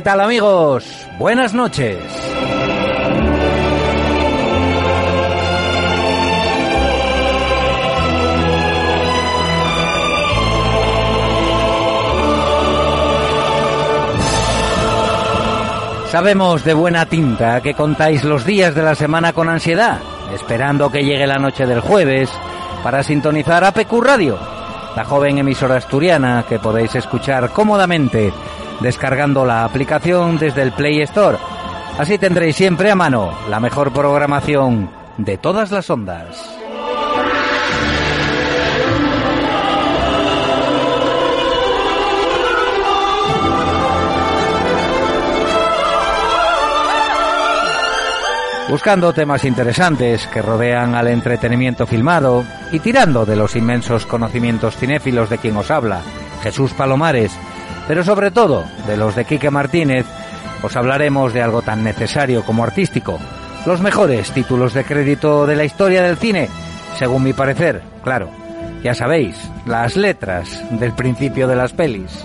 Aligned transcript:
¿Qué 0.00 0.04
tal 0.04 0.22
amigos? 0.22 1.06
Buenas 1.18 1.52
noches. 1.52 1.98
Sabemos 16.08 16.64
de 16.64 16.72
buena 16.72 17.04
tinta 17.04 17.60
que 17.60 17.74
contáis 17.74 18.24
los 18.24 18.46
días 18.46 18.74
de 18.74 18.82
la 18.82 18.94
semana 18.94 19.34
con 19.34 19.50
ansiedad, 19.50 19.98
esperando 20.32 20.90
que 20.90 21.04
llegue 21.04 21.26
la 21.26 21.36
noche 21.36 21.66
del 21.66 21.80
jueves 21.80 22.30
para 22.82 23.02
sintonizar 23.02 23.64
APQ 23.64 23.92
Radio, 24.00 24.38
la 24.96 25.04
joven 25.04 25.36
emisora 25.36 25.76
asturiana 25.76 26.46
que 26.48 26.58
podéis 26.58 26.94
escuchar 26.94 27.50
cómodamente 27.50 28.32
descargando 28.80 29.44
la 29.44 29.64
aplicación 29.64 30.38
desde 30.38 30.62
el 30.62 30.72
Play 30.72 31.02
Store. 31.02 31.38
Así 31.98 32.18
tendréis 32.18 32.56
siempre 32.56 32.90
a 32.90 32.96
mano 32.96 33.32
la 33.48 33.60
mejor 33.60 33.92
programación 33.92 34.90
de 35.18 35.38
todas 35.38 35.70
las 35.70 35.90
ondas. 35.90 36.60
buscando 48.70 49.12
temas 49.12 49.44
interesantes 49.44 50.28
que 50.28 50.40
rodean 50.40 50.94
al 50.94 51.08
entretenimiento 51.08 51.88
filmado 51.88 52.44
y 52.70 52.78
tirando 52.78 53.26
de 53.26 53.34
los 53.34 53.56
inmensos 53.56 54.06
conocimientos 54.06 54.76
cinéfilos 54.76 55.28
de 55.28 55.38
quien 55.38 55.56
os 55.56 55.72
habla, 55.72 56.02
Jesús 56.44 56.72
Palomares, 56.72 57.36
pero 57.90 58.04
sobre 58.04 58.30
todo 58.30 58.66
de 58.86 58.96
los 58.96 59.16
de 59.16 59.24
Quique 59.24 59.50
Martínez, 59.50 60.06
os 60.62 60.76
hablaremos 60.76 61.32
de 61.32 61.42
algo 61.42 61.60
tan 61.60 61.82
necesario 61.82 62.44
como 62.44 62.62
artístico, 62.62 63.18
los 63.66 63.80
mejores 63.80 64.30
títulos 64.30 64.74
de 64.74 64.84
crédito 64.84 65.44
de 65.44 65.56
la 65.56 65.64
historia 65.64 66.00
del 66.04 66.16
cine, 66.16 66.48
según 67.00 67.24
mi 67.24 67.32
parecer, 67.32 67.82
claro, 68.04 68.30
ya 68.84 68.94
sabéis, 68.94 69.34
las 69.66 69.96
letras 69.96 70.64
del 70.70 70.92
principio 70.92 71.48
de 71.48 71.56
las 71.56 71.72
pelis. 71.72 72.24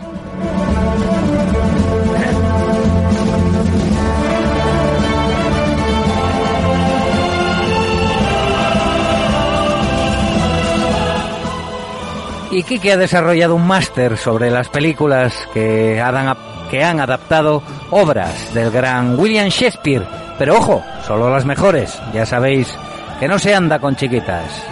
Y 12.55 12.63
Kike 12.63 12.93
ha 12.93 12.97
desarrollado 12.97 13.53
un 13.55 13.67
máster 13.67 14.15
sobre 14.15 14.49
las 14.49 14.69
películas 14.69 15.35
que 15.53 15.99
han, 15.99 16.37
que 16.71 16.85
han 16.85 17.01
adaptado 17.01 17.61
obras 17.91 18.53
del 18.53 18.71
gran 18.71 19.19
William 19.19 19.49
Shakespeare. 19.49 20.07
Pero 20.39 20.55
ojo, 20.55 20.81
solo 21.05 21.29
las 21.29 21.43
mejores. 21.43 22.01
Ya 22.13 22.25
sabéis 22.25 22.73
que 23.19 23.27
no 23.27 23.39
se 23.39 23.53
anda 23.53 23.77
con 23.79 23.97
chiquitas. 23.97 24.63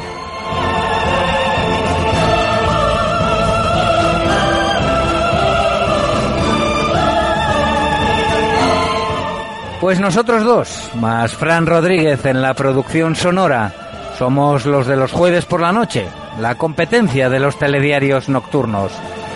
Pues 9.81 9.99
nosotros 9.99 10.45
dos, 10.45 10.89
más 10.95 11.33
Fran 11.33 11.65
Rodríguez 11.65 12.25
en 12.25 12.41
la 12.41 12.53
producción 12.53 13.17
sonora, 13.17 13.73
somos 14.17 14.65
los 14.65 14.87
de 14.87 14.95
los 14.95 15.11
jueves 15.11 15.43
por 15.43 15.59
la 15.59 15.73
noche, 15.73 16.07
la 16.39 16.55
competencia 16.55 17.29
de 17.29 17.39
los 17.39 17.57
telediarios 17.57 18.29
nocturnos, 18.29 18.91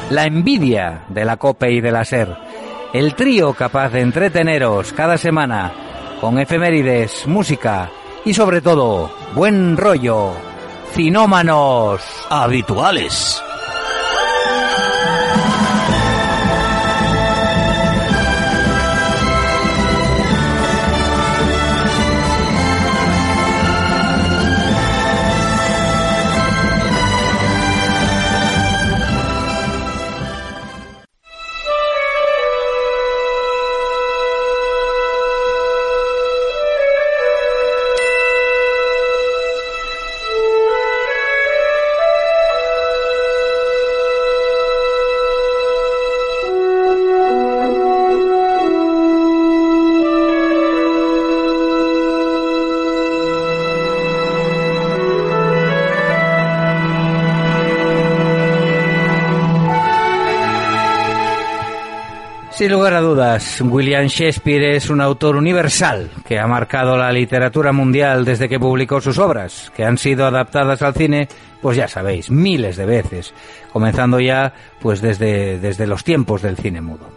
la 0.09 0.25
envidia 0.25 1.03
de 1.09 1.25
la 1.25 1.38
COPE 1.38 1.72
y 1.72 1.81
de 1.81 1.91
la 1.91 2.06
SER, 2.06 2.35
el 2.94 3.16
trío 3.16 3.53
capaz 3.53 3.90
de 3.90 4.02
entreteneros 4.02 4.94
cada 4.94 5.18
semana 5.18 5.72
con 6.19 6.40
efemérides, 6.40 7.28
música 7.28 7.90
y 8.25 8.34
sobre 8.34 8.62
todo 8.62 9.12
buen 9.36 9.78
rollo, 9.78 10.31
cinómanos. 10.94 12.02
Habituales. 12.30 13.41
Lugar 62.90 63.03
dudas, 63.03 63.62
William 63.62 64.06
Shakespeare 64.06 64.75
es 64.75 64.90
un 64.90 65.02
autor 65.02 65.36
universal 65.36 66.09
que 66.25 66.40
ha 66.40 66.48
marcado 66.48 66.96
la 66.96 67.12
literatura 67.12 67.74
mundial 67.74 68.24
desde 68.24 68.48
que 68.48 68.62
publicó 68.62 69.02
sus 69.02 69.18
obras, 69.18 69.74
que 69.75 69.84
han 69.84 69.98
sido 69.98 70.25
adaptadas 70.25 70.81
al 70.81 70.94
cine, 70.94 71.28
pues 71.62 71.75
ya 71.75 71.90
sabéis, 71.90 72.31
miles 72.31 72.78
de 72.78 72.86
veces, 72.86 73.34
comenzando 73.74 74.22
ya 74.22 74.53
pues 74.80 75.02
desde, 75.02 75.59
desde 75.59 75.86
los 75.86 76.06
tiempos 76.06 76.42
del 76.42 76.56
cine 76.56 76.80
mudo. 76.80 77.17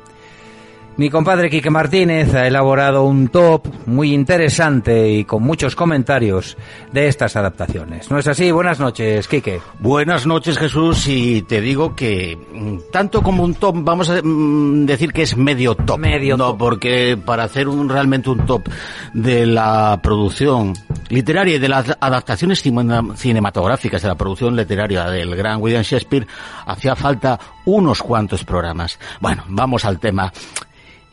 Mi 1.00 1.09
compadre 1.09 1.49
Quique 1.49 1.71
Martínez 1.71 2.34
ha 2.34 2.47
elaborado 2.47 3.05
un 3.05 3.28
top 3.28 3.66
muy 3.87 4.12
interesante 4.12 5.09
y 5.09 5.25
con 5.25 5.43
muchos 5.43 5.75
comentarios 5.75 6.59
de 6.93 7.09
estas 7.09 7.37
adaptaciones. 7.37 8.11
¿No 8.11 8.19
es 8.19 8.27
así? 8.27 8.50
Buenas 8.50 8.81
noches, 8.81 9.27
Quique. 9.27 9.62
Buenas 9.78 10.27
noches, 10.27 10.59
Jesús, 10.59 11.09
y 11.09 11.41
te 11.41 11.62
digo 11.62 11.97
que 11.97 12.37
mm, 12.37 12.93
tanto 12.93 13.22
como 13.22 13.44
un 13.44 13.55
top, 13.55 13.77
vamos 13.78 14.11
a 14.11 14.21
mm, 14.22 14.84
decir 14.84 15.15
que 15.15 15.22
es 15.22 15.38
medio 15.38 15.75
top. 15.75 15.99
Medio 15.99 16.37
no, 16.37 16.59
porque 16.59 17.17
para 17.17 17.44
hacer 17.44 17.67
un, 17.67 17.88
realmente 17.88 18.28
un 18.28 18.44
top 18.44 18.69
de 19.15 19.47
la 19.47 19.99
producción 20.03 20.75
literaria 21.09 21.56
y 21.56 21.59
de 21.59 21.69
las 21.71 21.97
adaptaciones 21.99 22.61
cinematográficas 22.61 24.03
de 24.03 24.09
la 24.09 24.17
producción 24.17 24.55
literaria 24.55 25.06
del 25.06 25.34
gran 25.34 25.62
William 25.62 25.82
Shakespeare, 25.82 26.27
hacía 26.67 26.94
falta 26.94 27.41
unos 27.65 28.03
cuantos 28.03 28.44
programas. 28.44 28.99
Bueno, 29.19 29.44
vamos 29.49 29.87
al 29.87 29.99
tema. 29.99 30.31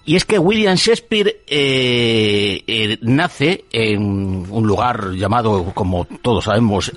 Y 0.07 0.15
es 0.15 0.23
que 0.23 0.39
William 0.39 0.75
Shakespeare 0.75 1.41
eh, 1.45 2.63
eh, 2.65 2.97
nace 3.01 3.65
en 3.73 4.45
un 4.49 4.65
lugar 4.65 5.11
llamado, 5.11 5.73
como 5.73 6.05
todos 6.05 6.45
sabemos, 6.45 6.93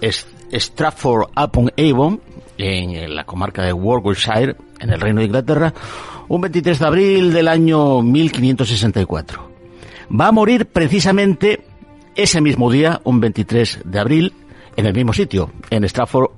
Stratford 0.52 1.30
upon 1.36 1.72
Avon, 1.76 2.20
en 2.56 3.12
la 3.12 3.24
comarca 3.24 3.64
de 3.64 3.72
Warwickshire, 3.72 4.54
en 4.78 4.90
el 4.90 5.00
Reino 5.00 5.18
de 5.18 5.26
Inglaterra, 5.26 5.74
un 6.28 6.40
23 6.40 6.78
de 6.78 6.86
abril 6.86 7.32
del 7.32 7.48
año 7.48 8.00
1564. 8.00 9.50
Va 10.08 10.28
a 10.28 10.32
morir 10.32 10.66
precisamente 10.66 11.64
ese 12.14 12.40
mismo 12.40 12.70
día, 12.70 13.00
un 13.02 13.18
23 13.18 13.80
de 13.86 13.98
abril, 13.98 14.32
en 14.76 14.86
el 14.86 14.94
mismo 14.94 15.12
sitio, 15.12 15.50
en 15.68 15.82
Stratford 15.82 16.30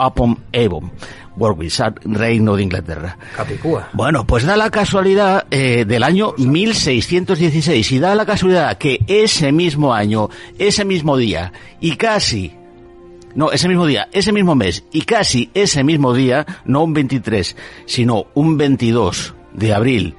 upon 0.00 0.38
Avon. 0.52 0.90
Warwickshire, 1.36 1.94
Reino 2.04 2.56
de 2.56 2.62
Inglaterra. 2.62 3.16
Capicúa. 3.36 3.88
Bueno, 3.92 4.26
pues 4.26 4.44
da 4.44 4.56
la 4.56 4.70
casualidad 4.70 5.46
eh, 5.50 5.84
del 5.86 6.02
año 6.02 6.34
1616 6.36 7.92
y 7.92 7.98
da 7.98 8.14
la 8.14 8.26
casualidad 8.26 8.76
que 8.76 9.00
ese 9.06 9.52
mismo 9.52 9.94
año, 9.94 10.28
ese 10.58 10.84
mismo 10.84 11.16
día 11.16 11.52
y 11.80 11.96
casi 11.96 12.52
no, 13.34 13.52
ese 13.52 13.68
mismo 13.68 13.86
día, 13.86 14.08
ese 14.12 14.32
mismo 14.32 14.54
mes 14.54 14.84
y 14.92 15.02
casi 15.02 15.50
ese 15.54 15.84
mismo 15.84 16.12
día, 16.14 16.46
no 16.64 16.82
un 16.82 16.92
23, 16.94 17.56
sino 17.86 18.26
un 18.34 18.56
22 18.56 19.34
de 19.52 19.72
abril 19.74 20.14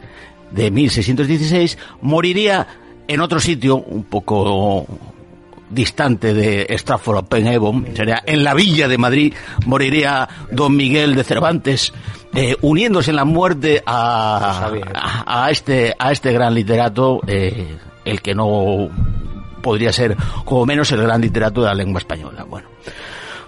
de 0.52 0.72
1616, 0.72 1.78
moriría 2.02 2.68
en 3.08 3.22
otro 3.22 3.40
sitio 3.40 3.78
un 3.78 4.04
poco 4.04 4.88
distante 5.72 6.34
de 6.34 6.68
Stratford 6.78 7.20
upon 7.20 7.48
Avon, 7.48 7.88
sería 7.96 8.22
en 8.26 8.44
la 8.44 8.54
villa 8.54 8.88
de 8.88 8.98
Madrid, 8.98 9.34
moriría 9.66 10.28
don 10.52 10.76
Miguel 10.76 11.16
de 11.16 11.24
Cervantes, 11.24 11.94
eh, 12.34 12.56
uniéndose 12.62 13.12
en 13.12 13.16
la 13.16 13.26
muerte 13.26 13.82
a, 13.86 14.72
a, 15.26 15.50
este, 15.50 15.96
a 15.98 16.12
este 16.12 16.32
gran 16.32 16.54
literato, 16.54 17.22
eh, 17.28 17.78
el 18.06 18.22
que 18.22 18.36
no 18.36 18.90
podría 19.62 19.94
ser 19.94 20.18
como 20.46 20.66
menos 20.66 20.92
el 20.92 21.02
gran 21.02 21.22
literato 21.22 21.62
de 21.62 21.68
la 21.68 21.74
lengua 21.74 22.00
española. 22.00 22.44
Bueno, 22.44 22.68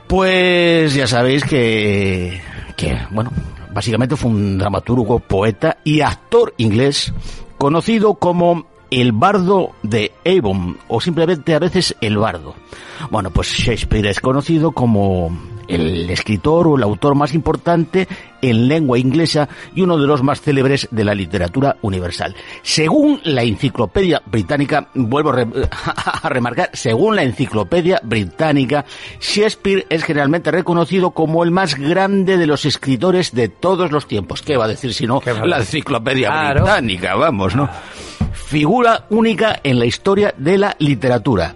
pues 0.07 0.93
ya 0.93 1.07
sabéis 1.07 1.43
que, 1.43 2.41
que 2.75 2.97
bueno, 3.11 3.31
básicamente 3.73 4.15
fue 4.15 4.31
un 4.31 4.57
dramaturgo, 4.57 5.19
poeta 5.19 5.77
y 5.83 6.01
actor 6.01 6.53
inglés 6.57 7.13
conocido 7.57 8.15
como 8.15 8.72
el 8.93 9.11
bardo 9.11 9.71
de 9.81 10.11
Avon, 10.25 10.77
o 10.87 11.01
simplemente 11.01 11.55
a 11.55 11.59
veces 11.59 11.95
el 12.01 12.17
bardo. 12.17 12.53
Bueno, 13.09 13.31
pues 13.31 13.47
Shakespeare 13.47 14.07
es 14.07 14.19
conocido 14.19 14.71
como 14.71 15.31
el 15.67 16.09
escritor 16.09 16.67
o 16.67 16.75
el 16.75 16.83
autor 16.83 17.15
más 17.15 17.33
importante 17.33 18.07
en 18.41 18.67
lengua 18.67 18.99
inglesa 18.99 19.47
y 19.73 19.81
uno 19.81 19.97
de 19.97 20.05
los 20.05 20.21
más 20.21 20.41
célebres 20.41 20.87
de 20.91 21.03
la 21.03 21.15
literatura 21.15 21.77
universal. 21.81 22.35
Según 22.61 23.21
la 23.23 23.43
enciclopedia 23.43 24.21
británica, 24.25 24.89
vuelvo 24.93 25.31
a, 25.31 26.29
remarcar, 26.29 26.69
según 26.73 27.15
la 27.15 27.23
enciclopedia 27.23 27.99
británica, 28.03 28.85
Shakespeare 29.19 29.87
es 29.89 30.03
generalmente 30.03 30.51
reconocido 30.51 31.11
como 31.11 31.43
el 31.43 31.51
más 31.51 31.75
grande 31.75 32.37
de 32.37 32.47
los 32.47 32.65
escritores 32.65 33.33
de 33.33 33.47
todos 33.47 33.91
los 33.91 34.07
tiempos. 34.07 34.41
¿Qué 34.41 34.57
va 34.57 34.65
a 34.65 34.69
decir 34.69 34.93
si 34.93 35.07
no 35.07 35.21
la 35.45 35.57
enciclopedia 35.57 36.51
británica? 36.53 37.15
Vamos, 37.15 37.55
¿no? 37.55 37.69
Figura 38.53 39.07
única 39.09 39.61
en 39.63 39.79
la 39.79 39.85
historia 39.85 40.31
de 40.37 40.59
la 40.59 40.75
literatura. 40.77 41.55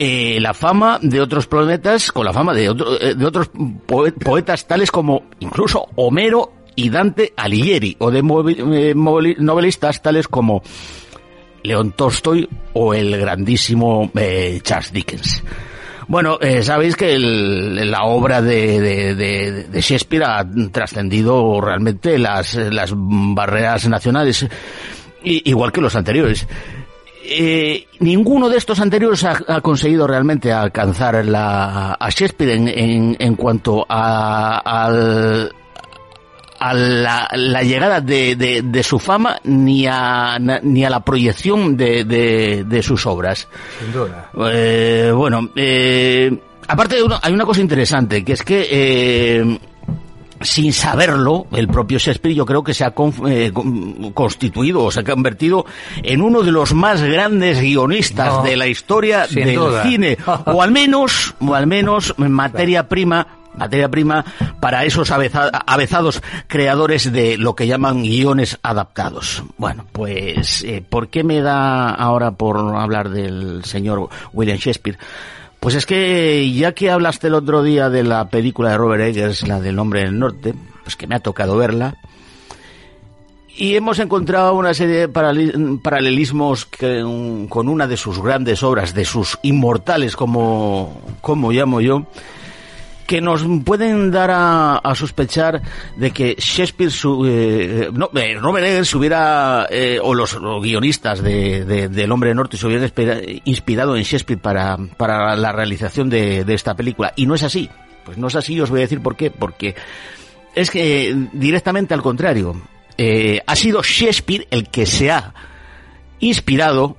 Eh, 0.00 0.38
la 0.40 0.52
fama 0.52 0.98
de 1.00 1.20
otros 1.20 1.46
planetas, 1.46 2.10
con 2.10 2.24
la 2.24 2.32
fama 2.32 2.52
de, 2.52 2.64
eh, 2.64 3.14
de 3.14 3.24
otros 3.24 3.52
poetas 3.86 4.66
tales 4.66 4.90
como 4.90 5.26
incluso 5.38 5.86
Homero 5.94 6.52
y 6.74 6.90
Dante 6.90 7.32
Alighieri, 7.36 7.94
o 8.00 8.10
de 8.10 8.18
eh, 8.18 8.94
novelistas 9.38 10.02
tales 10.02 10.26
como 10.26 10.60
León 11.62 11.92
Tolstoy 11.92 12.48
o 12.72 12.92
el 12.94 13.16
grandísimo 13.16 14.10
Charles 14.62 14.92
Dickens. 14.92 15.40
Bueno, 16.08 16.38
sabéis 16.62 16.96
que 16.96 17.16
la 17.16 18.02
obra 18.02 18.42
de, 18.42 19.14
de, 19.14 19.80
Shakespeare 19.80 20.24
ha 20.24 20.44
trascendido 20.72 21.60
realmente 21.60 22.18
las 22.18 22.58
barreras 22.92 23.88
nacionales 23.88 24.46
igual 25.24 25.72
que 25.72 25.80
los 25.80 25.96
anteriores. 25.96 26.46
Eh, 27.26 27.86
ninguno 28.00 28.50
de 28.50 28.58
estos 28.58 28.80
anteriores 28.80 29.24
ha, 29.24 29.60
conseguido 29.62 30.06
realmente 30.06 30.52
alcanzar 30.52 31.24
la, 31.24 31.94
a 31.94 32.10
Shakespeare 32.10 32.52
en, 32.52 33.16
en, 33.18 33.34
cuanto 33.34 33.86
a, 33.88 34.60
a 36.60 36.74
la, 36.74 37.62
llegada 37.62 38.02
de, 38.02 38.62
de, 38.62 38.82
su 38.82 38.98
fama 38.98 39.38
ni 39.44 39.86
a, 39.86 40.38
ni 40.38 40.84
a 40.84 40.90
la 40.90 41.00
proyección 41.00 41.78
de, 41.78 42.04
de, 42.04 42.82
sus 42.82 43.06
obras. 43.06 43.48
Sin 43.80 43.92
duda. 43.92 44.30
Eh, 44.52 45.10
bueno, 45.14 45.48
eh, 45.56 46.30
aparte 46.68 46.96
hay 47.22 47.32
una 47.32 47.46
cosa 47.46 47.62
interesante, 47.62 48.22
que 48.22 48.34
es 48.34 48.42
que 48.42 49.58
sin 50.44 50.72
saberlo, 50.72 51.46
el 51.52 51.68
propio 51.68 51.98
Shakespeare 51.98 52.34
yo 52.34 52.46
creo 52.46 52.62
que 52.62 52.74
se 52.74 52.84
ha 52.84 52.94
eh, 53.28 53.52
constituido 54.14 54.84
o 54.84 54.90
se 54.90 55.00
ha 55.00 55.04
convertido 55.04 55.66
en 56.02 56.22
uno 56.22 56.42
de 56.42 56.52
los 56.52 56.74
más 56.74 57.02
grandes 57.02 57.60
guionistas 57.60 58.44
de 58.44 58.56
la 58.56 58.66
historia 58.66 59.26
del 59.26 59.58
cine, 59.82 60.18
o 60.46 60.62
al 60.62 60.70
menos, 60.70 61.34
o 61.40 61.54
al 61.54 61.66
menos 61.66 62.14
en 62.18 62.32
materia 62.32 62.88
prima 62.88 63.26
materia 63.56 63.88
prima 63.88 64.24
para 64.60 64.84
esos 64.84 65.10
avezados 65.12 66.22
creadores 66.48 67.12
de 67.12 67.38
lo 67.38 67.54
que 67.54 67.66
llaman 67.66 68.02
guiones 68.02 68.58
adaptados. 68.62 69.44
Bueno, 69.56 69.86
pues, 69.92 70.64
eh, 70.64 70.84
¿por 70.88 71.08
qué 71.08 71.22
me 71.22 71.40
da 71.40 71.90
ahora 71.90 72.32
por 72.32 72.58
hablar 72.76 73.10
del 73.10 73.64
señor 73.64 74.08
William 74.32 74.58
Shakespeare? 74.58 74.98
Pues 75.64 75.76
es 75.76 75.86
que 75.86 76.52
ya 76.52 76.72
que 76.72 76.90
hablaste 76.90 77.28
el 77.28 77.32
otro 77.32 77.62
día 77.62 77.88
de 77.88 78.02
la 78.02 78.28
película 78.28 78.72
de 78.72 78.76
Robert 78.76 79.02
Eggers, 79.02 79.48
la 79.48 79.60
del 79.60 79.78
Hombre 79.78 80.00
del 80.00 80.18
Norte, 80.18 80.52
pues 80.82 80.94
que 80.94 81.06
me 81.06 81.14
ha 81.14 81.20
tocado 81.20 81.56
verla, 81.56 81.96
y 83.56 83.74
hemos 83.74 83.98
encontrado 83.98 84.52
una 84.56 84.74
serie 84.74 85.06
de 85.06 85.08
paralelismos 85.08 86.66
con 86.66 87.68
una 87.70 87.86
de 87.86 87.96
sus 87.96 88.20
grandes 88.20 88.62
obras, 88.62 88.92
de 88.92 89.06
sus 89.06 89.38
inmortales, 89.40 90.16
como, 90.16 91.00
como 91.22 91.50
llamo 91.50 91.80
yo, 91.80 92.08
que 93.06 93.20
nos 93.20 93.44
pueden 93.64 94.10
dar 94.10 94.30
a, 94.32 94.94
sospechar 94.94 95.62
de 95.96 96.10
que 96.10 96.36
Shakespeare, 96.38 96.90
su, 96.90 97.26
eh, 97.26 97.90
no, 97.92 98.10
eh, 98.14 98.36
Robert 98.40 98.66
Eggers 98.66 98.94
hubiera, 98.94 99.66
eh, 99.70 99.98
o 100.02 100.14
los, 100.14 100.38
guionistas 100.62 101.22
de, 101.22 101.88
del 101.88 102.12
Hombre 102.12 102.34
Norte 102.34 102.56
se 102.56 102.66
hubieran 102.66 102.90
inspirado 103.44 103.96
en 103.96 104.02
Shakespeare 104.02 104.40
para, 104.40 104.76
para 104.96 105.36
la 105.36 105.52
realización 105.52 106.08
de, 106.08 106.44
de 106.44 106.54
esta 106.54 106.74
película. 106.74 107.12
Y 107.16 107.26
no 107.26 107.34
es 107.34 107.42
así. 107.42 107.68
Pues 108.04 108.18
no 108.18 108.26
es 108.26 108.36
así, 108.36 108.60
os 108.60 108.70
voy 108.70 108.80
a 108.80 108.82
decir 108.82 109.00
por 109.00 109.16
qué. 109.16 109.30
Porque 109.30 109.74
es 110.54 110.70
que 110.70 111.14
directamente 111.32 111.94
al 111.94 112.02
contrario. 112.02 112.60
ha 113.46 113.56
sido 113.56 113.82
Shakespeare 113.82 114.46
el 114.50 114.68
que 114.68 114.86
se 114.86 115.10
ha 115.10 115.32
inspirado 116.20 116.96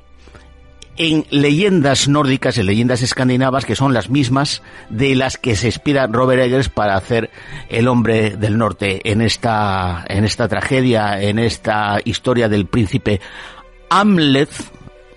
en 0.98 1.26
leyendas 1.30 2.08
nórdicas, 2.08 2.58
en 2.58 2.68
leyendas 2.68 3.02
escandinavas, 3.02 3.66
que 3.66 3.76
son 3.76 3.94
las 3.94 4.10
mismas 4.10 4.62
de 4.90 5.16
las 5.16 5.38
que 5.38 5.56
se 5.56 5.68
inspira 5.68 6.08
Robert 6.08 6.42
Eggers 6.42 6.70
para 6.70 6.96
hacer 6.96 7.30
El 7.70 7.88
hombre 7.88 8.38
del 8.38 8.58
norte 8.58 9.02
en 9.12 9.22
esta, 9.22 10.06
en 10.08 10.24
esta 10.24 10.48
tragedia, 10.48 11.22
en 11.22 11.40
esta 11.40 12.00
historia 12.04 12.50
del 12.50 12.66
príncipe 12.66 13.20
Hamlet, 13.90 14.50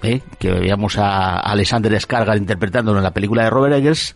¿eh? 0.02 0.20
que 0.38 0.50
veíamos 0.50 0.98
a 0.98 1.38
Alexander 1.40 1.92
Skarsgård 1.92 2.38
interpretándolo 2.38 2.98
en 2.98 3.04
la 3.04 3.14
película 3.14 3.44
de 3.44 3.50
Robert 3.50 3.76
Eggers, 3.76 4.14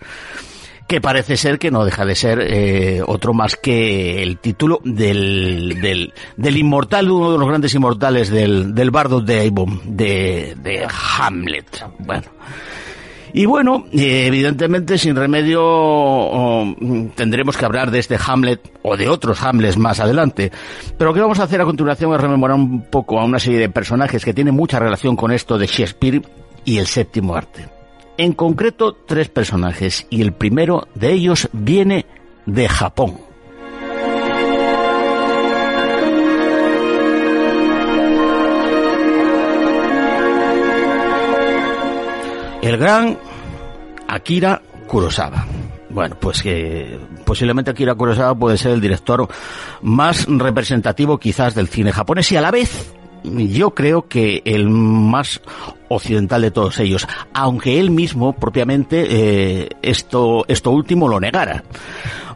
que 0.92 1.00
parece 1.00 1.38
ser 1.38 1.58
que 1.58 1.70
no 1.70 1.86
deja 1.86 2.04
de 2.04 2.14
ser 2.14 2.38
eh, 2.42 3.00
otro 3.06 3.32
más 3.32 3.56
que 3.56 4.22
el 4.22 4.36
título 4.36 4.78
del, 4.84 5.80
del, 5.80 6.12
del, 6.36 6.56
inmortal, 6.58 7.10
uno 7.10 7.32
de 7.32 7.38
los 7.38 7.48
grandes 7.48 7.74
inmortales 7.74 8.28
del, 8.28 8.74
del 8.74 8.90
bardo 8.90 9.22
de 9.22 9.48
Avon, 9.48 9.80
de, 9.86 10.54
de 10.60 10.86
Hamlet. 11.18 11.86
Bueno. 11.98 12.24
Y 13.32 13.46
bueno, 13.46 13.86
eh, 13.90 14.26
evidentemente 14.26 14.98
sin 14.98 15.16
remedio 15.16 16.76
tendremos 17.14 17.56
que 17.56 17.64
hablar 17.64 17.90
de 17.90 17.98
este 17.98 18.18
Hamlet 18.26 18.60
o 18.82 18.94
de 18.94 19.08
otros 19.08 19.42
Hamlets 19.42 19.78
más 19.78 19.98
adelante. 19.98 20.52
Pero 20.98 21.08
lo 21.12 21.14
que 21.14 21.22
vamos 21.22 21.40
a 21.40 21.44
hacer 21.44 21.62
a 21.62 21.64
continuación 21.64 22.12
es 22.12 22.20
rememorar 22.20 22.58
un 22.58 22.82
poco 22.90 23.18
a 23.18 23.24
una 23.24 23.38
serie 23.38 23.60
de 23.60 23.70
personajes 23.70 24.26
que 24.26 24.34
tienen 24.34 24.54
mucha 24.54 24.78
relación 24.78 25.16
con 25.16 25.32
esto 25.32 25.56
de 25.56 25.68
Shakespeare 25.68 26.20
y 26.66 26.76
el 26.76 26.86
séptimo 26.86 27.34
arte 27.34 27.81
en 28.16 28.32
concreto 28.32 28.94
tres 29.06 29.28
personajes 29.28 30.06
y 30.10 30.22
el 30.22 30.32
primero 30.32 30.88
de 30.94 31.12
ellos 31.12 31.48
viene 31.52 32.06
de 32.46 32.68
Japón. 32.68 33.18
El 42.62 42.76
gran 42.76 43.18
Akira 44.06 44.62
Kurosawa. 44.86 45.46
Bueno, 45.90 46.16
pues 46.18 46.42
que 46.42 46.98
posiblemente 47.24 47.72
Akira 47.72 47.94
Kurosawa 47.94 48.34
puede 48.36 48.56
ser 48.56 48.72
el 48.72 48.80
director 48.80 49.28
más 49.82 50.26
representativo 50.28 51.18
quizás 51.18 51.54
del 51.54 51.68
cine 51.68 51.92
japonés 51.92 52.30
y 52.30 52.36
a 52.36 52.40
la 52.40 52.50
vez 52.52 52.94
yo 53.24 53.72
creo 53.74 54.08
que 54.08 54.42
el 54.44 54.68
más 54.68 55.40
occidental 55.88 56.42
de 56.42 56.50
todos 56.50 56.78
ellos, 56.78 57.06
aunque 57.34 57.78
él 57.78 57.90
mismo 57.90 58.32
propiamente 58.34 59.06
eh, 59.08 59.68
esto, 59.82 60.44
esto 60.48 60.70
último 60.70 61.08
lo 61.08 61.20
negara. 61.20 61.62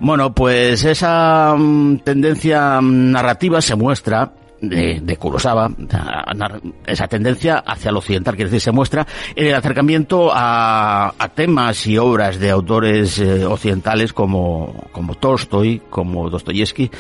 Bueno, 0.00 0.35
pues 0.35 0.85
esa 0.85 1.55
mm, 1.57 1.99
tendencia 1.99 2.81
narrativa 2.83 3.61
se 3.61 3.75
muestra 3.75 4.33
de, 4.60 5.00
de 5.00 5.18
esa 6.86 7.08
tendencia 7.08 7.58
hacia 7.58 7.92
lo 7.92 7.98
occidental, 7.98 8.34
quiere 8.36 8.50
decir, 8.50 8.60
se 8.60 8.72
muestra 8.72 9.06
en 9.34 9.46
el 9.46 9.54
acercamiento 9.54 10.30
a, 10.32 11.14
a 11.18 11.28
temas 11.28 11.86
y 11.86 11.98
obras 11.98 12.38
de 12.38 12.50
autores 12.50 13.18
eh, 13.18 13.44
occidentales 13.44 14.12
como, 14.12 14.88
como 14.92 15.14
Tolstoy, 15.14 15.82
como 15.90 16.30
Dostoyevsky 16.30 16.90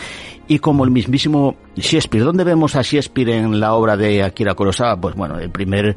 y 0.48 0.58
como 0.58 0.84
el 0.84 0.90
mismísimo 0.90 1.56
Shakespeare. 1.76 2.24
¿Dónde 2.24 2.44
vemos 2.44 2.76
a 2.76 2.82
Shakespeare 2.82 3.30
en 3.30 3.58
la 3.58 3.74
obra 3.74 3.96
de 3.96 4.22
Akira 4.22 4.54
Kurosawa? 4.54 5.00
Pues 5.00 5.14
bueno, 5.14 5.38
el 5.38 5.50
primer 5.50 5.96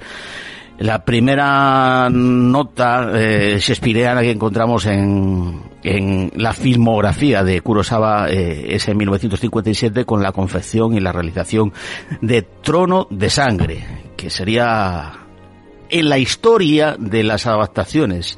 la 0.79 1.03
primera 1.03 2.09
nota 2.09 3.11
eh, 3.13 3.57
shakespeareana 3.59 4.21
que 4.21 4.31
encontramos 4.31 4.85
en, 4.85 5.61
en 5.83 6.31
la 6.35 6.53
filmografía 6.53 7.43
de 7.43 7.59
Kurosawa 7.59 8.29
eh, 8.29 8.75
es 8.75 8.87
en 8.87 8.97
1957 8.97 10.05
con 10.05 10.23
la 10.23 10.31
confección 10.31 10.93
y 10.93 11.01
la 11.01 11.11
realización 11.11 11.73
de 12.21 12.43
Trono 12.43 13.07
de 13.09 13.29
Sangre, 13.29 13.85
que 14.15 14.29
sería 14.29 15.11
en 15.89 16.07
la 16.07 16.17
historia 16.17 16.95
de 16.97 17.23
las 17.23 17.45
adaptaciones 17.45 18.37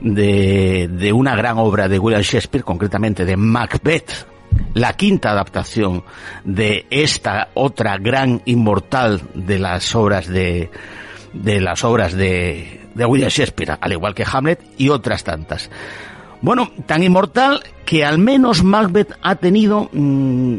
de, 0.00 0.88
de 0.90 1.12
una 1.12 1.36
gran 1.36 1.58
obra 1.58 1.88
de 1.88 2.00
William 2.00 2.22
Shakespeare, 2.22 2.64
concretamente 2.64 3.24
de 3.24 3.36
Macbeth, 3.36 4.26
la 4.74 4.94
quinta 4.94 5.30
adaptación 5.30 6.02
de 6.44 6.86
esta 6.90 7.50
otra 7.54 7.96
gran 7.98 8.42
inmortal 8.44 9.22
de 9.34 9.58
las 9.58 9.94
obras 9.94 10.26
de, 10.26 10.70
de 11.42 11.60
las 11.60 11.84
obras 11.84 12.14
de, 12.14 12.80
de 12.94 13.04
William 13.04 13.30
Shakespeare, 13.30 13.78
al 13.80 13.92
igual 13.92 14.14
que 14.14 14.24
Hamlet 14.30 14.60
y 14.78 14.88
otras 14.88 15.24
tantas. 15.24 15.70
Bueno, 16.40 16.70
tan 16.86 17.02
inmortal 17.02 17.62
que 17.84 18.04
al 18.04 18.18
menos 18.18 18.62
Macbeth 18.62 19.12
ha 19.22 19.36
tenido 19.36 19.88
mm, 19.92 20.56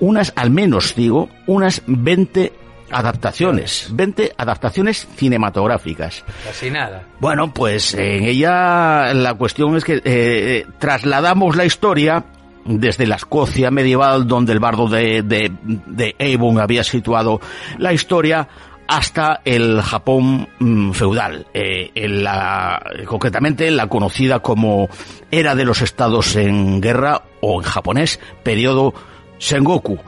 unas, 0.00 0.32
al 0.36 0.50
menos 0.50 0.94
digo, 0.94 1.28
unas 1.46 1.82
20 1.86 2.52
adaptaciones, 2.90 3.88
20 3.92 4.32
adaptaciones 4.36 5.06
cinematográficas. 5.16 6.24
Casi 6.44 6.70
nada. 6.70 7.04
Bueno, 7.20 7.52
pues 7.54 7.94
en 7.94 8.24
ella 8.24 9.14
la 9.14 9.34
cuestión 9.34 9.76
es 9.76 9.84
que 9.84 10.00
eh, 10.04 10.66
trasladamos 10.78 11.56
la 11.56 11.64
historia 11.64 12.24
desde 12.64 13.06
la 13.06 13.16
Escocia 13.16 13.70
medieval, 13.70 14.26
donde 14.26 14.52
el 14.52 14.60
bardo 14.60 14.88
de, 14.88 15.22
de, 15.22 15.52
de 15.62 16.16
Avon 16.34 16.60
había 16.60 16.84
situado 16.84 17.40
la 17.78 17.92
historia, 17.92 18.48
hasta 18.90 19.40
el 19.44 19.80
Japón 19.82 20.48
mm, 20.58 20.90
feudal, 20.90 21.46
eh, 21.54 21.92
en 21.94 22.24
la, 22.24 22.82
concretamente 23.06 23.70
la 23.70 23.86
conocida 23.86 24.40
como 24.40 24.88
Era 25.30 25.54
de 25.54 25.64
los 25.64 25.80
Estados 25.80 26.34
en 26.34 26.80
Guerra, 26.80 27.22
o 27.40 27.62
en 27.62 27.68
japonés, 27.68 28.18
periodo 28.42 28.92
Sengoku, 29.38 29.98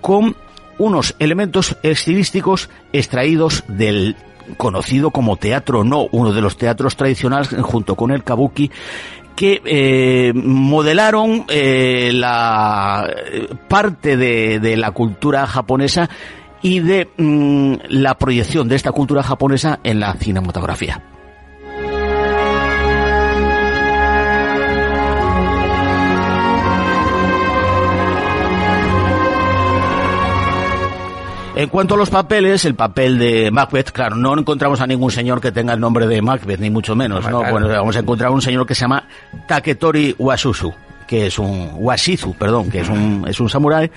con 0.00 0.34
unos 0.78 1.14
elementos 1.18 1.76
estilísticos 1.82 2.70
extraídos 2.94 3.62
del 3.68 4.16
conocido 4.56 5.10
como 5.10 5.36
teatro 5.36 5.84
no, 5.84 6.08
uno 6.10 6.32
de 6.32 6.40
los 6.40 6.56
teatros 6.56 6.96
tradicionales 6.96 7.54
junto 7.60 7.94
con 7.94 8.10
el 8.10 8.24
kabuki, 8.24 8.70
que 9.36 9.60
eh, 9.66 10.32
modelaron 10.34 11.44
eh, 11.48 12.10
la 12.14 13.06
parte 13.68 14.16
de, 14.16 14.60
de 14.60 14.78
la 14.78 14.92
cultura 14.92 15.46
japonesa 15.46 16.08
y 16.62 16.80
de 16.80 17.08
mm, 17.16 17.74
la 17.88 18.16
proyección 18.16 18.68
de 18.68 18.76
esta 18.76 18.92
cultura 18.92 19.22
japonesa 19.22 19.80
en 19.82 20.00
la 20.00 20.14
cinematografía. 20.14 21.02
En 31.60 31.68
cuanto 31.68 31.94
a 31.94 31.98
los 31.98 32.08
papeles, 32.08 32.64
el 32.64 32.74
papel 32.74 33.18
de 33.18 33.50
Macbeth, 33.50 33.90
claro, 33.90 34.16
no 34.16 34.38
encontramos 34.38 34.80
a 34.80 34.86
ningún 34.86 35.10
señor 35.10 35.42
que 35.42 35.52
tenga 35.52 35.74
el 35.74 35.80
nombre 35.80 36.06
de 36.06 36.22
Macbeth, 36.22 36.58
ni 36.58 36.70
mucho 36.70 36.96
menos, 36.96 37.28
¿no? 37.28 37.40
Bueno, 37.50 37.68
vamos 37.68 37.94
a 37.96 37.98
encontrar 37.98 38.30
un 38.30 38.40
señor 38.40 38.66
que 38.66 38.74
se 38.74 38.82
llama 38.82 39.04
Taketori 39.46 40.14
Wasusu, 40.18 40.72
que 41.10 41.26
es 41.26 41.40
un 41.40 41.70
Washizu, 41.74 42.34
perdón, 42.34 42.70
que 42.70 42.82
es 42.82 42.88
un 42.88 43.26
es 43.28 43.40
un 43.40 43.50
samurái 43.50 43.90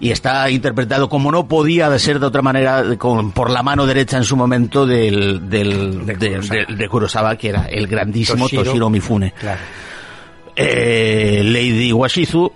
y 0.00 0.10
está 0.10 0.48
interpretado 0.48 1.06
como 1.06 1.30
no 1.30 1.46
podía 1.46 1.90
de 1.90 1.98
ser 1.98 2.18
de 2.18 2.24
otra 2.24 2.40
manera 2.40 2.96
con, 2.96 3.32
por 3.32 3.50
la 3.50 3.62
mano 3.62 3.84
derecha 3.84 4.16
en 4.16 4.24
su 4.24 4.38
momento 4.38 4.86
del 4.86 5.50
del 5.50 6.06
de, 6.06 6.16
Kurosawa, 6.16 6.64
de, 6.66 6.74
de 6.74 6.88
Kurosawa 6.88 7.36
que 7.36 7.50
era 7.50 7.66
el 7.66 7.86
grandísimo 7.86 8.44
Toshiro, 8.44 8.64
Toshiro 8.64 8.88
Mifune. 8.88 9.34
Claro. 9.38 9.60
Eh, 10.56 11.42
Lady 11.44 11.92
Washizu, 11.92 12.50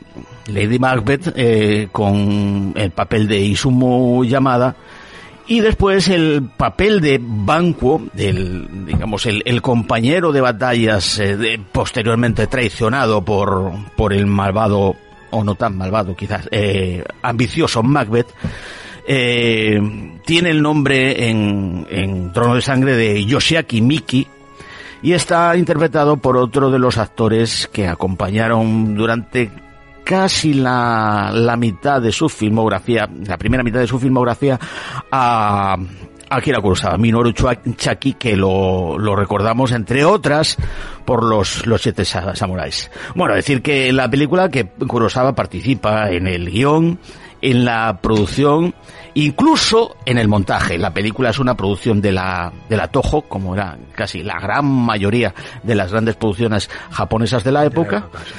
Lady 0.46 0.78
Macbeth, 0.78 1.34
eh, 1.36 1.88
con 1.92 2.72
el 2.74 2.90
papel 2.92 3.28
de 3.28 3.38
Izumo 3.38 4.24
Yamada, 4.24 4.74
y 5.50 5.58
después 5.58 6.06
el 6.06 6.48
papel 6.56 7.00
de 7.00 7.18
Banquo, 7.20 8.00
el, 8.16 8.86
digamos, 8.86 9.26
el, 9.26 9.60
compañero 9.60 10.30
de 10.30 10.40
batallas 10.40 11.18
eh, 11.18 11.60
posteriormente 11.72 12.46
traicionado 12.46 13.24
por, 13.24 13.72
por 13.96 14.12
el 14.12 14.28
malvado, 14.28 14.94
o 15.30 15.42
no 15.42 15.56
tan 15.56 15.76
malvado 15.76 16.14
quizás, 16.14 16.48
eh, 16.52 17.02
ambicioso 17.22 17.82
Macbeth, 17.82 18.28
eh, 19.08 19.80
tiene 20.24 20.50
el 20.50 20.62
nombre 20.62 21.28
en, 21.28 21.84
en 21.90 22.32
Trono 22.32 22.54
de 22.54 22.62
Sangre 22.62 22.94
de 22.94 23.24
Yoshiaki 23.24 23.80
Miki, 23.80 24.28
y 25.02 25.14
está 25.14 25.56
interpretado 25.56 26.18
por 26.18 26.36
otro 26.36 26.70
de 26.70 26.78
los 26.78 26.96
actores 26.96 27.68
que 27.72 27.88
acompañaron 27.88 28.94
durante 28.94 29.50
casi 30.04 30.54
la, 30.54 31.30
la 31.32 31.56
mitad 31.56 32.00
de 32.00 32.12
su 32.12 32.28
filmografía, 32.28 33.08
la 33.26 33.36
primera 33.36 33.62
mitad 33.62 33.80
de 33.80 33.86
su 33.86 33.98
filmografía, 33.98 34.58
a 35.10 35.76
Akira 36.30 36.60
Kurosawa, 36.60 36.96
Minoru 36.96 37.32
Chaki, 37.32 38.14
que 38.14 38.36
lo, 38.36 38.96
lo 38.96 39.16
recordamos 39.16 39.72
entre 39.72 40.04
otras 40.04 40.56
por 41.04 41.24
los, 41.24 41.66
los 41.66 41.82
siete 41.82 42.04
samuráis. 42.04 42.88
Bueno, 43.16 43.34
decir 43.34 43.62
que 43.62 43.92
la 43.92 44.08
película 44.08 44.48
que 44.48 44.66
Kurosawa 44.66 45.34
participa 45.34 46.08
en 46.10 46.28
el 46.28 46.48
guion, 46.48 47.00
en 47.42 47.64
la 47.64 47.98
producción, 48.00 48.74
incluso 49.14 49.96
en 50.06 50.18
el 50.18 50.28
montaje. 50.28 50.78
La 50.78 50.94
película 50.94 51.30
es 51.30 51.40
una 51.40 51.56
producción 51.56 52.00
de 52.00 52.12
la, 52.12 52.52
de 52.68 52.76
la 52.76 52.86
Toho, 52.88 53.22
como 53.22 53.54
era 53.54 53.76
casi 53.96 54.22
la 54.22 54.38
gran 54.38 54.66
mayoría 54.66 55.34
de 55.64 55.74
las 55.74 55.90
grandes 55.90 56.14
producciones 56.14 56.70
japonesas 56.92 57.42
de 57.42 57.50
la 57.50 57.64
época. 57.64 57.96
De 57.96 58.02
la 58.02 58.06
época 58.06 58.20
sí. 58.24 58.34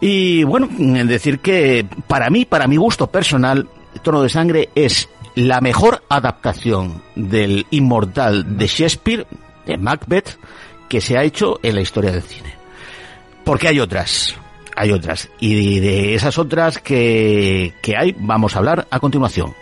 Y 0.00 0.44
bueno, 0.44 0.68
decir 1.06 1.40
que 1.40 1.86
para 2.06 2.30
mí, 2.30 2.44
para 2.44 2.66
mi 2.66 2.76
gusto 2.76 3.06
personal, 3.06 3.68
Tono 4.02 4.22
de 4.22 4.28
Sangre 4.28 4.68
es 4.74 5.08
la 5.34 5.60
mejor 5.60 6.02
adaptación 6.08 7.02
del 7.14 7.66
inmortal 7.70 8.56
de 8.56 8.66
Shakespeare, 8.66 9.26
de 9.66 9.78
Macbeth, 9.78 10.38
que 10.88 11.00
se 11.00 11.16
ha 11.18 11.24
hecho 11.24 11.58
en 11.62 11.74
la 11.74 11.80
historia 11.80 12.12
del 12.12 12.22
cine. 12.22 12.54
Porque 13.44 13.68
hay 13.68 13.80
otras, 13.80 14.34
hay 14.76 14.92
otras. 14.92 15.28
Y 15.40 15.80
de 15.80 16.14
esas 16.14 16.38
otras 16.38 16.78
que, 16.78 17.74
que 17.82 17.96
hay, 17.96 18.14
vamos 18.18 18.54
a 18.54 18.58
hablar 18.58 18.86
a 18.90 19.00
continuación. 19.00 19.54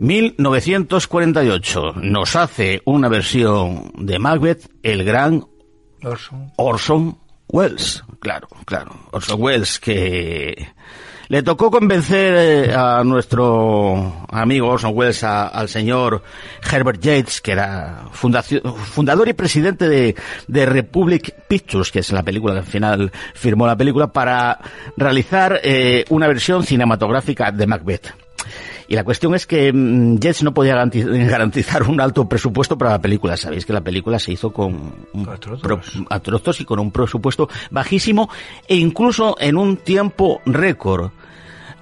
1948 0.00 1.94
nos 1.96 2.36
hace 2.36 2.82
una 2.84 3.08
versión 3.08 3.92
de 3.96 4.18
Macbeth 4.18 4.70
el 4.82 5.04
gran 5.04 5.44
Orson, 6.02 6.52
Orson 6.56 7.18
Welles. 7.48 8.04
Claro, 8.20 8.48
claro. 8.64 8.92
Orson 9.10 9.42
Welles 9.42 9.80
que 9.80 10.68
le 11.28 11.42
tocó 11.42 11.70
convencer 11.70 12.74
a 12.74 13.04
nuestro 13.04 14.26
amigo 14.30 14.68
Orson 14.68 14.92
Welles, 14.94 15.22
a, 15.24 15.48
al 15.48 15.68
señor 15.68 16.22
Herbert 16.70 17.00
Yates, 17.00 17.40
que 17.42 17.52
era 17.52 18.06
fundador 18.12 19.28
y 19.28 19.34
presidente 19.34 19.88
de, 19.88 20.16
de, 20.46 20.66
Republic 20.66 21.34
Pictures, 21.46 21.90
que 21.90 21.98
es 21.98 22.12
la 22.12 22.22
película 22.22 22.54
que 22.54 22.60
al 22.60 22.66
final 22.66 23.12
firmó 23.34 23.66
la 23.66 23.76
película, 23.76 24.06
para 24.06 24.58
realizar 24.96 25.60
eh, 25.62 26.04
una 26.08 26.28
versión 26.28 26.64
cinematográfica 26.64 27.52
de 27.52 27.66
Macbeth. 27.66 28.14
Y 28.88 28.94
la 28.94 29.04
cuestión 29.04 29.34
es 29.34 29.46
que 29.46 29.70
mmm, 29.72 30.16
Jets 30.18 30.42
no 30.42 30.54
podía 30.54 30.74
garantizar 30.94 31.82
un 31.82 32.00
alto 32.00 32.26
presupuesto 32.26 32.76
para 32.78 32.92
la 32.92 33.00
película. 33.00 33.36
Sabéis 33.36 33.66
que 33.66 33.72
la 33.74 33.82
película 33.82 34.18
se 34.18 34.32
hizo 34.32 34.50
con 34.50 35.06
a 36.08 36.20
trozos 36.20 36.60
y 36.60 36.64
con 36.64 36.78
un 36.78 36.90
presupuesto 36.90 37.48
bajísimo 37.70 38.30
e 38.66 38.76
incluso 38.76 39.36
en 39.38 39.56
un 39.56 39.76
tiempo 39.76 40.40
récord 40.46 41.10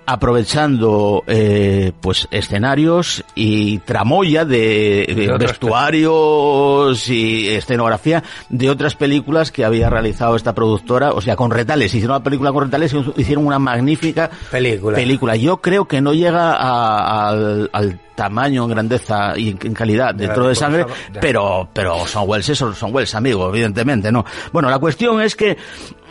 aprovechando 0.06 1.24
eh, 1.26 1.92
pues 2.00 2.28
escenarios 2.30 3.24
y 3.34 3.78
tramoya 3.78 4.44
de, 4.44 5.04
de 5.16 5.36
vestuarios 5.38 7.08
y 7.08 7.48
escenografía 7.48 8.22
de 8.48 8.70
otras 8.70 8.94
películas 8.94 9.50
que 9.50 9.64
había 9.64 9.90
realizado 9.90 10.36
esta 10.36 10.54
productora, 10.54 11.12
o 11.12 11.20
sea, 11.20 11.36
con 11.36 11.50
retales, 11.50 11.94
hicieron 11.94 12.16
una 12.16 12.24
película 12.24 12.52
con 12.52 12.64
retales 12.64 12.94
y 12.94 13.20
hicieron 13.20 13.46
una 13.46 13.58
magnífica 13.58 14.30
película. 14.50 14.96
película. 14.96 15.36
Yo 15.36 15.58
creo 15.58 15.86
que 15.86 16.00
no 16.00 16.14
llega 16.14 16.54
a, 16.54 17.28
al, 17.28 17.70
al 17.72 18.00
tamaño, 18.14 18.64
en 18.64 18.70
grandeza 18.70 19.34
y 19.36 19.50
en 19.50 19.74
calidad 19.74 20.14
de 20.14 20.28
Trono 20.28 20.48
de 20.48 20.54
Sangre, 20.54 20.86
pero, 21.20 21.68
pero 21.72 22.06
son 22.06 22.24
Wells, 22.28 22.48
eso 22.48 22.72
son 22.72 22.94
Wells, 22.94 23.14
amigo, 23.14 23.48
evidentemente, 23.48 24.10
¿no? 24.10 24.24
Bueno, 24.52 24.70
la 24.70 24.78
cuestión 24.78 25.20
es 25.20 25.36
que, 25.36 25.56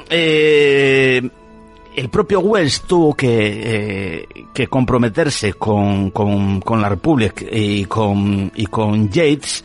eh, 0.09 1.27
el 1.95 2.09
propio 2.09 2.39
Wells 2.39 2.81
tuvo 2.81 3.13
que, 3.13 3.27
eh, 3.63 4.45
que 4.53 4.67
comprometerse 4.67 5.53
con, 5.53 6.11
con, 6.11 6.61
con, 6.61 6.81
la 6.81 6.89
Republic 6.89 7.47
y 7.51 7.85
con, 7.85 8.51
y 8.55 8.65
con 8.65 9.09
Yates 9.09 9.63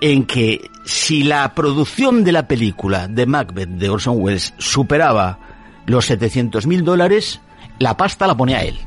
en 0.00 0.24
que 0.24 0.70
si 0.84 1.22
la 1.22 1.54
producción 1.54 2.24
de 2.24 2.32
la 2.32 2.48
película 2.48 3.06
de 3.06 3.26
Macbeth 3.26 3.68
de 3.68 3.88
Orson 3.88 4.16
Welles 4.18 4.54
superaba 4.58 5.38
los 5.86 6.06
700 6.06 6.66
mil 6.66 6.84
dólares, 6.84 7.40
la 7.78 7.96
pasta 7.96 8.26
la 8.26 8.36
ponía 8.36 8.62
él 8.62 8.78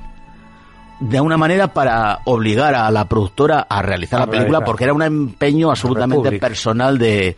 de 1.09 1.19
una 1.19 1.37
manera 1.37 1.73
para 1.73 2.19
obligar 2.25 2.75
a 2.75 2.89
la 2.89 3.07
productora 3.09 3.65
a 3.69 3.81
realizar 3.81 4.21
a 4.21 4.25
la 4.25 4.31
película 4.31 4.59
realizar. 4.59 4.65
porque 4.65 4.83
era 4.85 4.93
un 4.93 5.01
empeño 5.01 5.69
absolutamente 5.69 6.39
personal 6.39 6.97
de, 6.97 7.35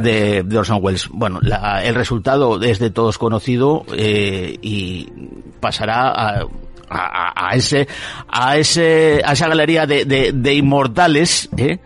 de, 0.00 0.42
de, 0.44 0.58
Orson 0.58 0.78
Welles. 0.80 1.08
Bueno, 1.10 1.40
la, 1.42 1.82
el 1.84 1.94
resultado 1.94 2.62
es 2.62 2.78
de 2.78 2.90
todos 2.90 3.18
conocido 3.18 3.84
eh, 3.92 4.56
y 4.62 5.08
pasará 5.60 6.08
a, 6.10 6.46
a, 6.88 7.48
a, 7.48 7.54
ese 7.56 7.88
a 8.28 8.56
ese 8.56 9.20
a 9.24 9.32
esa 9.32 9.48
galería 9.48 9.86
de, 9.86 10.04
de, 10.04 10.32
de 10.32 10.54
inmortales 10.54 11.48
¿eh? 11.56 11.78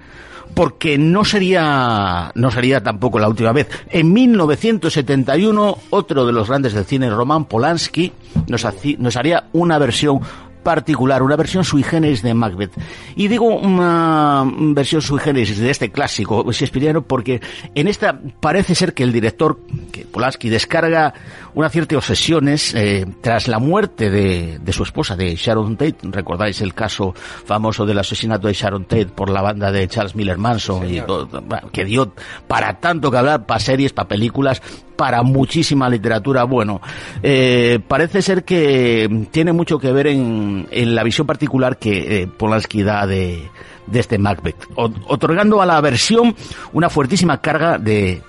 porque 0.54 0.98
no 0.98 1.24
sería 1.24 2.30
no 2.34 2.50
sería 2.50 2.82
tampoco 2.82 3.18
la 3.18 3.28
última 3.28 3.52
vez. 3.52 3.68
En 3.88 4.12
1971 4.12 5.78
otro 5.90 6.26
de 6.26 6.32
los 6.32 6.48
grandes 6.48 6.74
del 6.74 6.84
cine 6.84 7.08
Roman 7.08 7.46
Polanski 7.46 8.12
nos, 8.48 8.66
nos 8.98 9.16
haría 9.16 9.44
una 9.52 9.78
versión 9.78 10.20
particular, 10.62 11.22
una 11.22 11.36
versión 11.36 11.64
sui 11.64 11.82
generis 11.82 12.22
de 12.22 12.34
Macbeth. 12.34 12.72
Y 13.16 13.28
digo 13.28 13.46
una 13.46 14.44
versión 14.46 15.02
sui 15.02 15.18
generis 15.18 15.58
de 15.58 15.70
este 15.70 15.90
clásico 15.90 16.44
shakespeariano 16.50 17.02
porque 17.02 17.40
en 17.74 17.88
esta 17.88 18.18
parece 18.40 18.74
ser 18.74 18.94
que 18.94 19.02
el 19.02 19.12
director, 19.12 19.58
que 19.90 20.04
Polanski, 20.04 20.48
descarga 20.48 21.14
una 21.54 21.68
cierta 21.68 21.96
obsesiones 21.96 22.74
eh, 22.74 23.06
tras 23.20 23.48
la 23.48 23.58
muerte 23.58 24.10
de, 24.10 24.58
de, 24.58 24.72
su 24.72 24.82
esposa, 24.82 25.16
de 25.16 25.36
Sharon 25.36 25.76
Tate. 25.76 25.96
Recordáis 26.02 26.60
el 26.60 26.74
caso 26.74 27.12
famoso 27.14 27.84
del 27.84 27.98
asesinato 27.98 28.48
de 28.48 28.54
Sharon 28.54 28.84
Tate 28.84 29.06
por 29.06 29.30
la 29.30 29.42
banda 29.42 29.70
de 29.70 29.86
Charles 29.88 30.14
Miller 30.14 30.38
Manson, 30.38 30.88
y 30.88 31.00
todo, 31.00 31.28
que 31.72 31.84
dio 31.84 32.12
para 32.48 32.80
tanto 32.80 33.10
que 33.10 33.18
hablar, 33.18 33.46
para 33.46 33.60
series, 33.60 33.92
para 33.92 34.08
películas, 34.08 34.62
para 34.96 35.22
muchísima 35.22 35.88
literatura. 35.88 36.44
Bueno, 36.44 36.80
eh, 37.22 37.80
parece 37.86 38.22
ser 38.22 38.44
que 38.44 39.26
tiene 39.30 39.52
mucho 39.52 39.78
que 39.78 39.92
ver 39.92 40.06
en, 40.06 40.66
en 40.70 40.94
la 40.94 41.02
visión 41.02 41.26
particular 41.26 41.78
que 41.78 42.22
eh, 42.22 42.26
Polanski 42.26 42.82
da 42.82 43.06
de, 43.06 43.50
de 43.86 44.00
este 44.00 44.18
Macbeth, 44.18 44.68
otorgando 44.76 45.60
a 45.60 45.66
la 45.66 45.80
versión 45.80 46.34
una 46.72 46.88
fuertísima 46.88 47.40
carga 47.40 47.78
de, 47.78 48.22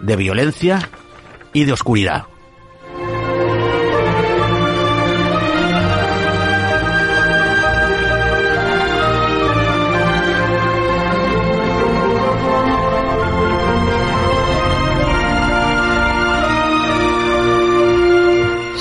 de 0.00 0.16
violencia 0.16 0.88
y 1.52 1.64
de 1.64 1.72
oscuridad. 1.72 2.24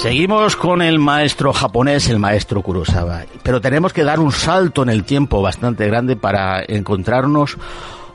Seguimos 0.01 0.55
con 0.55 0.81
el 0.81 0.98
maestro 0.98 1.53
japonés, 1.53 2.10
el 2.10 2.17
maestro 2.17 2.63
Kurosawa, 2.63 3.25
pero 3.43 3.62
tenemos 3.62 3.93
que 3.93 4.03
dar 4.03 4.20
un 4.20 4.31
salto 4.31 4.81
en 4.81 4.89
el 4.89 5.03
tiempo 5.03 5.43
bastante 5.43 5.86
grande 5.86 6.15
para 6.15 6.63
encontrarnos 6.67 7.55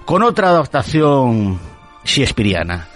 con 0.04 0.24
otra 0.24 0.48
adaptación 0.48 1.60
shakespeariana. 2.04 2.88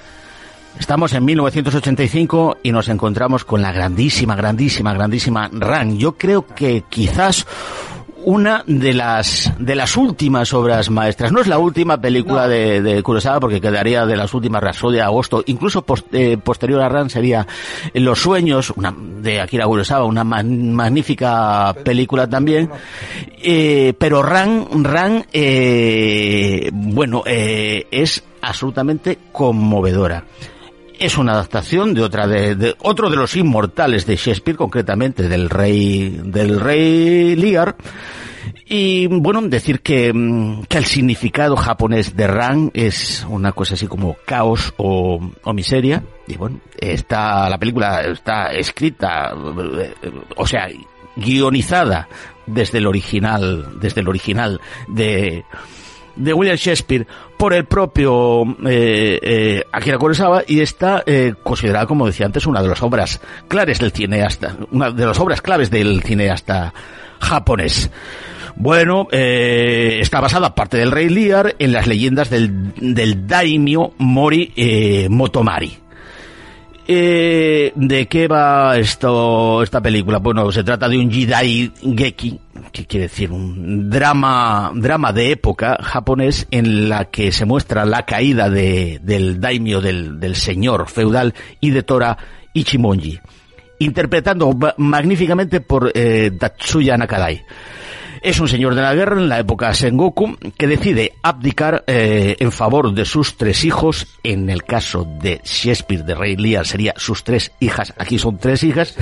Estamos 0.76 1.12
en 1.12 1.25
1985 1.25 2.59
y 2.64 2.73
nos 2.73 2.88
encontramos 2.88 3.44
con 3.44 3.62
la 3.62 3.70
grandísima, 3.70 4.35
grandísima, 4.35 4.92
grandísima 4.92 5.49
Ran. 5.52 5.97
Yo 5.97 6.16
creo 6.16 6.44
que 6.44 6.82
quizás 6.88 7.47
una 8.25 8.65
de 8.67 8.93
las 8.93 9.53
de 9.59 9.75
las 9.75 9.97
últimas 9.97 10.53
obras 10.55 10.91
maestras. 10.91 11.33
No 11.33 11.41
es 11.41 11.47
la 11.47 11.59
última 11.59 12.00
película 12.00 12.49
de, 12.49 12.83
de, 12.83 13.03
Kurosawa 13.03 13.41
porque 13.41 13.61
quedaría 13.61 14.07
de 14.07 14.17
las 14.17 14.33
últimas 14.35 14.62
Rapsodia 14.62 15.05
agosto. 15.07 15.43
Incluso 15.47 15.85
eh, 16.12 16.37
posterior 16.39 16.83
a 16.83 16.89
Ran 16.89 17.11
sería 17.11 17.47
Los 17.95 18.21
sueños 18.21 18.73
una, 18.77 18.95
de 18.97 19.41
Akira 19.41 19.67
Kurosawa, 19.67 20.05
una 20.05 20.25
magnífica 20.25 21.75
película 21.85 22.29
también. 22.29 22.71
Eh, 23.43 23.95
pero 23.99 24.23
Ran, 24.23 24.85
Ran, 24.85 25.27
eh, 25.33 26.71
bueno, 26.73 27.23
es 27.25 28.23
absolutamente 28.43 29.19
conmovedora 29.33 30.25
es 31.00 31.16
una 31.16 31.33
adaptación 31.33 31.95
de 31.95 32.02
otra 32.02 32.26
de, 32.28 32.76
otro 32.80 33.09
de 33.09 33.16
los 33.16 33.35
inmortales 33.35 34.07
de 34.07 34.16
Shakespeare, 34.16 34.57
concretamente 34.57 35.28
del 35.28 35.49
rey 35.49 36.21
del 36.23 36.61
rey 36.61 37.35
Lear. 37.37 37.75
Y 38.66 39.07
bueno, 39.09 39.42
decir 39.42 39.80
que, 39.80 40.12
mm, 40.12 40.64
que 40.64 40.78
el 40.78 40.85
significado 40.85 41.57
japonés 41.57 42.14
de 42.14 42.26
Ran 42.26 42.71
es 42.75 43.26
una 43.28 43.52
cosa 43.52 43.75
así 43.75 43.86
como 43.86 44.17
caos 44.26 44.75
o, 44.76 45.19
o 45.43 45.52
miseria. 45.52 46.04
Y 46.28 46.36
bueno, 46.36 46.60
está, 46.78 47.49
la 47.49 47.58
película 47.58 48.02
está 48.02 48.52
escrita, 48.52 49.34
o 50.36 50.47
sea, 50.47 50.69
guionizada 51.17 52.08
desde 52.47 52.78
el 52.78 52.86
original, 52.86 53.80
desde 53.80 54.02
el 54.02 54.08
original 54.08 54.60
de, 54.89 55.45
de 56.21 56.33
William 56.35 56.56
Shakespeare 56.56 57.06
por 57.39 57.54
el 57.54 57.65
propio 57.65 58.43
eh, 58.67 59.19
eh, 59.23 59.65
Akira 59.73 59.99
Kurosawa 59.99 60.45
y 60.47 60.61
está 60.61 61.02
eh, 61.06 61.35
considerada, 61.43 61.87
como 61.87 62.06
decía 62.06 62.26
antes, 62.26 62.47
una 62.47 62.63
de 62.63 62.69
las 62.69 62.83
obras 62.83 63.21
claves 63.49 63.78
del 63.78 63.93
cineasta, 63.93 64.56
una 64.71 64.91
de 64.91 65.06
las 65.06 65.19
obras 65.19 65.41
claves 65.41 65.71
del 65.71 66.02
cineasta 66.02 66.73
japonés. 67.21 67.91
Bueno, 68.56 69.09
eh, 69.11 69.99
está 70.00 70.21
basada, 70.21 70.49
aparte 70.49 70.76
del 70.76 70.91
Rey 70.91 71.09
Lear, 71.09 71.56
en 71.59 71.73
las 71.73 71.87
leyendas 71.87 72.28
del, 72.28 72.75
del 72.76 73.26
daimyo 73.26 73.93
Mori 73.99 74.52
eh, 74.56 75.09
Motomari. 75.09 75.78
Eh, 76.93 77.71
¿De 77.76 78.09
qué 78.09 78.26
va 78.26 78.76
esto, 78.76 79.63
esta 79.63 79.81
película? 79.81 80.19
Bueno, 80.19 80.50
se 80.50 80.65
trata 80.65 80.89
de 80.89 80.99
un 80.99 81.09
Jidai 81.09 81.71
Geki, 81.81 82.41
que 82.73 82.85
quiere 82.85 83.07
decir 83.07 83.31
un 83.31 83.89
drama, 83.89 84.73
drama 84.75 85.13
de 85.13 85.31
época 85.31 85.79
japonés 85.81 86.49
en 86.50 86.89
la 86.89 87.05
que 87.05 87.31
se 87.31 87.45
muestra 87.45 87.85
la 87.85 88.05
caída 88.05 88.50
de, 88.50 88.99
del 89.05 89.41
daimyo, 89.41 89.81
del, 89.81 90.35
señor 90.35 90.89
feudal 90.89 91.33
Tora 91.87 92.19
Ichimonji, 92.55 93.21
interpretando 93.79 94.50
magníficamente 94.79 95.61
por 95.61 95.93
eh, 95.95 96.33
Tatsuya 96.41 96.97
Nakadai. 96.97 97.41
Es 98.23 98.39
un 98.39 98.49
señor 98.49 98.75
de 98.75 98.83
la 98.83 98.95
guerra 98.95 99.17
en 99.17 99.30
la 99.30 99.39
época 99.39 99.73
Sengoku 99.73 100.37
que 100.59 100.67
decide 100.67 101.15
abdicar 101.23 101.85
eh, 101.87 102.37
en 102.39 102.52
favor 102.52 102.93
de 102.93 103.06
sus 103.06 103.39
tres 103.39 103.65
hijos. 103.65 104.06
En 104.23 104.50
el 104.50 104.63
caso 104.65 105.06
de 105.23 105.41
Shakespeare 105.43 106.04
de 106.04 106.15
Rey 106.15 106.37
Lear 106.37 106.67
sería 106.67 106.93
sus 106.99 107.25
tres 107.25 107.50
hijas. 107.61 107.95
Aquí 107.97 108.19
son 108.19 108.37
tres 108.37 108.63
hijas. 108.63 108.95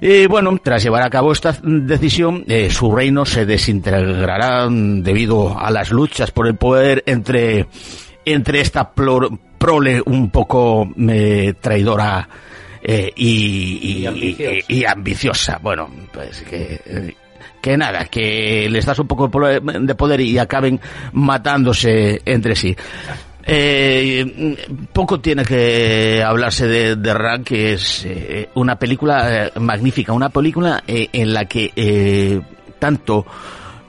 Y 0.00 0.26
bueno, 0.26 0.56
tras 0.62 0.84
llevar 0.84 1.02
a 1.02 1.10
cabo 1.10 1.32
esta 1.32 1.58
decisión, 1.62 2.44
eh, 2.46 2.70
su 2.70 2.94
reino 2.94 3.24
se 3.24 3.46
desintegrará 3.46 4.68
debido 4.70 5.58
a 5.58 5.70
las 5.72 5.90
luchas 5.90 6.30
por 6.30 6.46
el 6.46 6.54
poder 6.54 7.02
entre, 7.06 7.66
entre 8.24 8.60
esta 8.60 8.92
prole 8.92 10.02
un 10.04 10.30
poco 10.30 10.88
eh, 11.08 11.54
traidora 11.60 12.28
eh, 12.80 13.10
y, 13.16 14.06
y, 14.06 14.64
y, 14.68 14.84
ambiciosa. 14.84 15.58
Bueno, 15.60 15.90
pues 16.12 16.42
que 16.42 17.16
que 17.66 17.76
nada, 17.76 18.04
que 18.04 18.68
les 18.70 18.86
das 18.86 18.96
un 19.00 19.08
poco 19.08 19.26
de 19.26 19.94
poder 19.96 20.20
y 20.20 20.38
acaben 20.38 20.78
matándose 21.14 22.22
entre 22.24 22.54
sí. 22.54 22.76
Eh, 23.42 24.56
poco 24.92 25.18
tiene 25.18 25.44
que 25.44 26.22
hablarse 26.24 26.68
de, 26.68 27.14
Rank, 27.14 27.48
que 27.48 27.72
es 27.72 28.04
eh, 28.04 28.50
una 28.54 28.78
película 28.78 29.46
eh, 29.46 29.52
magnífica, 29.58 30.12
una 30.12 30.28
película 30.28 30.84
en 30.86 31.34
la 31.34 31.46
que 31.46 32.40
tanto 32.78 33.26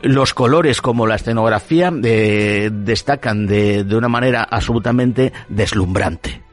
los 0.01 0.33
colores 0.33 0.81
como 0.81 1.05
la 1.05 1.17
escenografía 1.17 1.91
destacan 1.91 3.45
de, 3.45 3.83
de 3.83 3.95
una 3.95 4.09
manera 4.09 4.47
absolutamente 4.49 5.31
deslumbrante. 5.49 6.46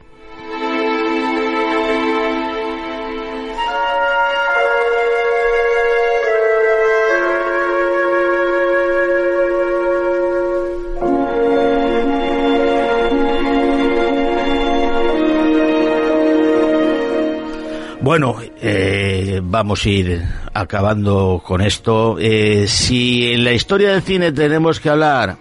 Bueno, 18.05 18.35
eh, 18.61 19.41
vamos 19.43 19.83
a 19.83 19.89
ir 19.89 20.23
acabando 20.53 21.41
con 21.43 21.59
esto. 21.61 22.17
Eh, 22.19 22.67
si 22.67 23.33
en 23.33 23.43
la 23.43 23.51
historia 23.51 23.93
del 23.93 24.03
cine 24.03 24.31
tenemos 24.31 24.79
que 24.79 24.91
hablar 24.91 25.37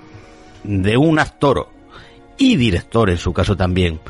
de 0.63 0.97
un 0.97 1.19
actor 1.19 1.69
y 2.39 2.57
director 2.57 3.11
en 3.11 3.19
su 3.19 3.35
caso 3.35 3.55
también, 3.55 4.01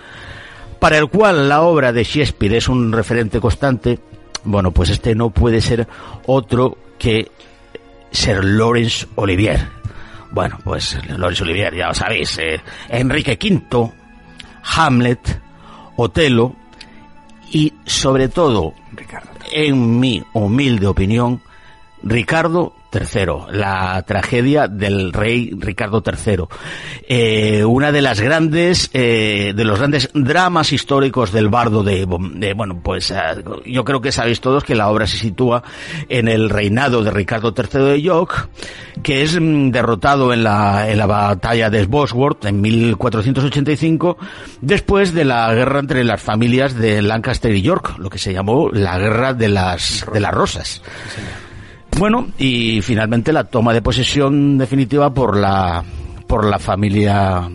para 0.78 0.98
el 0.98 1.08
cual 1.08 1.48
la 1.48 1.62
obra 1.62 1.92
de 1.92 2.04
Shakespeare 2.04 2.54
es 2.54 2.68
un 2.68 2.92
referente 2.92 3.40
constante, 3.40 3.98
bueno, 4.44 4.70
pues 4.70 4.90
este 4.90 5.16
no 5.16 5.30
puede 5.30 5.60
ser 5.60 5.88
otro 6.26 6.78
que 6.96 7.32
Sir 8.12 8.44
Laurence 8.44 9.08
Olivier. 9.16 9.66
Bueno, 10.30 10.60
pues 10.62 10.96
Laurence 11.08 11.42
Olivier, 11.42 11.74
ya 11.74 11.88
lo 11.88 11.94
sabéis, 11.94 12.38
eh, 12.38 12.60
Enrique 12.88 13.36
V, 13.36 13.92
Hamlet, 14.76 15.40
Otelo, 15.96 16.54
y 17.54 17.72
sobre 17.86 18.28
todo, 18.28 18.74
Ricardo. 18.92 19.30
en 19.52 20.00
mi 20.00 20.24
humilde 20.32 20.88
opinión, 20.88 21.40
Ricardo 22.02 22.74
III, 22.94 23.52
la 23.52 24.02
tragedia 24.06 24.68
del 24.68 25.12
rey 25.12 25.50
Ricardo 25.58 26.02
III. 26.04 26.44
Eh, 27.08 27.64
una 27.64 27.92
de 27.92 28.02
las 28.02 28.20
grandes, 28.20 28.90
eh, 28.92 29.52
de 29.54 29.64
los 29.64 29.78
grandes 29.78 30.10
dramas 30.14 30.72
históricos 30.72 31.32
del 31.32 31.48
bardo 31.48 31.82
de, 31.82 32.04
bueno, 32.04 32.80
pues 32.82 33.10
eh, 33.10 33.16
yo 33.66 33.84
creo 33.84 34.00
que 34.00 34.12
sabéis 34.12 34.40
todos 34.40 34.64
que 34.64 34.74
la 34.74 34.88
obra 34.88 35.06
se 35.06 35.18
sitúa 35.18 35.62
en 36.08 36.28
el 36.28 36.50
reinado 36.50 37.02
de 37.02 37.10
Ricardo 37.10 37.54
III 37.56 37.84
de 37.84 38.02
York, 38.02 38.48
que 39.02 39.22
es 39.22 39.38
mm, 39.40 39.70
derrotado 39.70 40.32
en 40.32 40.44
la, 40.44 40.88
en 40.90 40.98
la 40.98 41.06
batalla 41.06 41.70
de 41.70 41.86
Bosworth 41.86 42.44
en 42.44 42.60
1485, 42.60 44.16
después 44.60 45.12
de 45.12 45.24
la 45.24 45.52
guerra 45.54 45.80
entre 45.80 46.04
las 46.04 46.22
familias 46.22 46.74
de 46.74 47.02
Lancaster 47.02 47.54
y 47.54 47.62
York, 47.62 47.98
lo 47.98 48.10
que 48.10 48.18
se 48.18 48.32
llamó 48.32 48.70
la 48.70 48.98
guerra 48.98 49.34
de 49.34 49.48
las, 49.48 50.04
de 50.12 50.20
las 50.20 50.32
rosas. 50.32 50.82
Bueno, 51.98 52.26
y 52.38 52.80
finalmente 52.82 53.32
la 53.32 53.44
toma 53.44 53.72
de 53.72 53.80
posesión 53.80 54.58
definitiva 54.58 55.14
por 55.14 55.36
la, 55.36 55.84
por 56.26 56.44
la 56.44 56.58
familia 56.58 57.48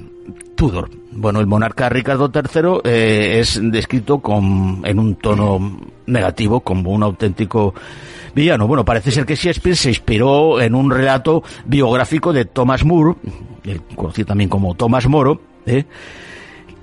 Tudor. 0.55 0.89
Bueno, 1.11 1.41
el 1.41 1.47
monarca 1.47 1.89
Ricardo 1.89 2.31
III 2.33 2.81
eh, 2.89 3.39
es 3.39 3.59
descrito 3.61 4.19
con, 4.19 4.81
en 4.85 4.99
un 4.99 5.15
tono 5.15 5.79
negativo 6.05 6.61
como 6.61 6.91
un 6.91 7.03
auténtico 7.03 7.73
villano. 8.33 8.67
Bueno, 8.67 8.85
parece 8.85 9.11
ser 9.11 9.25
que 9.25 9.35
Shakespeare 9.35 9.75
se 9.75 9.89
inspiró 9.89 10.61
en 10.61 10.73
un 10.73 10.89
relato 10.89 11.43
biográfico 11.65 12.31
de 12.31 12.45
Thomas 12.45 12.85
Moore, 12.85 13.15
conocido 13.95 14.27
también 14.27 14.49
como 14.49 14.75
Thomas 14.75 15.07
Moro, 15.07 15.41
¿eh? 15.65 15.85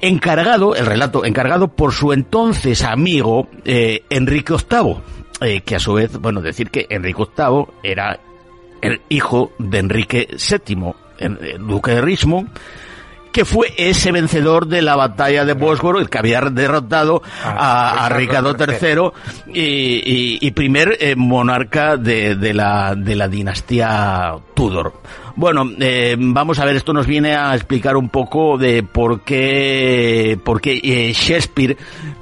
encargado, 0.01 0.75
el 0.75 0.87
relato 0.87 1.25
encargado 1.25 1.69
por 1.69 1.93
su 1.93 2.13
entonces 2.13 2.83
amigo 2.83 3.49
eh, 3.65 4.03
Enrique 4.11 4.53
VIII, 4.53 4.97
eh, 5.41 5.61
que 5.61 5.77
a 5.77 5.79
su 5.79 5.95
vez, 5.95 6.19
bueno, 6.19 6.41
decir 6.41 6.71
que 6.71 6.87
Enrique 6.89 7.25
VIII 7.37 7.67
era 7.83 8.19
el 8.81 9.01
hijo 9.09 9.53
de 9.59 9.79
Enrique 9.79 10.29
VII, 10.31 10.95
el 11.19 11.67
duque 11.67 11.93
de 11.93 12.01
Richmond, 12.01 12.51
que 13.37 13.45
fue 13.45 13.75
ese 13.77 14.13
vencedor 14.13 14.67
de 14.67 14.81
la 14.81 14.97
batalla 14.97 15.45
de 15.45 15.53
Bósforo, 15.53 15.99
el 15.99 16.09
que 16.09 16.17
había 16.17 16.41
derrotado 16.41 17.21
ah, 17.45 18.07
a, 18.07 18.09
Ricardo 18.09 18.57
III 18.59 19.13
y, 19.53 20.51
primer 20.53 20.97
eh, 21.01 21.15
monarca 21.17 21.99
de, 21.99 22.35
de, 22.35 22.55
la, 22.55 22.95
de 22.95 23.15
la 23.15 23.29
dinastía 23.29 24.37
Tudor. 24.55 24.95
Bueno, 25.37 25.71
eh, 25.79 26.17
vamos 26.19 26.59
a 26.59 26.65
ver, 26.65 26.77
esto 26.77 26.95
nos 26.95 27.07
viene 27.07 27.37
a 27.37 27.55
explicar 27.55 27.95
un 27.95 28.09
poco 28.09 28.57
de 28.57 28.83
por 28.83 29.21
qué, 29.21 30.39
por 30.43 30.63
qué 30.63 30.81
eh, 30.83 31.13
Shakespeare 31.13 31.77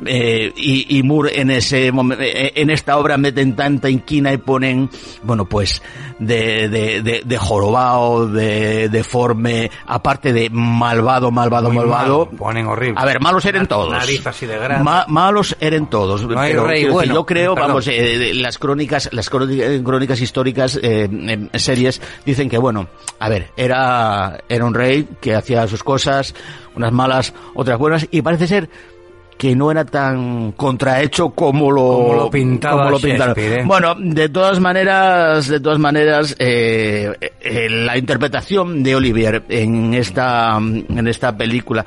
eh, 0.05 0.53
y, 0.57 0.99
y, 0.99 1.03
Moore 1.05 1.41
en 1.41 1.53
ese 1.53 1.87
en 1.87 2.71
esta 2.71 2.99
obra 2.99 3.17
meten 3.17 3.55
tanta 3.55 3.89
inquina 3.89 4.33
y 4.33 4.39
ponen, 4.39 4.91
bueno, 5.23 5.45
pues 5.45 5.81
de, 6.19 6.69
de, 6.69 7.03
de, 7.03 7.23
de 7.25 7.39
jorobado, 7.39 8.27
de 8.27 8.89
deforme, 8.89 9.71
aparte 9.87 10.33
de 10.33 10.51
malvado, 10.51 11.31
malvado, 11.31 11.71
malvado. 11.71 12.31
ponen 12.31 12.67
horrible. 12.67 13.01
A 13.01 13.05
ver, 13.05 13.21
malos 13.21 13.45
eran 13.45 13.69
todos. 13.69 13.95
Así 14.27 14.47
de 14.47 14.59
grande. 14.59 14.91
malos 15.07 15.57
eran 15.61 15.89
todos. 15.89 16.27
pero, 16.27 16.67
rey 16.67 16.89
bueno. 16.89 17.15
Yo 17.15 17.25
creo, 17.25 17.55
vamos, 17.55 17.89
las 18.35 18.59
crónicas, 18.59 19.09
las 19.13 19.31
crónicas 19.31 20.21
históricas, 20.21 20.81
eh, 20.83 21.49
series 21.55 22.03
dicen 22.27 22.49
que 22.49 22.59
bueno, 22.59 22.89
a 23.19 23.29
ver, 23.29 23.51
era, 23.57 24.39
era 24.49 24.65
un 24.65 24.75
rey 24.75 25.09
que 25.21 25.35
hacía 25.35 25.67
sus 25.67 25.83
cosas, 25.83 26.35
unas 26.77 26.93
malas, 26.93 27.33
otras 27.55 27.79
buenas, 27.79 28.07
y 28.11 28.23
parece 28.23 28.47
ser 28.47 28.69
que 29.37 29.57
no 29.57 29.71
era 29.71 29.85
tan 29.85 30.53
contrahecho 30.53 31.31
como 31.31 31.71
lo, 31.71 32.31
pintaba 32.31 32.91
lo 32.91 32.99
pintaron. 32.99 33.35
¿eh? 33.37 33.63
Bueno, 33.65 33.95
de 33.99 34.29
todas 34.29 34.61
maneras, 34.61 35.49
de 35.49 35.61
todas 35.61 35.79
maneras, 35.79 36.37
eh, 36.39 37.13
eh, 37.41 37.69
la 37.69 37.99
interpretación 37.99 38.83
de 38.83 38.95
Olivier 38.95 39.43
en 39.49 39.95
esta 39.95 40.57
en 40.59 41.09
esta 41.09 41.37
película, 41.37 41.85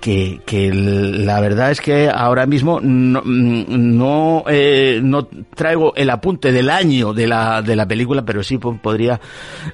que, 0.00 0.40
que 0.44 0.72
la 0.72 1.40
verdad 1.40 1.70
es 1.70 1.80
que 1.80 2.08
ahora 2.08 2.46
mismo 2.46 2.80
no 2.80 3.22
no, 3.24 4.44
no 5.02 5.28
traigo 5.54 5.94
el 5.94 6.10
apunte 6.10 6.52
del 6.52 6.70
año 6.70 7.12
de 7.12 7.26
la 7.26 7.62
de 7.62 7.76
la 7.76 7.86
película, 7.86 8.24
pero 8.24 8.42
sí 8.42 8.58
podría 8.58 9.20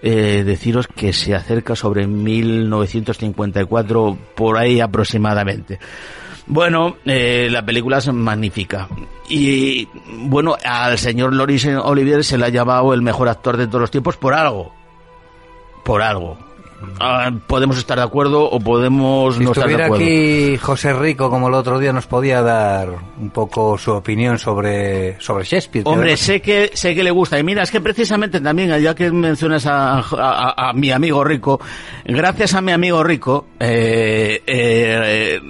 deciros 0.02 0.86
que 0.86 1.12
se 1.12 1.34
acerca 1.34 1.76
sobre 1.76 2.06
1954 2.06 4.18
por 4.34 4.58
ahí 4.58 4.80
aproximadamente. 4.80 5.78
Bueno, 6.46 6.96
eh, 7.04 7.48
la 7.50 7.64
película 7.64 7.98
es 7.98 8.12
magnífica. 8.12 8.88
Y 9.28 9.88
bueno, 10.24 10.56
al 10.64 10.98
señor 10.98 11.34
Loris 11.34 11.66
Olivier 11.66 12.24
se 12.24 12.36
le 12.36 12.46
ha 12.46 12.48
llamado 12.48 12.92
el 12.92 13.02
mejor 13.02 13.28
actor 13.28 13.56
de 13.56 13.66
todos 13.66 13.82
los 13.82 13.90
tiempos 13.90 14.16
por 14.16 14.34
algo. 14.34 14.74
Por 15.84 16.02
algo. 16.02 16.38
Ah, 17.00 17.30
podemos 17.46 17.78
estar 17.78 17.98
de 17.98 18.04
acuerdo 18.04 18.48
o 18.48 18.60
podemos 18.60 19.38
no 19.38 19.52
estar 19.52 19.68
de 19.68 19.74
acuerdo. 19.74 19.94
aquí 19.94 20.56
José 20.56 20.92
Rico 20.92 21.30
como 21.30 21.48
el 21.48 21.54
otro 21.54 21.78
día 21.78 21.92
nos 21.92 22.06
podía 22.06 22.42
dar 22.42 22.88
un 23.18 23.30
poco 23.30 23.76
su 23.78 23.92
opinión 23.92 24.38
sobre 24.38 25.20
sobre 25.20 25.44
Shakespeare. 25.44 25.84
Hombre, 25.86 26.16
sé 26.16 26.40
que 26.40 26.70
sé 26.74 26.94
que 26.94 27.02
le 27.02 27.10
gusta 27.10 27.38
y 27.38 27.42
mira 27.42 27.62
es 27.62 27.70
que 27.70 27.80
precisamente 27.80 28.40
también 28.40 28.80
ya 28.80 28.94
que 28.94 29.10
mencionas 29.10 29.66
a, 29.66 29.98
a, 30.00 30.72
mi 30.72 30.90
amigo 30.90 31.24
Rico, 31.24 31.60
gracias 32.04 32.54
a 32.54 32.60
mi 32.60 32.72
amigo 32.72 33.02
Rico 33.02 33.46
eh, 33.58 34.42
eh, 34.46 35.40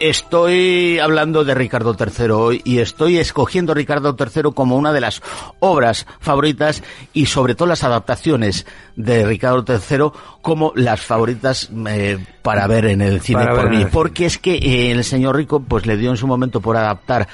estoy 0.00 0.98
hablando 0.98 1.44
de 1.44 1.54
Ricardo 1.54 1.94
III 1.98 2.30
hoy 2.30 2.62
y 2.64 2.78
estoy 2.78 3.18
escogiendo 3.18 3.74
Ricardo 3.74 4.16
III 4.18 4.52
como 4.54 4.76
una 4.76 4.92
de 4.92 5.00
las 5.00 5.22
obras 5.60 6.06
favoritas 6.18 6.82
y 7.12 7.26
sobre 7.26 7.54
todo 7.54 7.68
las 7.68 7.84
adaptaciones 7.84 8.66
de 8.96 9.24
Ricardo 9.24 9.64
III 9.68 10.10
como 10.40 10.72
las 10.74 11.02
favoritas 11.02 11.70
eh, 11.86 12.18
para 12.42 12.66
ver 12.66 12.86
en 12.86 13.02
el 13.02 13.20
cine 13.20 13.46
por 13.46 13.68
mí. 13.68 13.84
Porque 13.92 14.24
es 14.24 14.38
que 14.38 14.54
eh, 14.54 14.90
el 14.90 15.04
señor 15.04 15.36
Rico 15.36 15.60
pues 15.60 15.86
le 15.86 15.98
dio 15.98 16.10
en 16.10 16.16
su 16.16 16.26
momento 16.26 16.60
por 16.60 16.76
adaptar 16.76 17.28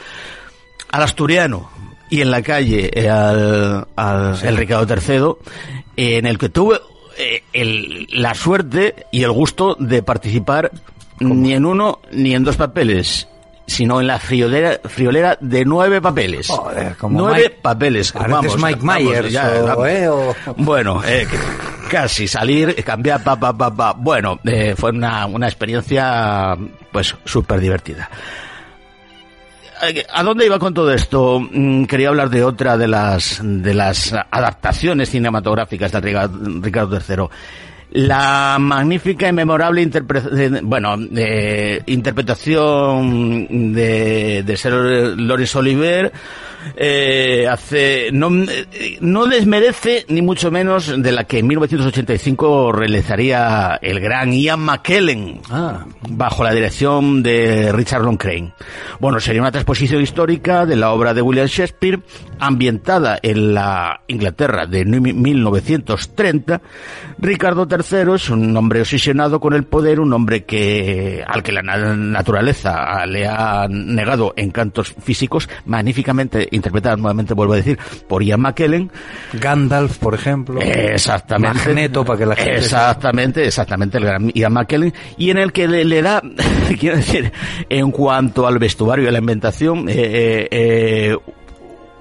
al 0.91 1.03
asturiano 1.03 1.71
y 2.11 2.21
en 2.21 2.31
la 2.31 2.43
calle 2.43 2.91
eh, 2.93 3.09
al, 3.09 4.39
el 4.43 4.57
Ricardo 4.57 4.93
III 4.93 6.17
en 6.19 6.27
el 6.27 6.37
que 6.37 6.49
tuve 6.49 6.81
la 8.11 8.35
suerte 8.35 9.07
y 9.11 9.23
el 9.23 9.33
gusto 9.33 9.77
de 9.79 10.03
participar 10.03 10.71
ni 11.21 11.53
en 11.53 11.65
uno 11.65 12.01
ni 12.13 12.35
en 12.35 12.45
dos 12.45 12.57
papeles, 12.57 13.29
sino 13.67 14.01
en 14.01 14.07
la 14.07 14.19
friolera, 14.19 14.81
friolera 14.85 15.37
de 15.41 15.65
nueve 15.65 16.01
papeles. 16.01 16.49
nueve 17.09 17.51
papeles. 17.63 18.13
Vamos, 18.13 18.57
Mike 18.63 18.81
Myers. 18.83 19.35
Eh, 19.35 20.11
bueno, 20.57 21.03
eh, 21.05 21.27
casi 21.91 22.29
salir, 22.29 22.83
cambiar, 22.85 23.23
pa, 23.23 23.39
pa, 23.39 23.57
pa, 23.57 23.75
pa. 23.75 23.93
Bueno, 23.93 24.39
eh, 24.45 24.75
fue 24.77 24.91
una, 24.91 25.27
una 25.27 25.47
experiencia, 25.47 26.57
pues, 26.93 27.15
súper 27.25 27.61
divertida. 27.61 28.09
¿A 30.15 30.23
dónde 30.23 30.47
iba 30.47 30.59
con 30.59 30.73
todo 30.73 30.91
esto? 30.91 31.39
Mm, 31.39 31.85
quería 31.85 32.09
hablar 32.09 32.31
de 32.31 32.43
otra 32.43 32.79
de 32.79 32.89
las, 32.89 33.41
de 33.43 33.75
las 33.75 34.15
adaptaciones 34.31 35.11
cinematográficas 35.11 35.93
de 35.93 36.01
Ricardo 36.63 36.99
III 36.99 37.29
la 37.93 38.57
magnífica 38.59 39.29
y 39.29 39.33
memorable 39.33 39.89
bueno, 40.63 40.97
interpretación 41.87 43.73
de, 43.73 44.43
de 44.45 44.57
Ser 44.57 44.73
Loris 44.73 45.55
Oliver 45.57 46.13
eh, 46.77 47.47
hace 47.51 48.11
no, 48.13 48.31
no 49.01 49.27
desmerece 49.27 50.05
ni 50.09 50.23
mucho 50.23 50.51
menos 50.51 51.01
de 51.03 51.13
la 51.13 51.25
que 51.25 51.39
en 51.41 51.47
1985 51.47 52.73
realizaría 52.73 53.79
el 53.83 54.01
gran 54.01 54.33
Ian 54.33 54.61
McKellen 54.61 55.41
ah. 55.51 55.85
bajo 56.09 56.45
la 56.45 56.53
dirección 56.53 57.23
de 57.23 57.73
Richard 57.73 58.07
Crane. 58.17 58.53
Bueno, 59.01 59.21
sería 59.21 59.41
una 59.41 59.51
transposición 59.51 60.03
histórica 60.03 60.67
de 60.67 60.77
la 60.77 60.93
obra 60.93 61.15
de 61.15 61.23
William 61.23 61.47
Shakespeare 61.47 62.01
ambientada 62.39 63.19
en 63.23 63.55
la 63.55 64.03
Inglaterra 64.07 64.67
de 64.67 64.85
1930. 64.85 66.61
Ricardo 67.19 67.67
III 67.69 68.15
es 68.15 68.31
un 68.31 68.57
hombre 68.57 68.81
obsesionado 68.81 69.41
con 69.41 69.55
el 69.55 69.65
poder, 69.65 70.01
un 70.01 70.13
hombre 70.13 70.45
que 70.45 71.25
al 71.27 71.43
que 71.43 71.53
la 71.53 71.63
naturaleza 71.63 73.05
le 73.07 73.27
ha 73.27 73.67
negado 73.69 74.35
encantos 74.37 74.95
físicos 75.03 75.49
magníficamente 75.65 76.49
interpretada 76.57 76.97
nuevamente, 76.97 77.35
vuelvo 77.35 77.55
a 77.55 77.57
decir, 77.57 77.79
por 78.09 78.23
Ian 78.23 78.41
McKellen. 78.41 78.91
Gandalf, 79.35 79.99
por 79.99 80.15
ejemplo. 80.15 80.61
Exactamente. 80.61 81.59
Magneto, 81.59 82.05
para 82.05 82.19
que 82.19 82.27
la 82.27 82.37
gente... 82.37 82.57
Exactamente, 82.57 83.45
exactamente, 83.47 83.99
el 83.99 84.05
gran 84.05 84.31
Ian 84.31 84.53
McKellen. 84.53 84.93
Y 85.17 85.31
en 85.31 85.39
el 85.39 85.53
que 85.53 85.69
le, 85.69 86.03
da, 86.03 86.23
quiero 86.81 86.97
decir, 86.97 87.33
en 87.69 87.91
cuanto 87.91 88.47
al 88.47 88.59
vestuario 88.59 89.05
y 89.05 89.09
a 89.09 89.13
la 89.13 89.19
inventación, 89.19 89.89
eh, 89.89 89.95
eh, 89.97 90.49
eh 90.51 91.17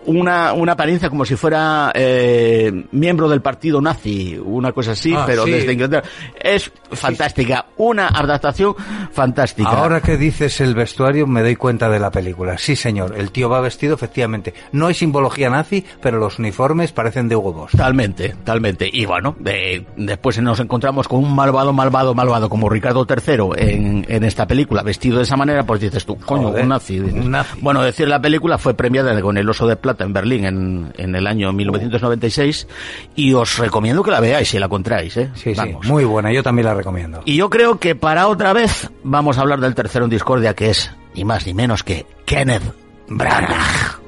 una, 0.06 0.54
una 0.54 0.74
apariencia 0.74 1.10
como 1.10 1.26
si 1.26 1.36
fuera 1.36 1.92
eh, 1.94 2.86
miembro 2.92 3.30
del 3.30 3.42
partido 3.42 3.82
nazi, 3.82 4.38
una 4.44 4.72
cosa 4.72 4.92
así, 4.92 5.14
ah, 5.16 5.24
pero 5.26 5.46
desde 5.46 5.74
Inglaterra. 5.74 6.08
Es 6.40 6.72
fantástica, 6.92 7.66
una 7.78 8.08
adaptación 8.08 8.76
fantástica. 9.12 9.70
Ahora 9.70 10.02
que 10.02 10.18
dices 10.18 10.62
el 10.62 10.76
vestuario 10.76 11.28
me 11.28 11.42
doy 11.42 11.56
cuenta 11.56 11.90
de 11.90 12.00
la 12.00 12.12
película. 12.12 12.58
Sí, 12.58 12.76
señor, 12.76 13.16
el 13.18 13.32
tío 13.32 13.50
va 13.50 13.62
vestido 13.62 13.96
efectivamente. 13.96 14.54
No 14.72 14.88
hay 14.88 14.94
simbología 14.94 15.50
nazi, 15.50 15.86
pero 16.02 16.20
los 16.20 16.40
uniformes 16.40 16.92
parecen 16.92 17.28
de 17.28 17.36
Hugo 17.36 17.54
Boss. 17.54 17.72
Talmente, 17.72 18.36
talmente. 18.44 18.90
Y 18.92 19.06
bueno, 19.06 19.36
después 19.98 20.40
nos 20.42 20.60
encontramos 20.60 21.08
con 21.08 21.24
un 21.24 21.36
malvado, 21.36 21.74
malvado, 21.74 22.14
malvado 22.14 22.50
como 22.50 22.70
Ricardo 22.70 23.06
III 23.10 23.50
en, 23.58 24.06
en 24.08 24.24
esta 24.24 24.46
película, 24.46 24.84
vestido 24.84 25.18
de 25.18 25.24
esa 25.24 25.36
manera, 25.36 25.64
pues 25.64 25.82
dices 25.82 26.06
tú, 26.06 26.18
coño, 26.18 26.50
un 26.50 26.70
nazi. 26.70 27.00
Bueno, 27.62 27.82
decir 27.82 28.08
la 28.08 28.22
película 28.22 28.58
fue 28.58 28.74
premiada 28.74 29.20
con 29.22 29.38
el 29.38 29.50
Oso 29.50 29.68
de 29.68 29.76
Plata 29.76 29.95
en 30.04 30.14
Berlín 30.14 30.46
en, 30.46 30.94
en 30.98 31.16
el 31.16 31.28
año 31.28 31.52
1996 31.54 32.68
y 33.16 33.34
os 33.34 33.58
recomiendo 33.58 34.04
que 34.04 34.12
la 34.12 34.20
veáis 34.20 34.50
si 34.50 34.60
la 34.60 34.68
contraéis. 34.70 35.18
¿eh? 35.18 35.30
Sí, 35.36 35.56
sí, 35.56 35.76
muy 35.84 36.06
buena, 36.06 36.32
yo 36.32 36.44
también 36.44 36.66
la 36.68 36.74
recomiendo. 36.74 37.22
Y 37.26 37.36
yo 37.36 37.50
creo 37.50 37.80
que 37.80 37.96
para 37.96 38.28
otra 38.28 38.54
vez 38.54 38.90
vamos 39.04 39.38
a 39.38 39.42
hablar 39.42 39.60
del 39.60 39.76
tercero 39.76 40.06
en 40.06 40.12
discordia 40.12 40.54
que 40.54 40.70
es 40.70 40.92
ni 41.16 41.24
más 41.24 41.46
ni 41.46 41.54
menos 41.54 41.84
que 41.84 42.06
Kenneth 42.26 42.64
Branagh. 43.08 44.05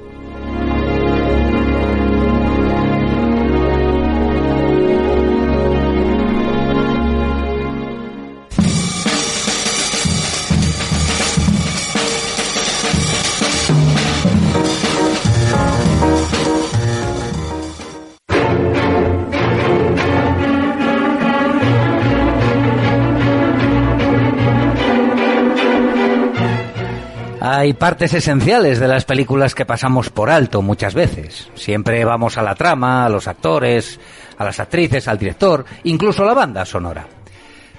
Hay 27.67 27.73
partes 27.73 28.13
esenciales 28.13 28.79
de 28.79 28.87
las 28.87 29.03
películas 29.03 29.53
que 29.53 29.65
pasamos 29.65 30.09
por 30.09 30.29
alto 30.29 30.61
muchas 30.61 30.93
veces. 30.93 31.49
Siempre 31.53 32.05
vamos 32.05 32.37
a 32.37 32.41
la 32.41 32.55
trama, 32.55 33.05
a 33.05 33.09
los 33.09 33.27
actores, 33.27 33.99
a 34.37 34.45
las 34.45 34.61
actrices, 34.61 35.09
al 35.09 35.17
director, 35.17 35.65
incluso 35.83 36.23
a 36.23 36.27
la 36.27 36.33
banda 36.33 36.63
sonora. 36.63 37.05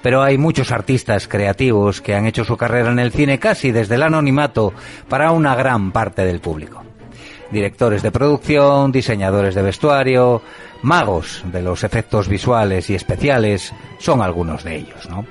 Pero 0.02 0.22
hay 0.22 0.36
muchos 0.36 0.72
artistas 0.72 1.26
creativos 1.26 2.02
que 2.02 2.14
han 2.14 2.26
hecho 2.26 2.44
su 2.44 2.54
carrera 2.54 2.90
en 2.90 2.98
el 2.98 3.12
cine 3.12 3.38
casi 3.38 3.72
desde 3.72 3.94
el 3.94 4.02
anonimato 4.02 4.74
para 5.08 5.32
una 5.32 5.54
gran 5.54 5.90
parte 5.90 6.22
del 6.26 6.40
público. 6.40 6.82
Directores 7.50 8.02
de 8.02 8.12
producción, 8.12 8.92
diseñadores 8.92 9.54
de 9.54 9.62
vestuario, 9.62 10.42
magos 10.82 11.42
de 11.46 11.62
los 11.62 11.82
efectos 11.82 12.28
visuales 12.28 12.90
y 12.90 12.94
especiales, 12.94 13.72
son 13.98 14.20
algunos 14.20 14.64
de 14.64 14.76
ellos, 14.76 15.08
¿no? 15.08 15.24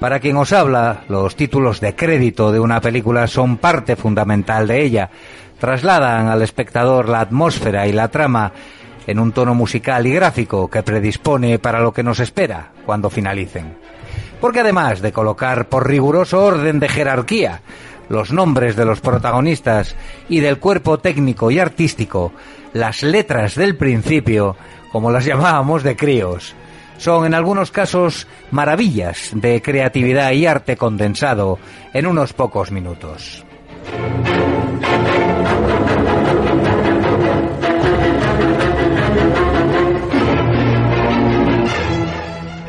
Para 0.00 0.20
quien 0.20 0.36
os 0.36 0.52
habla, 0.52 1.02
los 1.08 1.34
títulos 1.34 1.80
de 1.80 1.96
crédito 1.96 2.52
de 2.52 2.60
una 2.60 2.80
película 2.80 3.26
son 3.26 3.56
parte 3.56 3.96
fundamental 3.96 4.68
de 4.68 4.82
ella. 4.82 5.10
Trasladan 5.58 6.28
al 6.28 6.42
espectador 6.42 7.08
la 7.08 7.20
atmósfera 7.20 7.88
y 7.88 7.92
la 7.92 8.08
trama 8.08 8.52
en 9.08 9.18
un 9.18 9.32
tono 9.32 9.56
musical 9.56 10.06
y 10.06 10.14
gráfico 10.14 10.68
que 10.68 10.84
predispone 10.84 11.58
para 11.58 11.80
lo 11.80 11.92
que 11.92 12.04
nos 12.04 12.20
espera 12.20 12.70
cuando 12.86 13.10
finalicen. 13.10 13.76
Porque 14.40 14.60
además 14.60 15.00
de 15.00 15.10
colocar 15.10 15.68
por 15.68 15.88
riguroso 15.88 16.44
orden 16.44 16.78
de 16.78 16.88
jerarquía 16.88 17.62
los 18.08 18.32
nombres 18.32 18.76
de 18.76 18.84
los 18.84 19.00
protagonistas 19.00 19.96
y 20.28 20.38
del 20.38 20.58
cuerpo 20.58 20.98
técnico 20.98 21.50
y 21.50 21.58
artístico, 21.58 22.32
las 22.72 23.02
letras 23.02 23.56
del 23.56 23.76
principio, 23.76 24.56
como 24.92 25.10
las 25.10 25.24
llamábamos 25.26 25.82
de 25.82 25.96
críos, 25.96 26.54
son 26.98 27.24
en 27.24 27.34
algunos 27.34 27.70
casos 27.70 28.26
maravillas 28.50 29.30
de 29.32 29.62
creatividad 29.62 30.32
y 30.32 30.46
arte 30.46 30.76
condensado 30.76 31.58
en 31.94 32.06
unos 32.06 32.32
pocos 32.34 32.70
minutos. 32.70 33.44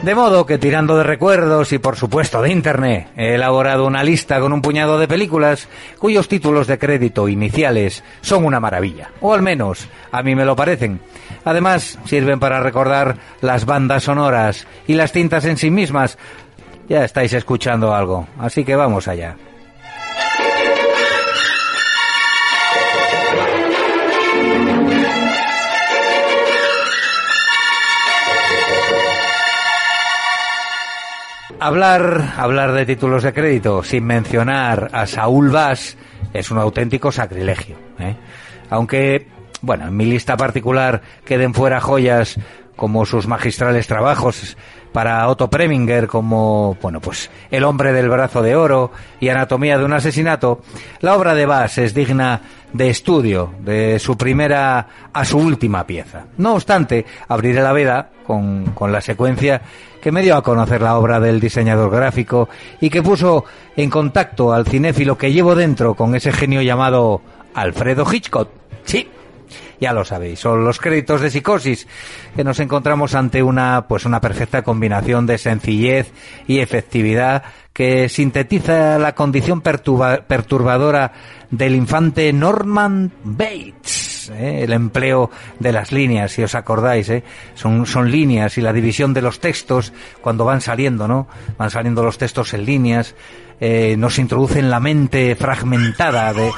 De 0.10 0.16
modo 0.16 0.48
que 0.48 0.58
tirando 0.58 0.98
de 0.98 1.04
recuerdos 1.04 1.72
y 1.72 1.78
por 1.78 1.96
supuesto 1.96 2.42
de 2.42 2.50
Internet, 2.50 3.10
he 3.16 3.36
elaborado 3.36 3.86
una 3.86 4.04
lista 4.04 4.40
con 4.40 4.52
un 4.54 4.60
puñado 4.64 4.98
de 4.98 5.08
películas 5.08 5.68
cuyos 6.00 6.28
títulos 6.28 6.66
de 6.66 6.80
crédito 6.80 7.28
iniciales 7.28 8.04
son 8.22 8.44
una 8.44 8.60
maravilla, 8.60 9.12
o 9.22 9.36
al 9.36 9.44
menos 9.44 9.88
a 10.12 10.24
mí 10.24 10.34
me 10.34 10.46
lo 10.46 10.56
parecen. 10.56 11.00
Además, 11.46 12.00
sirven 12.06 12.40
para 12.40 12.60
recordar 12.60 13.18
las 13.42 13.68
bandas 13.68 14.06
sonoras 14.06 14.66
y 14.88 14.96
las 14.96 15.12
cintas 15.12 15.46
en 15.46 15.58
sí 15.58 15.70
mismas. 15.70 16.18
Ya 16.88 17.06
estáis 17.06 17.34
escuchando 17.34 17.94
algo, 17.94 18.28
así 18.40 18.66
que 18.66 18.76
vamos 18.76 19.08
allá. 19.08 19.36
Hablar, 31.62 32.36
hablar 32.38 32.72
de 32.72 32.86
títulos 32.86 33.24
de 33.24 33.34
crédito 33.34 33.84
sin 33.84 34.06
mencionar 34.06 34.90
a 34.94 35.06
Saúl 35.06 35.50
Vaz 35.50 35.98
es 36.34 36.52
un 36.52 36.58
auténtico 36.58 37.12
sacrilegio. 37.12 37.76
¿eh? 38.00 38.16
Aunque, 38.70 39.28
bueno, 39.62 39.88
en 39.88 39.98
mi 39.98 40.06
lista 40.06 40.38
particular 40.38 41.02
queden 41.26 41.54
fuera 41.54 41.82
joyas 41.82 42.38
como 42.78 43.06
sus 43.06 43.28
magistrales 43.28 43.88
trabajos 43.88 44.56
para 44.94 45.28
Otto 45.28 45.50
Preminger 45.50 46.08
como, 46.08 46.78
bueno, 46.82 47.02
pues 47.02 47.30
El 47.52 47.66
hombre 47.66 47.92
del 47.92 48.08
brazo 48.08 48.42
de 48.42 48.56
oro 48.56 48.94
y 49.20 49.28
Anatomía 49.28 49.78
de 49.78 49.84
un 49.84 49.92
asesinato, 49.92 50.62
la 51.02 51.18
obra 51.18 51.36
de 51.36 51.46
Bass 51.46 51.78
es 51.78 51.94
digna 51.94 52.42
de 52.72 52.90
estudio, 52.90 53.54
de 53.60 54.00
su 54.00 54.18
primera 54.18 54.88
a 55.12 55.26
su 55.26 55.38
última 55.38 55.86
pieza. 55.86 56.28
No 56.38 56.54
obstante, 56.54 57.06
abriré 57.28 57.62
la 57.62 57.74
veda 57.74 58.12
con, 58.26 58.68
con 58.68 58.94
la 58.94 59.02
secuencia 59.02 59.62
que 60.02 60.12
me 60.12 60.22
dio 60.22 60.36
a 60.36 60.44
conocer 60.44 60.82
la 60.82 60.98
obra 60.98 61.20
del 61.20 61.40
diseñador 61.40 61.92
gráfico 61.92 62.50
y 62.80 62.90
que 62.90 63.02
puso 63.02 63.46
en 63.76 63.90
contacto 63.90 64.54
al 64.54 64.66
cinéfilo 64.66 65.18
que 65.18 65.32
llevo 65.32 65.56
dentro 65.56 65.96
con 65.96 66.16
ese 66.16 66.32
genio 66.32 66.62
llamado 66.62 67.22
Alfredo 67.54 68.06
Hitchcock. 68.12 68.50
Sí, 68.84 69.08
ya 69.80 69.94
lo 69.94 70.04
sabéis, 70.04 70.40
son 70.40 70.64
los 70.64 70.80
créditos 70.80 71.22
de 71.22 71.30
psicosis, 71.30 71.88
que 72.36 72.44
nos 72.44 72.60
encontramos 72.60 73.16
ante 73.16 73.42
una, 73.42 73.86
pues 73.88 74.06
una 74.06 74.20
perfecta 74.20 74.62
combinación 74.62 75.26
de 75.26 75.38
sencillez 75.38 76.12
y 76.48 76.60
efectividad 76.60 77.44
que 77.72 78.10
sintetiza 78.10 79.00
la 79.00 79.16
condición 79.16 79.62
perturbadora 79.62 81.14
del 81.50 81.76
infante 81.76 82.34
Norman 82.34 83.12
Bates. 83.24 84.09
¿Eh? 84.32 84.64
El 84.64 84.74
empleo 84.74 85.30
de 85.60 85.72
las 85.72 85.92
líneas, 85.92 86.32
si 86.32 86.44
os 86.44 86.56
acordáis, 86.56 87.10
¿eh? 87.10 87.24
son, 87.56 87.86
son 87.86 88.12
líneas 88.12 88.58
y 88.58 88.62
la 88.62 88.74
división 88.74 89.14
de 89.14 89.22
los 89.22 89.40
textos 89.40 89.94
cuando 90.22 90.46
van 90.46 90.62
saliendo, 90.62 91.08
¿no? 91.08 91.28
Van 91.58 91.70
saliendo 91.70 92.04
los 92.04 92.18
textos 92.18 92.54
en 92.54 92.66
líneas, 92.66 93.16
eh, 93.60 93.96
nos 93.98 94.20
introducen 94.20 94.70
la 94.70 94.80
mente 94.80 95.36
fragmentada 95.36 96.34
de, 96.34 96.52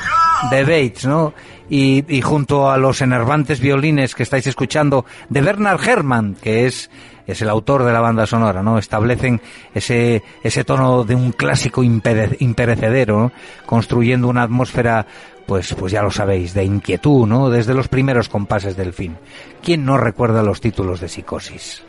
de 0.51 0.63
Bates, 0.63 1.05
¿no? 1.05 1.33
y, 1.71 2.21
junto 2.21 2.69
a 2.69 2.77
los 2.77 3.01
enervantes 3.01 3.61
violines 3.61 4.13
que 4.13 4.23
estáis 4.23 4.45
escuchando 4.45 5.05
de 5.29 5.41
Bernard 5.41 5.81
Herrmann, 5.87 6.35
que 6.35 6.65
es 6.65 6.89
es 7.27 7.41
el 7.41 7.49
autor 7.49 7.85
de 7.85 7.93
la 7.93 8.01
banda 8.01 8.25
sonora, 8.25 8.61
¿no? 8.61 8.77
Establecen 8.77 9.39
ese, 9.73 10.21
ese 10.43 10.63
tono 10.65 11.05
de 11.05 11.15
un 11.15 11.31
clásico 11.31 11.81
imperecedero, 11.81 13.31
construyendo 13.65 14.27
una 14.27 14.43
atmósfera, 14.43 15.05
pues, 15.51 15.75
pues 15.77 15.91
ya 15.91 16.01
lo 16.01 16.11
sabéis, 16.11 16.53
de 16.53 16.63
inquietud, 16.63 17.27
¿no? 17.27 17.49
Desde 17.49 17.73
los 17.73 17.89
primeros 17.89 18.29
compases 18.29 18.77
del 18.77 18.93
fin. 18.93 19.17
¿Quién 19.61 19.83
no 19.83 19.97
recuerda 19.97 20.43
los 20.43 20.61
títulos 20.61 21.01
de 21.01 21.09
Psicosis? 21.09 21.83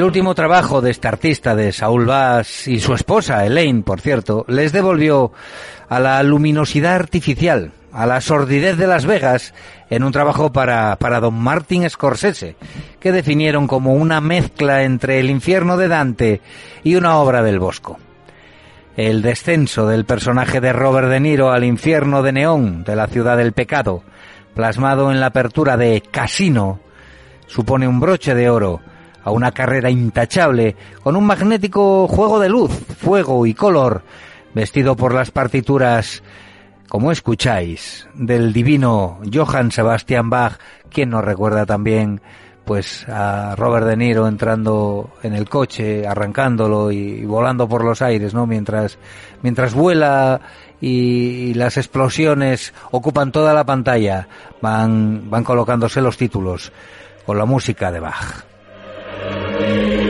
El 0.00 0.04
último 0.04 0.34
trabajo 0.34 0.80
de 0.80 0.92
este 0.92 1.08
artista, 1.08 1.54
de 1.54 1.72
Saúl 1.72 2.06
Bass 2.06 2.66
y 2.66 2.80
su 2.80 2.94
esposa, 2.94 3.44
Elaine, 3.44 3.82
por 3.82 4.00
cierto, 4.00 4.46
les 4.48 4.72
devolvió 4.72 5.30
a 5.90 6.00
la 6.00 6.22
luminosidad 6.22 6.94
artificial, 6.94 7.72
a 7.92 8.06
la 8.06 8.22
sordidez 8.22 8.78
de 8.78 8.86
Las 8.86 9.04
Vegas, 9.04 9.52
en 9.90 10.02
un 10.02 10.10
trabajo 10.10 10.54
para, 10.54 10.96
para 10.96 11.20
don 11.20 11.34
Martin 11.34 11.90
Scorsese, 11.90 12.56
que 12.98 13.12
definieron 13.12 13.66
como 13.66 13.92
una 13.92 14.22
mezcla 14.22 14.84
entre 14.84 15.20
el 15.20 15.28
infierno 15.28 15.76
de 15.76 15.88
Dante 15.88 16.40
y 16.82 16.94
una 16.94 17.18
obra 17.18 17.42
del 17.42 17.58
Bosco. 17.58 17.98
El 18.96 19.20
descenso 19.20 19.86
del 19.86 20.06
personaje 20.06 20.62
de 20.62 20.72
Robert 20.72 21.10
De 21.10 21.20
Niro 21.20 21.52
al 21.52 21.62
infierno 21.62 22.22
de 22.22 22.32
neón 22.32 22.84
de 22.84 22.96
la 22.96 23.06
ciudad 23.06 23.36
del 23.36 23.52
pecado, 23.52 24.02
plasmado 24.54 25.10
en 25.10 25.20
la 25.20 25.26
apertura 25.26 25.76
de 25.76 26.02
Casino, 26.10 26.80
supone 27.46 27.86
un 27.86 28.00
broche 28.00 28.34
de 28.34 28.48
oro 28.48 28.80
a 29.22 29.30
una 29.30 29.52
carrera 29.52 29.90
intachable 29.90 30.76
con 31.02 31.16
un 31.16 31.24
magnético 31.24 32.08
juego 32.08 32.38
de 32.40 32.48
luz, 32.48 32.70
fuego 32.98 33.46
y 33.46 33.54
color, 33.54 34.02
vestido 34.54 34.96
por 34.96 35.14
las 35.14 35.30
partituras, 35.30 36.22
como 36.88 37.12
escucháis, 37.12 38.08
del 38.14 38.52
divino 38.52 39.20
Johann 39.32 39.70
Sebastian 39.70 40.30
Bach, 40.30 40.58
quien 40.90 41.10
nos 41.10 41.24
recuerda 41.24 41.66
también 41.66 42.20
pues 42.64 43.08
a 43.08 43.56
Robert 43.56 43.86
De 43.86 43.96
Niro 43.96 44.28
entrando 44.28 45.10
en 45.22 45.34
el 45.34 45.48
coche, 45.48 46.06
arrancándolo 46.06 46.92
y, 46.92 47.24
volando 47.24 47.68
por 47.68 47.84
los 47.84 48.00
aires, 48.02 48.32
¿no? 48.32 48.46
Mientras 48.46 48.98
mientras 49.42 49.74
vuela 49.74 50.40
y, 50.80 50.88
y, 51.48 51.54
las 51.54 51.76
explosiones 51.76 52.72
ocupan 52.92 53.32
toda 53.32 53.54
la 53.54 53.64
pantalla, 53.64 54.28
van 54.60 55.28
van 55.30 55.42
colocándose 55.42 56.00
los 56.00 56.16
títulos 56.16 56.70
con 57.26 57.38
la 57.38 57.44
música 57.44 57.90
de 57.90 58.00
Bach. 58.00 58.49
Dejamos 59.20 60.09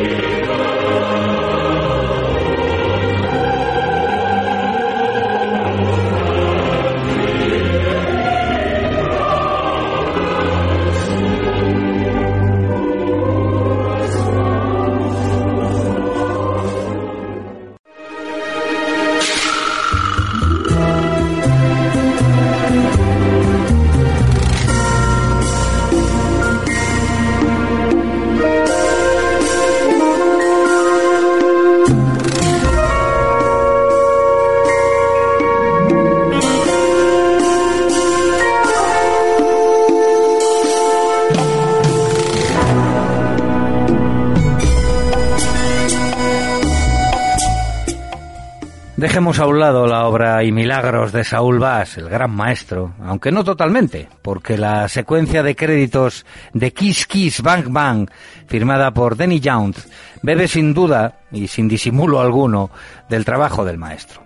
a 49.40 49.46
un 49.46 49.59
lado 49.59 49.87
la 49.87 50.07
obra 50.07 50.44
y 50.44 50.53
milagros 50.53 51.12
de 51.12 51.24
Saúl 51.24 51.59
Bass, 51.59 51.96
el 51.96 52.11
gran 52.11 52.31
maestro, 52.31 52.92
aunque 53.03 53.33
no 53.33 53.42
totalmente, 53.42 54.09
porque 54.20 54.59
la 54.59 54.87
secuencia 54.88 55.42
de 55.42 55.57
créditos 55.57 56.26
de 56.53 56.72
Kiss 56.72 57.07
Kiss 57.07 57.40
Bang 57.40 57.68
Bang, 57.68 58.11
firmada 58.48 58.92
por 58.92 59.16
Denny 59.16 59.40
Jones, 59.42 59.88
bebe 60.22 60.46
sin 60.46 60.74
duda 60.74 61.20
y 61.33 61.48
sin 61.48 61.68
disimulo 61.68 62.20
alguno 62.20 62.70
del 63.09 63.24
trabajo 63.24 63.64
del 63.64 63.79
maestro. 63.79 64.22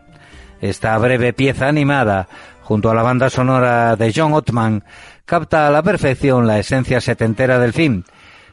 Esta 0.61 0.99
breve 0.99 1.33
pieza 1.33 1.69
animada, 1.69 2.27
junto 2.63 2.91
a 2.91 2.95
la 2.95 3.03
banda 3.03 3.31
sonora 3.31 3.95
de 3.95 4.13
John 4.15 4.33
Ottman, 4.33 4.83
capta 5.25 5.69
a 5.69 5.71
la 5.71 5.83
perfección 5.85 6.47
la 6.47 6.59
esencia 6.59 7.01
setentera 7.01 7.61
del 7.61 7.73
film, 7.73 8.03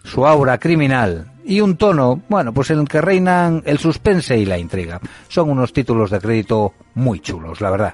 su 0.04 0.26
aura 0.26 0.58
criminal 0.58 1.32
y 1.44 1.62
un 1.62 1.78
tono, 1.78 2.22
bueno, 2.30 2.54
pues 2.54 2.70
en 2.72 2.80
el 2.80 2.88
que 2.88 3.02
reinan 3.02 3.64
el 3.66 3.78
suspense 3.78 4.38
y 4.38 4.46
la 4.46 4.58
intriga. 4.58 5.00
Son 5.28 5.50
unos 5.50 5.74
títulos 5.74 6.12
de 6.12 6.20
crédito 6.20 6.74
muy 6.96 7.20
chulos, 7.20 7.62
la 7.62 7.72
verdad. 7.72 7.94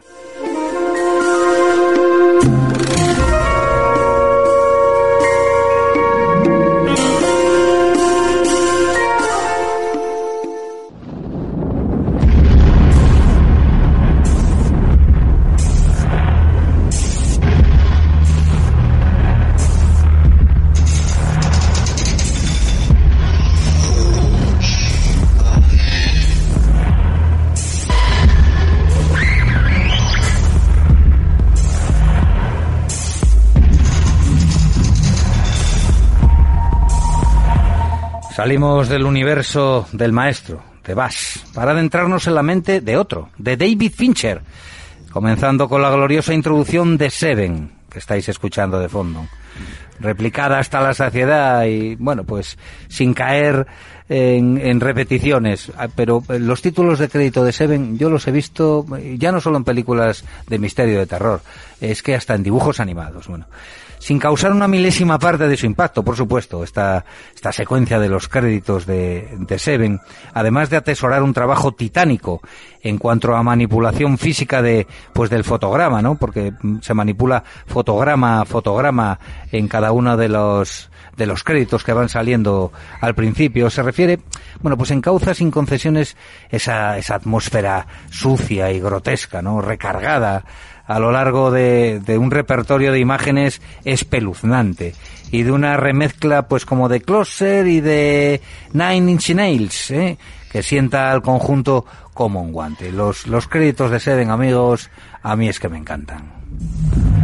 Salimos 38.38 38.88
del 38.88 39.04
universo 39.04 39.88
del 39.94 40.12
maestro, 40.12 40.62
de 40.86 40.94
Bass, 40.94 41.44
para 41.56 41.72
adentrarnos 41.72 42.28
en 42.28 42.36
la 42.36 42.44
mente 42.44 42.82
de 42.82 42.96
otro, 42.96 43.30
de 43.40 43.58
David 43.58 43.92
Fincher, 43.92 44.44
comenzando 45.12 45.68
con 45.68 45.82
la 45.82 45.90
gloriosa 45.90 46.36
introducción 46.36 47.00
de 47.00 47.10
Seven, 47.10 47.72
que 47.90 47.98
estáis 47.98 48.30
escuchando 48.30 48.80
de 48.80 48.90
fondo. 48.90 49.26
Replicada 50.00 50.60
hasta 50.60 50.82
la 50.82 50.94
saciedad 50.94 51.66
y, 51.66 51.96
bueno, 51.96 52.26
pues 52.26 52.60
sin 52.88 53.16
caer 53.16 53.66
en, 54.08 54.60
en, 54.60 54.82
repeticiones, 54.82 55.72
ah, 55.76 55.88
pero 55.96 56.24
los 56.38 56.62
títulos 56.62 57.00
de 57.00 57.10
crédito 57.10 57.44
de 57.44 57.52
Seven 57.52 57.98
yo 57.98 58.12
los 58.12 58.28
he 58.28 58.32
visto 58.32 58.86
ya 59.18 59.32
no 59.32 59.42
solo 59.42 59.58
en 59.58 59.64
películas 59.64 60.24
de 60.48 60.60
misterio 60.60 61.00
de 61.00 61.08
terror, 61.08 61.42
es 61.82 62.04
que 62.04 62.14
hasta 62.14 62.36
en 62.36 62.44
dibujos 62.44 62.80
animados. 62.80 63.28
Bueno, 63.28 63.48
sin 64.08 64.20
causar 64.20 64.54
una 64.54 64.70
milésima 64.70 65.20
parte 65.20 65.50
de 65.50 65.58
su 65.58 65.66
impacto, 65.66 66.02
por 66.02 66.16
supuesto, 66.16 66.64
esta, 66.64 67.04
esta 67.36 67.52
secuencia 67.52 68.00
de 68.00 68.08
los 68.08 68.30
créditos 68.30 68.86
de, 68.86 69.36
de 69.38 69.60
Seven, 69.60 70.00
además 70.34 70.70
de 70.70 70.78
atesorar 70.78 71.24
un 71.24 71.34
trabajo 71.34 71.74
titánico 71.74 72.40
en 72.82 73.00
cuanto 73.00 73.36
a 73.36 73.44
manipulación 73.44 74.18
física 74.18 74.62
de, 74.62 74.88
pues 75.12 75.30
del 75.30 75.44
fotograma, 75.44 76.02
¿no? 76.02 76.16
Porque 76.16 76.54
se 76.80 76.94
manipula 76.94 77.44
fotograma 77.66 78.40
a 78.40 78.46
fotograma 78.46 79.20
en 79.52 79.68
cada 79.68 79.92
uno 79.92 80.16
de 80.16 80.30
los, 80.30 80.90
de 81.18 81.26
los 81.26 81.44
créditos 81.44 81.84
que 81.84 81.92
van 81.92 82.08
saliendo 82.08 82.72
al 83.02 83.14
principio. 83.14 83.70
Se 83.70 83.84
refiere, 83.84 84.20
bueno, 84.62 84.78
pues 84.78 84.92
encauza 84.92 85.34
sin 85.34 85.52
concesiones 85.52 86.16
esa, 86.50 86.98
esa 86.98 87.16
atmósfera 87.16 87.86
sucia 88.10 88.72
y 88.72 88.80
grotesca, 88.80 89.42
¿no? 89.42 89.60
Recargada 89.60 90.46
a 90.88 91.00
lo 91.00 91.12
largo 91.12 91.52
de, 91.52 92.02
un 92.20 92.32
repertorio 92.32 92.92
de 92.92 93.00
imágenes 93.00 93.62
espeluznante 93.84 94.96
y 95.32 95.44
de 95.44 95.52
una 95.52 95.78
remezcla 95.78 96.48
pues 96.48 96.66
como 96.66 96.90
de 96.90 97.02
Closer 97.02 97.68
y 97.68 97.82
de 97.82 98.42
Nine 98.74 99.12
Inch 99.12 99.32
Nails, 99.32 99.92
¿eh? 99.92 100.18
que 100.52 100.64
sienta 100.64 101.12
al 101.12 101.22
conjunto 101.22 101.86
como 102.14 102.42
un 102.42 102.54
guante. 102.54 102.92
Los, 102.92 103.28
los 103.28 103.48
créditos 103.48 103.92
de 103.92 104.00
Seven, 104.00 104.32
amigos, 104.32 104.90
a 105.22 105.36
mí 105.36 105.50
es 105.50 105.60
que 105.60 105.70
me 105.70 105.78
encantan. 105.78 107.17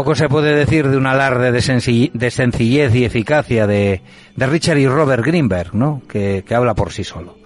Poco 0.00 0.14
se 0.14 0.30
puede 0.30 0.54
decir 0.54 0.88
de 0.88 0.96
un 0.96 1.06
alarde 1.06 1.52
de, 1.52 1.60
sencillez 1.60 2.94
y 2.94 3.04
eficacia 3.04 3.66
de, 3.66 4.00
de, 4.34 4.46
Richard 4.46 4.78
y 4.78 4.88
Robert 4.88 5.22
Greenberg, 5.22 5.74
¿no? 5.74 6.00
Que, 6.08 6.42
habla 6.54 6.72
por 6.72 6.90
sí 6.90 7.04
solo. 7.04 7.36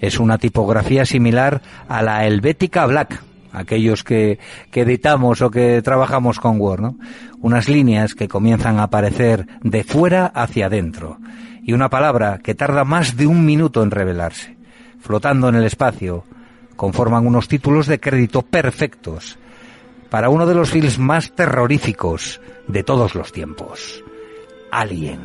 Es 0.00 0.18
una 0.18 0.36
tipografía 0.38 1.06
similar 1.06 1.62
a 1.86 2.02
la 2.02 2.26
helvética 2.26 2.84
Black, 2.86 3.22
aquellos 3.52 4.02
que, 4.02 4.40
que 4.72 4.80
editamos 4.80 5.40
o 5.40 5.52
que 5.52 5.82
trabajamos 5.82 6.40
con 6.40 6.60
Word, 6.60 6.80
¿no? 6.80 6.98
Unas 7.38 7.68
líneas 7.68 8.16
que 8.16 8.26
comienzan 8.26 8.80
a 8.80 8.84
aparecer 8.84 9.46
de 9.62 9.84
fuera 9.84 10.26
hacia 10.26 10.66
adentro 10.66 11.18
y 11.62 11.74
una 11.74 11.90
palabra 11.90 12.40
que 12.42 12.56
tarda 12.56 12.82
más 12.82 13.16
de 13.16 13.28
un 13.28 13.46
minuto 13.46 13.84
en 13.84 13.92
revelarse. 13.92 14.56
Flotando 14.98 15.48
en 15.48 15.54
el 15.54 15.64
espacio, 15.64 16.24
conforman 16.74 17.24
unos 17.24 17.46
títulos 17.46 17.86
de 17.86 18.00
crédito 18.00 18.42
perfectos 18.42 19.38
para 20.14 20.28
uno 20.28 20.46
de 20.46 20.54
los 20.54 20.70
films 20.70 20.96
más 20.96 21.32
terroríficos 21.32 22.40
de 22.68 22.84
todos 22.84 23.16
los 23.16 23.32
tiempos, 23.32 24.04
Alien. 24.70 25.18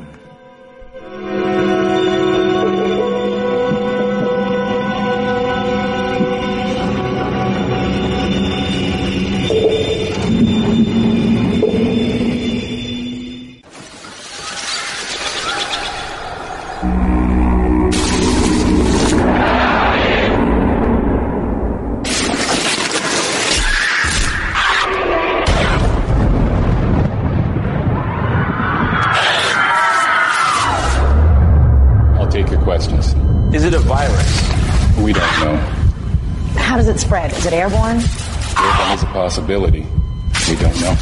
It 37.00 37.06
spread? 37.06 37.32
Is 37.32 37.46
it 37.46 37.54
airborne? 37.54 38.00
Airborne 38.58 38.94
is 38.94 39.04
a 39.04 39.08
possibility. 39.08 39.86
We 40.50 40.56
don't 40.56 40.82
know. 40.82 40.96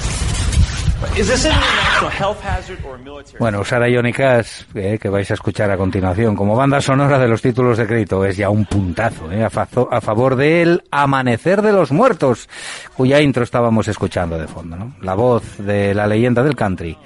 Is 1.15 1.27
this 1.27 1.45
an 1.45 1.51
international 1.51 2.09
health 2.09 2.41
hazard 2.41 2.79
or 2.83 2.95
a 2.95 2.97
military? 2.97 3.37
Bueno, 3.39 3.63
Sara 3.63 3.87
Johnny 3.87 4.11
Cash, 4.11 4.63
eh, 4.73 4.97
que 4.99 5.09
vais 5.09 5.29
a 5.29 5.35
escuchar 5.35 5.69
a 5.69 5.77
continuación, 5.77 6.35
como 6.35 6.55
banda 6.55 6.81
sonora 6.81 7.19
de 7.19 7.27
los 7.27 7.41
títulos 7.41 7.77
de 7.77 7.85
crédito, 7.85 8.25
es 8.25 8.35
ya 8.35 8.49
un 8.49 8.65
puntazo 8.65 9.31
eh, 9.31 9.43
a, 9.43 9.49
fa 9.49 9.67
a, 9.91 10.01
favor 10.01 10.35
del 10.35 10.83
Amanecer 10.89 11.61
de 11.61 11.71
los 11.71 11.91
Muertos, 11.91 12.49
cuya 12.95 13.21
intro 13.21 13.43
estábamos 13.43 13.87
escuchando 13.87 14.39
de 14.39 14.47
fondo, 14.47 14.75
¿no? 14.75 14.95
La 15.01 15.13
voz 15.13 15.57
de 15.59 15.93
la 15.93 16.07
leyenda 16.07 16.43
del 16.43 16.55
country. 16.55 16.97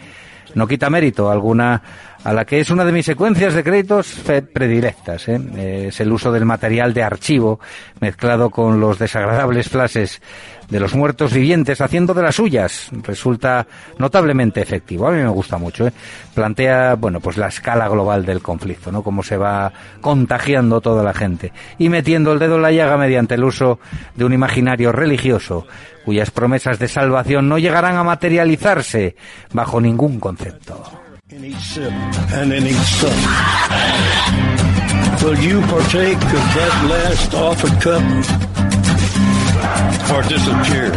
No 0.55 0.67
quita 0.67 0.89
mérito 0.89 1.29
alguna 1.29 1.81
a 2.23 2.33
la 2.33 2.45
que 2.45 2.59
es 2.59 2.69
una 2.69 2.85
de 2.85 2.91
mis 2.91 3.05
secuencias 3.05 3.53
de 3.53 3.63
créditos 3.63 4.21
predilectas. 4.53 5.27
¿eh? 5.27 5.87
Es 5.87 5.99
el 5.99 6.11
uso 6.11 6.31
del 6.31 6.45
material 6.45 6.93
de 6.93 7.03
archivo 7.03 7.59
mezclado 7.99 8.49
con 8.49 8.79
los 8.79 8.99
desagradables 8.99 9.69
flashes 9.69 10.21
de 10.69 10.79
los 10.79 10.95
muertos 10.95 11.33
vivientes 11.33 11.81
haciendo 11.81 12.13
de 12.13 12.21
las 12.21 12.35
suyas. 12.35 12.89
Resulta 13.03 13.65
notablemente 13.97 14.61
efectivo. 14.61 15.07
A 15.07 15.11
mí 15.11 15.17
me 15.17 15.29
gusta 15.29 15.57
mucho. 15.57 15.87
¿eh? 15.87 15.93
Plantea, 16.33 16.95
bueno, 16.95 17.19
pues 17.19 17.37
la 17.37 17.47
escala 17.47 17.87
global 17.89 18.25
del 18.25 18.41
conflicto, 18.41 18.91
¿no? 18.91 19.03
Cómo 19.03 19.23
se 19.23 19.37
va 19.37 19.73
contagiando 19.99 20.79
toda 20.79 21.03
la 21.03 21.13
gente 21.13 21.51
y 21.77 21.89
metiendo 21.89 22.31
el 22.31 22.39
dedo 22.39 22.55
en 22.55 22.61
la 22.61 22.71
llaga 22.71 22.97
mediante 22.97 23.35
el 23.35 23.43
uso 23.43 23.79
de 24.15 24.25
un 24.25 24.33
imaginario 24.33 24.91
religioso 24.91 25.65
cuyas 26.05 26.31
promesas 26.31 26.79
de 26.79 26.87
salvación 26.87 27.47
no 27.49 27.59
llegarán 27.59 27.95
a 27.97 28.03
materializarse 28.03 29.15
bajo 29.53 29.81
ningún 29.81 30.19
concepto. 30.19 31.00
In 31.31 31.45
each 31.45 31.55
sip 31.57 31.93
and 32.33 32.51
in 32.51 32.67
each 32.67 32.75
sup. 32.75 33.13
Will 35.23 35.37
you 35.39 35.61
partake 35.61 36.17
of 36.17 36.43
that 36.55 36.85
last 36.89 37.33
offered 37.33 37.81
cup? 37.81 38.03
Or 40.11 40.23
disappear 40.27 40.87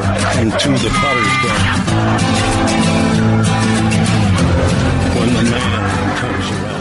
into 0.41 0.71
the 0.83 0.91
potter's 0.91 1.35
when 5.19 5.31
the 5.35 5.43
man 5.51 6.17
comes 6.19 6.51
around? 6.51 6.74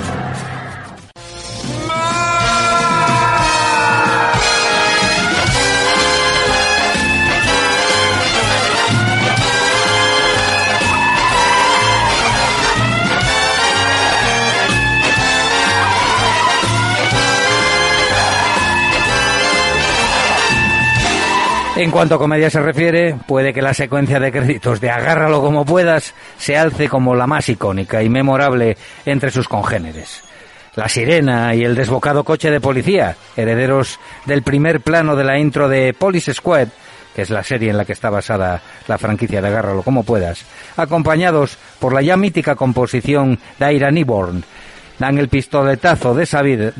En 21.84 21.92
cuanto 21.92 22.16
a 22.16 22.18
comedia 22.18 22.50
se 22.50 22.62
refiere, 22.62 23.18
puede 23.28 23.52
que 23.52 23.62
la 23.62 23.74
secuencia 23.74 24.18
de 24.18 24.32
créditos 24.32 24.80
de 24.80 24.90
Agárralo 24.90 25.42
como 25.42 25.66
puedas 25.66 26.14
se 26.38 26.58
alce 26.58 26.88
como 26.88 27.14
la 27.14 27.28
más 27.28 27.50
icónica 27.50 28.02
y 28.02 28.08
memorable 28.08 28.78
entre 29.06 29.32
sus 29.32 29.50
congéneres. 29.50 30.24
La 30.76 30.88
sirena 30.88 31.54
y 31.54 31.66
el 31.66 31.76
desbocado 31.76 32.24
coche 32.24 32.52
de 32.52 32.62
policía, 32.62 33.18
herederos 33.36 34.00
del 34.26 34.44
primer 34.44 34.80
plano 34.80 35.18
de 35.18 35.26
la 35.26 35.38
intro 35.38 35.68
de 35.68 35.94
Police 35.94 36.34
Squad, 36.34 36.70
que 37.14 37.24
es 37.24 37.30
la 37.30 37.44
serie 37.44 37.72
en 37.72 37.76
la 37.76 37.84
que 37.84 37.92
está 37.92 38.10
basada 38.10 38.62
la 38.88 38.98
franquicia 38.98 39.42
de 39.42 39.50
Agárralo 39.50 39.84
como 39.84 40.04
puedas, 40.04 40.46
acompañados 40.78 41.58
por 41.80 41.94
la 41.94 42.02
ya 42.02 42.16
mítica 42.16 42.56
composición 42.56 43.40
de 43.60 43.74
Ira 43.74 43.92
Newborn, 43.92 44.42
dan 45.00 45.18
el 45.18 45.28
pistoletazo 45.28 46.16
de 46.16 46.26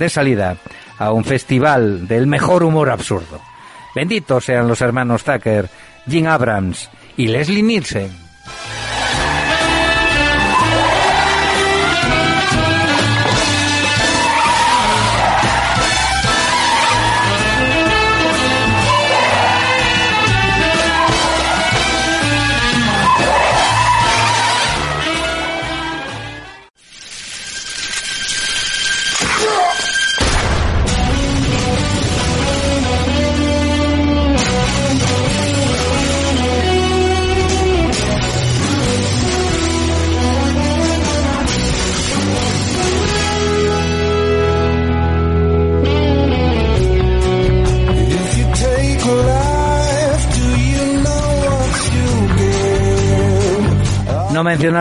salida 0.10 0.56
a 0.98 1.12
un 1.12 1.26
festival 1.26 2.08
del 2.08 2.26
mejor 2.26 2.64
humor 2.64 2.90
absurdo. 2.90 3.53
Benditos 3.96 4.46
sean 4.46 4.68
los 4.68 4.82
hermanos 4.82 5.24
Tucker, 5.24 5.70
Jim 6.08 6.28
Abrams 6.28 6.90
y 7.18 7.28
Leslie 7.28 7.64
Nielsen. 7.64 8.12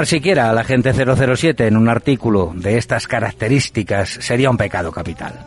Siquiera 0.05 0.49
a 0.49 0.53
la 0.53 0.63
gente 0.63 0.93
007 0.93 1.67
en 1.67 1.77
un 1.77 1.89
artículo 1.89 2.53
de 2.55 2.79
estas 2.79 3.09
características 3.09 4.11
sería 4.21 4.49
un 4.49 4.57
pecado 4.57 4.93
capital. 4.93 5.45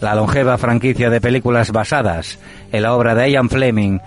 La 0.00 0.14
longeva 0.14 0.56
franquicia 0.56 1.10
de 1.10 1.20
películas 1.20 1.70
basadas 1.70 2.38
en 2.72 2.82
la 2.82 2.94
obra 2.94 3.14
de 3.14 3.30
Ian 3.30 3.50
Fleming 3.50 3.98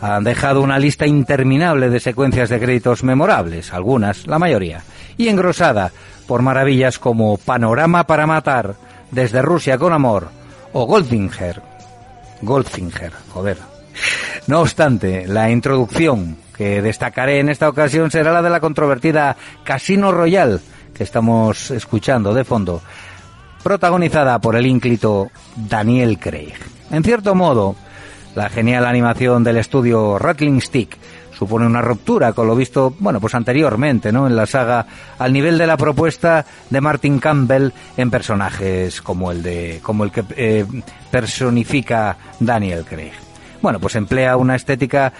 han 0.00 0.24
dejado 0.24 0.60
una 0.60 0.80
lista 0.80 1.06
interminable 1.06 1.88
de 1.88 2.00
secuencias 2.00 2.48
de 2.48 2.58
créditos 2.58 3.04
memorables, 3.04 3.72
algunas, 3.72 4.26
la 4.26 4.40
mayoría, 4.40 4.82
y 5.16 5.28
engrosada 5.28 5.92
por 6.26 6.42
maravillas 6.42 6.98
como 6.98 7.36
Panorama 7.36 8.04
para 8.08 8.26
matar, 8.26 8.74
Desde 9.12 9.40
Rusia 9.40 9.78
con 9.78 9.92
amor 9.92 10.30
o 10.72 10.84
Goldfinger. 10.84 11.62
Goldfinger, 12.40 13.12
joder. 13.32 13.58
No 14.48 14.62
obstante, 14.62 15.28
la 15.28 15.48
introducción 15.48 16.41
que 16.56 16.82
destacaré 16.82 17.40
en 17.40 17.48
esta 17.48 17.68
ocasión 17.68 18.10
será 18.10 18.32
la 18.32 18.42
de 18.42 18.50
la 18.50 18.60
controvertida 18.60 19.36
Casino 19.64 20.12
Royale 20.12 20.60
que 20.92 21.04
estamos 21.04 21.70
escuchando 21.70 22.34
de 22.34 22.44
fondo, 22.44 22.82
protagonizada 23.62 24.38
por 24.38 24.56
el 24.56 24.66
ínclito 24.66 25.30
Daniel 25.56 26.18
Craig. 26.18 26.54
En 26.90 27.02
cierto 27.02 27.34
modo, 27.34 27.76
la 28.34 28.48
genial 28.48 28.84
animación 28.84 29.44
del 29.44 29.56
estudio 29.56 30.18
Rattling 30.18 30.60
Stick 30.60 30.98
supone 31.32 31.66
una 31.66 31.82
ruptura 31.82 32.32
con 32.34 32.46
lo 32.46 32.54
visto, 32.54 32.94
bueno, 32.98 33.20
pues 33.20 33.34
anteriormente, 33.34 34.12
¿no? 34.12 34.26
En 34.26 34.36
la 34.36 34.46
saga, 34.46 34.86
al 35.18 35.32
nivel 35.32 35.58
de 35.58 35.66
la 35.66 35.76
propuesta 35.76 36.44
de 36.70 36.80
Martin 36.80 37.18
Campbell 37.18 37.70
en 37.96 38.10
personajes 38.10 39.02
como 39.02 39.32
el 39.32 39.42
de, 39.42 39.80
como 39.82 40.04
el 40.04 40.12
que 40.12 40.24
eh, 40.36 40.66
personifica 41.10 42.16
Daniel 42.38 42.84
Craig. 42.84 43.12
Bueno, 43.60 43.80
pues 43.80 43.96
emplea 43.96 44.36
una 44.36 44.56
estética 44.56 45.12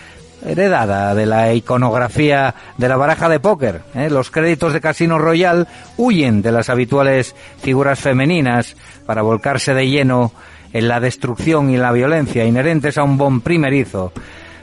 heredada 0.45 1.15
de 1.15 1.27
la 1.27 1.53
iconografía 1.55 2.55
de 2.77 2.89
la 2.89 2.97
baraja 2.97 3.29
de 3.29 3.41
póker. 3.41 3.83
¿eh? 3.95 4.11
Los 4.11 4.31
créditos 4.31 4.73
de 4.73 4.81
Casino 4.81 5.19
Royale 5.19 5.67
huyen 5.97 6.43
de 6.43 6.53
las 6.53 6.69
habituales 6.69 7.35
figuras 7.61 8.01
femeninas 8.01 8.77
para 9.07 9.23
volcarse 9.23 9.75
de 9.75 9.89
lleno 9.89 10.33
en 10.73 10.89
la 10.89 11.01
destrucción 11.01 11.71
y 11.71 11.77
la 11.77 11.93
violencia 11.93 12.45
inherentes 12.45 12.99
a 12.99 13.05
un 13.05 13.19
Bond 13.19 13.43
primerizo, 13.43 14.13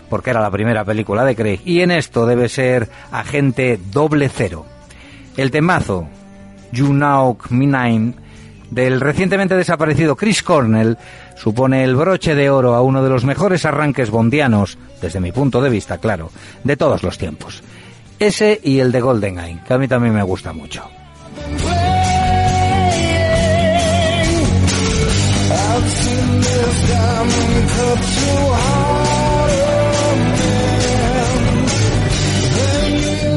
porque 0.09 0.31
era 0.31 0.41
la 0.41 0.51
primera 0.51 0.83
película 0.83 1.23
de 1.23 1.35
Craig, 1.35 1.61
y 1.65 1.81
en 1.81 1.91
esto 1.91 2.25
debe 2.25 2.49
ser 2.49 2.89
agente 3.11 3.79
doble 3.91 4.29
cero. 4.29 4.65
El 5.37 5.51
temazo, 5.51 6.07
Me 7.49 7.65
Nine, 7.65 8.13
del 8.71 8.99
recientemente 9.01 9.55
desaparecido 9.55 10.15
Chris 10.15 10.43
Cornell, 10.43 10.97
supone 11.35 11.83
el 11.83 11.95
broche 11.95 12.35
de 12.35 12.49
oro 12.49 12.75
a 12.75 12.81
uno 12.81 13.03
de 13.03 13.09
los 13.09 13.23
mejores 13.23 13.65
arranques 13.65 14.09
bondianos, 14.09 14.77
desde 15.01 15.19
mi 15.19 15.31
punto 15.31 15.61
de 15.61 15.69
vista, 15.69 15.97
claro, 15.97 16.31
de 16.63 16.77
todos 16.77 17.03
los 17.03 17.17
tiempos. 17.17 17.63
Ese 18.19 18.59
y 18.63 18.79
el 18.79 18.91
de 18.91 19.01
GoldenEye, 19.01 19.61
que 19.65 19.73
a 19.73 19.77
mí 19.77 19.87
también 19.87 20.13
me 20.13 20.23
gusta 20.23 20.51
mucho. 20.51 20.83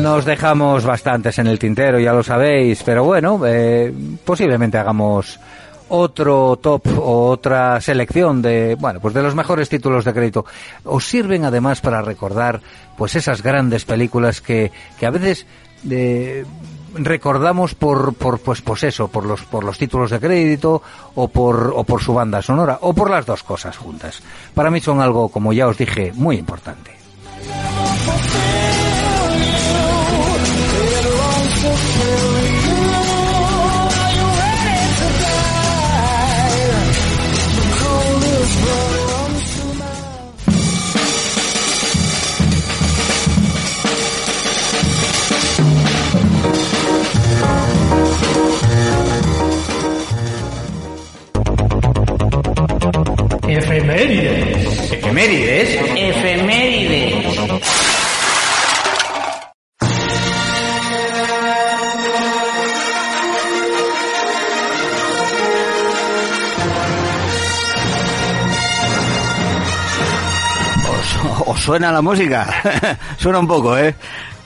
Nos 0.03 0.25
dejamos 0.25 0.85
bastantes 0.85 1.39
en 1.39 1.47
el 1.47 1.61
tintero, 1.61 2.01
ya 2.01 2.13
lo 2.13 2.25
sabéis, 2.25 2.83
pero 2.83 3.05
bueno, 3.05 3.41
eh, 3.47 3.93
posiblemente 4.25 4.77
hagamos 4.77 5.39
otro 5.95 6.57
top 6.57 6.87
o 6.99 7.29
otra 7.29 7.79
selección 7.83 8.41
de, 8.41 8.77
bueno, 8.81 8.99
pues 8.99 9.13
de 9.13 9.23
los 9.23 9.35
mejores 9.35 9.69
títulos 9.69 10.07
de 10.07 10.15
crédito. 10.15 10.47
Os 10.85 11.07
sirven 11.07 11.45
además 11.45 11.83
para 11.83 12.01
recordar, 12.01 12.61
pues 12.97 13.15
esas 13.15 13.43
grandes 13.43 13.85
películas 13.85 14.41
que, 14.41 14.73
que 14.99 15.05
a 15.05 15.11
veces 15.11 15.47
eh, 15.91 16.47
recordamos 16.95 17.75
por, 17.75 18.15
por, 18.15 18.39
pues, 18.41 18.63
pues 18.63 18.85
eso, 18.85 19.09
por 19.09 19.27
los, 19.27 19.43
por 19.43 19.65
los 19.65 19.77
títulos 19.77 20.11
de 20.11 20.19
crédito 20.19 20.83
o 21.15 21.29
por, 21.29 21.75
o 21.77 21.85
por 21.85 22.03
su 22.03 22.15
banda 22.15 22.41
sonora 22.41 22.79
o 22.81 22.95
por 22.95 23.11
las 23.11 23.27
dos 23.27 23.43
cosas 23.43 23.77
juntas. 23.77 24.23
Para 24.55 24.71
mí 24.71 24.81
son 24.81 25.01
algo, 25.03 25.29
como 25.29 25.53
ya 25.53 25.69
os 25.69 25.77
dije, 25.77 26.13
muy 26.15 26.37
importante. 26.37 26.93
Efemérides. 53.53 54.93
Efemérides. 54.93 55.69
Efemérides. 55.95 57.27
¿Os, 70.89 71.49
os 71.49 71.61
suena 71.61 71.93
la 71.93 72.01
música? 72.01 72.99
suena 73.19 73.39
un 73.39 73.47
poco, 73.47 73.77
¿eh? 73.77 73.95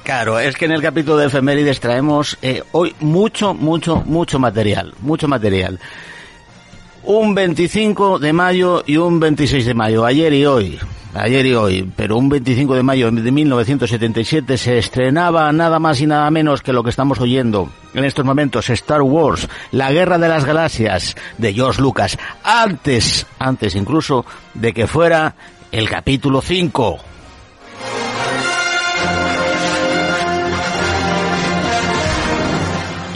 Claro, 0.03 0.39
es 0.39 0.57
que 0.57 0.65
en 0.65 0.73
el 0.73 0.83
capítulo 0.83 1.17
de 1.17 1.27
efemérides 1.27 1.79
traemos 1.81 2.39
eh, 2.43 2.63
hoy 2.73 2.95
mucho, 3.01 3.55
mucho, 3.55 4.03
mucho 4.05 4.39
material, 4.41 4.95
mucho 5.01 5.27
material. 5.29 5.79
Un 7.09 7.37
25 7.37 8.19
de 8.19 8.33
mayo 8.33 8.83
y 8.85 8.97
un 8.97 9.21
26 9.21 9.65
de 9.65 9.75
mayo, 9.75 10.05
ayer 10.05 10.33
y 10.33 10.45
hoy, 10.45 10.77
ayer 11.15 11.47
y 11.47 11.55
hoy, 11.55 11.89
pero 11.95 12.17
un 12.17 12.29
25 12.29 12.75
de 12.75 12.83
mayo 12.83 13.13
de 13.13 13.31
1977 13.31 14.59
se 14.59 14.79
estrenaba 14.79 15.53
nada 15.53 15.79
más 15.79 16.01
y 16.01 16.07
nada 16.09 16.29
menos 16.33 16.63
que 16.63 16.73
lo 16.73 16.83
que 16.83 16.91
estamos 16.91 17.21
oyendo 17.21 17.71
en 17.95 18.05
estos 18.05 18.25
momentos, 18.25 18.69
Star 18.71 19.03
Wars, 19.03 19.47
la 19.71 19.93
guerra 19.93 20.19
de 20.19 20.29
las 20.29 20.45
galaxias 20.45 21.15
de 21.39 21.55
George 21.55 21.81
Lucas, 21.81 22.19
antes, 22.43 23.25
antes 23.39 23.77
incluso 23.77 24.27
de 24.55 24.75
que 24.75 24.89
fuera 24.89 25.37
el 25.71 25.89
capítulo 25.89 26.41
5. 26.41 26.99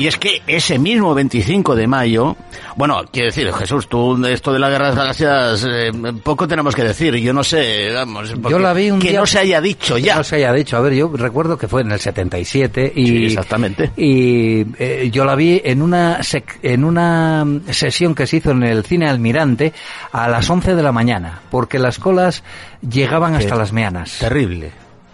Y 0.01 0.07
es 0.07 0.16
que 0.16 0.40
ese 0.46 0.78
mismo 0.78 1.14
25 1.14 1.76
de 1.76 1.86
mayo, 1.86 2.36
bueno, 2.76 3.03
quiero 3.12 3.26
decir, 3.26 3.53
Jesús, 3.53 3.86
tú 3.88 4.24
esto 4.24 4.53
de 4.53 4.59
la 4.59 4.70
guerra 4.70 4.90
de 4.90 4.96
las 4.96 4.98
galaxias, 4.98 5.66
eh, 5.70 5.90
poco 6.22 6.48
tenemos 6.48 6.74
que 6.74 6.82
decir, 6.84 7.14
yo 7.16 7.32
no 7.34 7.44
sé, 7.44 7.90
vamos, 7.92 8.32
Yo 8.48 8.59
la 8.59 8.72
vi 8.72 8.90
un 8.90 8.98
que 8.98 9.11
día- 9.11 9.20
no 9.20 9.26
se 9.26 9.38
haya 9.40 9.61
dicho 9.61 9.98
ya. 9.98 10.16
No 10.16 10.24
se 10.24 10.36
haya 10.36 10.53
dicho. 10.53 10.76
A 10.76 10.80
ver, 10.80 10.94
yo 10.94 11.11
recuerdo 11.14 11.59
que 11.59 11.68
fue 11.68 11.82
en 11.82 11.92
el 11.92 12.01
77 12.01 12.92
y... 12.96 13.07
Sí, 13.07 13.24
exactamente. 13.26 13.90
Y 13.96 14.64
eh, 14.78 15.11
yo 15.12 15.24
la 15.24 15.34
vi 15.34 15.61
en 15.64 15.82
una, 15.82 16.20
sec- 16.20 16.59
en 16.62 16.84
una 16.84 17.44
mm, 17.44 17.62
sesión 17.70 18.14
que 18.14 18.26
se 18.26 18.38
hizo 18.38 18.53
en 18.53 18.62
el 18.62 18.84
Cine 18.84 19.09
Almirante 19.09 19.72
a 20.12 20.28
las 20.28 20.48
11 20.48 20.74
de 20.74 20.82
la 20.82 20.92
mañana, 20.92 21.40
porque 21.51 21.78
las 21.78 21.98
colas 21.98 22.42
llegaban 22.88 23.34
hasta 23.34 23.55
las 23.57 23.72
meanas. 23.72 24.16
Terrible. 24.18 24.70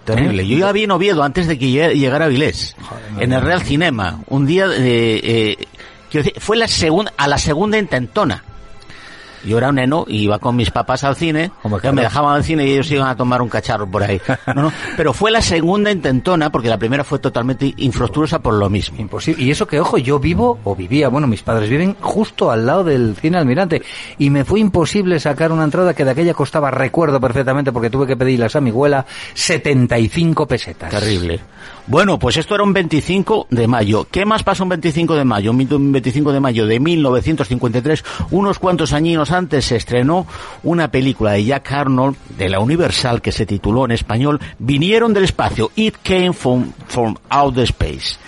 Terrible. 0.07 0.42
¿Eh? 0.42 0.46
Yo 0.46 0.59
ya 0.59 0.72
vi 0.72 0.84
en 0.84 0.90
Oviedo 0.92 1.22
antes 1.22 1.46
de 1.46 1.59
que 1.59 1.66
lle- 1.66 1.92
llegara 1.94 2.24
a 2.24 2.28
Vilés, 2.28 2.74
en 3.18 3.32
el 3.32 3.40
Real 3.42 3.62
Cinema, 3.62 4.20
un 4.28 4.46
día 4.46 4.66
de, 4.68 5.16
eh, 5.22 5.57
quiero 6.11 6.24
decir, 6.24 6.40
fue 6.40 6.57
la 6.57 6.68
segunda, 6.68 7.12
a 7.16 7.28
la 7.28 7.36
segunda 7.38 7.76
intentona. 7.78 8.42
Yo 9.47 9.59
era 9.59 9.68
un 9.68 9.76
neno 9.76 10.05
y 10.09 10.24
iba 10.24 10.38
con 10.38 10.57
mis 10.57 10.70
papás 10.70 11.05
al 11.05 11.16
cine, 11.16 11.51
Hombre, 11.62 11.80
que 11.80 11.92
me 11.92 12.03
dejaban 12.03 12.34
al 12.34 12.44
cine 12.44 12.66
y 12.66 12.72
ellos 12.72 12.90
iban 12.90 13.09
a 13.09 13.16
tomar 13.16 13.40
un 13.40 13.49
cacharro 13.49 13.86
por 13.88 14.03
ahí. 14.03 14.20
No, 14.55 14.62
no, 14.62 14.72
pero 14.97 15.12
fue 15.12 15.30
la 15.30 15.40
segunda 15.40 15.90
intentona 15.90 16.51
porque 16.51 16.68
la 16.68 16.78
primera 16.78 17.05
fue 17.05 17.18
totalmente 17.18 17.72
infructuosa 17.76 18.40
por 18.40 18.55
lo 18.55 18.68
mismo. 18.68 19.01
Imposible. 19.01 19.42
Y 19.42 19.51
eso 19.51 19.66
que, 19.66 19.80
ojo, 19.80 19.99
yo 19.99 20.18
vivo, 20.18 20.59
o 20.64 20.74
vivía, 20.74 21.09
bueno, 21.09 21.26
mis 21.26 21.42
padres 21.42 21.70
viven 21.70 21.97
justo 22.01 22.51
al 22.51 22.66
lado 22.66 22.84
del 22.84 23.16
cine 23.16 23.38
Almirante. 23.38 23.82
Y 24.18 24.30
me 24.30 24.44
fue 24.44 24.61
imposible 24.61 25.20
sacar 25.20 25.53
una 25.53 25.64
entrada 25.64 25.94
que 25.94 26.05
de 26.05 26.11
aquella 26.11 26.34
costaba, 26.34 26.70
recuerdo 26.70 27.20
perfectamente, 27.20 27.72
porque 27.72 27.90
tuve 27.90 28.07
que 28.07 28.16
pedirlas 28.16 28.57
a 28.57 28.61
mi 28.61 28.70
abuela, 28.70 29.07
75 29.34 30.47
pesetas. 30.47 30.90
Terrible. 30.90 31.40
Bueno, 31.89 32.18
pues 32.18 32.37
esto 32.37 32.57
era 32.57 32.64
un 32.64 32.72
25 32.72 33.47
de 33.49 33.68
mayo. 33.68 34.09
¿Qué 34.11 34.24
más 34.24 34.43
pasó 34.43 34.64
un 34.64 34.70
25 34.70 35.14
de 35.14 35.24
mayo? 35.24 35.53
Un 35.53 35.93
25 35.93 36.32
de 36.32 36.41
mayo 36.41 36.66
de 36.66 36.80
1953, 36.80 38.05
unos 38.32 38.59
cuantos 38.59 38.93
añinos 38.93 39.30
antes 39.30 39.66
se 39.66 39.76
estrenó 39.76 40.26
una 40.64 40.91
película 40.91 41.32
de 41.32 41.45
Jack 41.45 41.70
Arnold 41.70 42.16
de 42.37 42.49
la 42.49 42.59
Universal 42.59 43.22
que 43.22 43.30
se 43.30 43.47
tituló 43.47 43.84
en 43.84 43.93
español 43.93 44.41
Vinieron 44.59 45.14
del 45.14 45.24
espacio, 45.24 45.70
It 45.76 45.95
Came 46.03 46.32
from, 46.32 46.72
from 46.89 47.14
Outer 47.28 47.64
Space. 47.64 48.18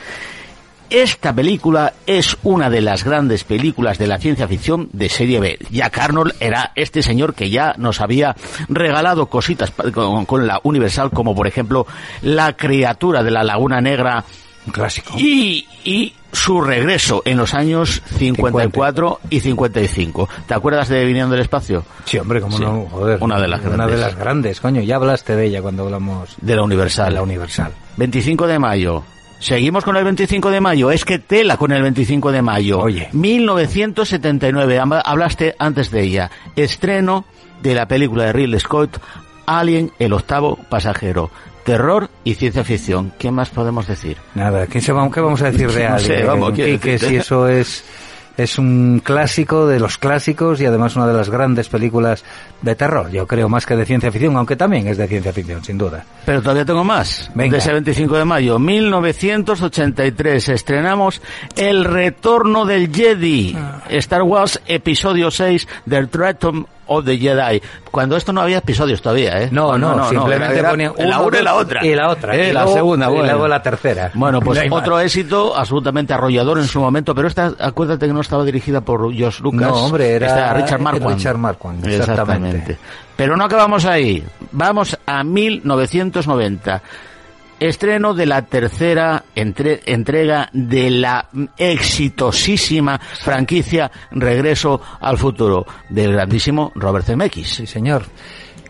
Esta 0.91 1.35
película 1.35 1.93
es 2.07 2.37
una 2.45 2.71
de 2.71 2.81
las 2.81 3.05
grandes 3.05 3.45
películas 3.45 3.99
de 3.99 4.07
la 4.07 4.19
ciencia 4.19 4.49
ficción 4.49 4.89
de 4.93 5.11
serie 5.11 5.39
B. 5.39 5.59
Jack 5.71 5.99
Arnold 5.99 6.33
era 6.41 6.73
este 6.77 7.03
señor 7.03 7.35
que 7.35 7.51
ya 7.51 7.75
nos 7.77 8.01
había 8.01 8.35
regalado 8.71 9.27
cositas 9.27 9.71
con, 9.93 10.25
con 10.25 10.47
la 10.47 10.61
Universal, 10.63 11.11
como 11.11 11.35
por 11.35 11.47
ejemplo 11.47 11.87
La 12.23 12.55
criatura 12.57 13.23
de 13.23 13.31
la 13.31 13.45
Laguna 13.45 13.83
Negra 13.83 14.25
Un 14.67 14.73
clásico. 14.73 15.13
y, 15.19 15.67
y 15.85 16.15
su 16.33 16.63
regreso 16.63 17.21
en 17.27 17.37
los 17.37 17.53
años 17.53 18.01
54 18.17 19.21
y 19.29 19.41
55. 19.41 20.29
¿Te 20.47 20.55
acuerdas 20.55 20.89
de 20.89 21.05
Viniendo 21.05 21.33
del 21.33 21.43
Espacio? 21.43 21.85
Sí, 22.07 22.17
hombre, 22.19 22.41
como 22.41 22.57
Sí. 22.57 22.63
no, 22.63 22.87
joder. 22.91 23.19
Una 23.23 23.39
de 23.39 23.49
las 23.49 23.61
Una 23.61 23.71
grandes. 23.77 23.97
de 23.99 24.03
las 24.07 24.17
grandes, 24.17 24.61
coño. 24.61 24.81
Ya 24.81 24.97
hablaste 24.97 25.37
de 25.37 25.47
ella 25.47 25.61
cuando 25.61 25.85
hablamos 25.85 26.31
De 26.41 26.57
la 26.57 26.63
Universal. 26.63 27.07
de 27.11 27.15
la 27.15 27.23
Universal. 27.23 27.73
25 27.99 28.47
de 28.47 28.59
mayo. 28.59 29.03
Seguimos 29.41 29.85
con 29.85 29.97
el 29.97 30.05
25 30.05 30.51
de 30.51 30.61
mayo. 30.61 30.91
Es 30.91 31.05
que 31.05 31.19
tela 31.19 31.57
con 31.57 31.71
el 31.73 31.83
25 31.83 32.33
de 32.33 32.43
mayo. 32.43 32.81
Oye. 32.81 33.09
1979. 33.13 34.81
Hab- 34.81 35.03
Hablaste 35.05 35.55
antes 35.59 35.91
de 35.91 36.03
ella. 36.03 36.31
Estreno 36.57 37.25
de 37.63 37.75
la 37.75 37.87
película 37.87 38.25
de 38.25 38.33
Ridley 38.33 38.61
Scott, 38.61 39.01
Alien, 39.47 39.93
el 39.99 40.13
octavo 40.13 40.59
pasajero. 40.69 41.31
Terror 41.65 42.09
y 42.25 42.35
ciencia 42.35 42.65
ficción. 42.65 43.13
¿Qué 43.19 43.31
más 43.31 43.51
podemos 43.51 43.87
decir? 43.87 44.17
Nada, 44.35 44.67
¿qué, 44.67 44.81
se 44.81 44.93
va- 44.93 45.11
qué 45.11 45.21
vamos 45.21 45.43
a 45.43 45.51
decir 45.51 45.71
de 45.73 45.89
No 45.89 45.99
sé, 45.99 46.13
Alien? 46.15 46.27
vamos, 46.27 46.57
decirte. 46.57 46.99
si 46.99 47.17
eso 47.17 47.49
es, 47.49 47.85
es 48.39 48.57
un 48.57 49.03
clásico 49.05 49.67
de 49.67 49.81
los 49.81 49.99
clásicos 49.99 50.61
y 50.61 50.67
además 50.67 50.95
una 50.95 51.09
de 51.09 51.13
las 51.13 51.29
grandes 51.29 51.69
películas 51.69 52.25
de 52.63 52.77
terror, 52.77 53.11
yo 53.11 53.27
creo, 53.27 53.49
más 53.49 53.67
que 53.67 53.75
de 53.75 53.85
ciencia 53.85 54.13
ficción, 54.13 54.37
aunque 54.37 54.55
también 54.55 54.87
es 54.87 54.97
de 54.97 55.09
ciencia 55.09 55.33
ficción, 55.33 55.63
sin 55.65 55.77
duda. 55.77 56.05
Pero 56.25 56.41
todavía 56.41 56.65
tengo 56.65 56.85
más. 56.85 57.31
Venga. 57.35 57.53
De 57.53 57.59
ese 57.59 57.73
25 57.73 58.17
de 58.17 58.25
mayo, 58.25 58.59
1983, 58.61 60.51
estrenamos 60.51 61.21
El 61.57 61.85
Retorno 61.85 62.65
del 62.65 62.95
Jedi. 62.95 63.57
Ah. 63.59 63.83
Star 63.91 64.23
Wars 64.23 64.61
Episodio 64.67 65.33
6, 65.33 65.67
The 65.89 66.03
Return 66.03 66.67
of 66.89 67.05
the 67.05 67.17
Jedi. 67.17 67.61
Cuando 67.91 68.17
esto 68.17 68.33
no 68.33 68.41
había 68.41 68.59
episodios 68.59 69.01
todavía, 69.01 69.43
¿eh? 69.43 69.49
No, 69.53 69.79
no, 69.79 70.09
simplemente 70.09 70.59
era- 70.59 70.71
ponían 70.71 70.93
la 70.99 71.19
uno, 71.21 71.29
una 71.29 71.39
y 71.41 71.43
la 71.45 71.55
otra. 71.55 71.87
y 71.87 71.95
la 71.95 72.09
otra, 72.09 72.35
Eh, 72.37 72.49
y 72.51 72.53
la 72.53 72.63
luego- 72.63 72.77
segunda, 72.77 73.07
y 73.07 73.11
bueno. 73.11 73.25
luego 73.25 73.49
la 73.49 73.63
tercera. 73.63 74.11
Bueno, 74.15 74.41
pues 74.41 74.69
No 74.69 74.77
otro 74.77 74.99
éxito 75.01 75.57
absolutamente 75.57 76.13
arrollador 76.13 76.59
en 76.59 76.67
su 76.67 76.81
momento, 76.81 77.15
pero 77.15 77.29
esta, 77.29 77.53
acuérdate 77.59 78.07
que 78.07 78.13
no 78.13 78.21
estaba 78.21 78.45
dirigida 78.45 78.81
por 78.81 79.03
Josh 79.17 79.41
Lucas. 79.41 79.61
No, 79.61 79.75
hombre, 79.75 80.11
era 80.13 80.27
Esta 80.27 80.55
Richard 80.55 80.81
Marquand. 80.81 81.15
Richard 81.15 81.39
Marquand, 81.39 81.87
exactamente. 81.87 82.79
Pero 83.17 83.37
no 83.37 83.45
acabamos 83.45 83.85
ahí. 83.85 84.23
Vamos 84.53 84.97
a 85.07 85.25
1990. 85.25 86.83
Estreno 87.61 88.15
de 88.15 88.27
la 88.27 88.43
tercera 88.43 89.25
entre- 89.35 89.81
entrega 89.87 90.49
de 90.53 90.91
la 90.91 91.29
exitosísima 91.57 92.99
franquicia 92.99 93.91
Regreso 94.13 94.81
al 95.01 95.19
Futuro 95.19 95.67
del 95.89 96.13
grandísimo 96.13 96.73
Robert 96.75 97.05
Zemeckis. 97.07 97.49
Sí, 97.49 97.67
señor. 97.67 98.05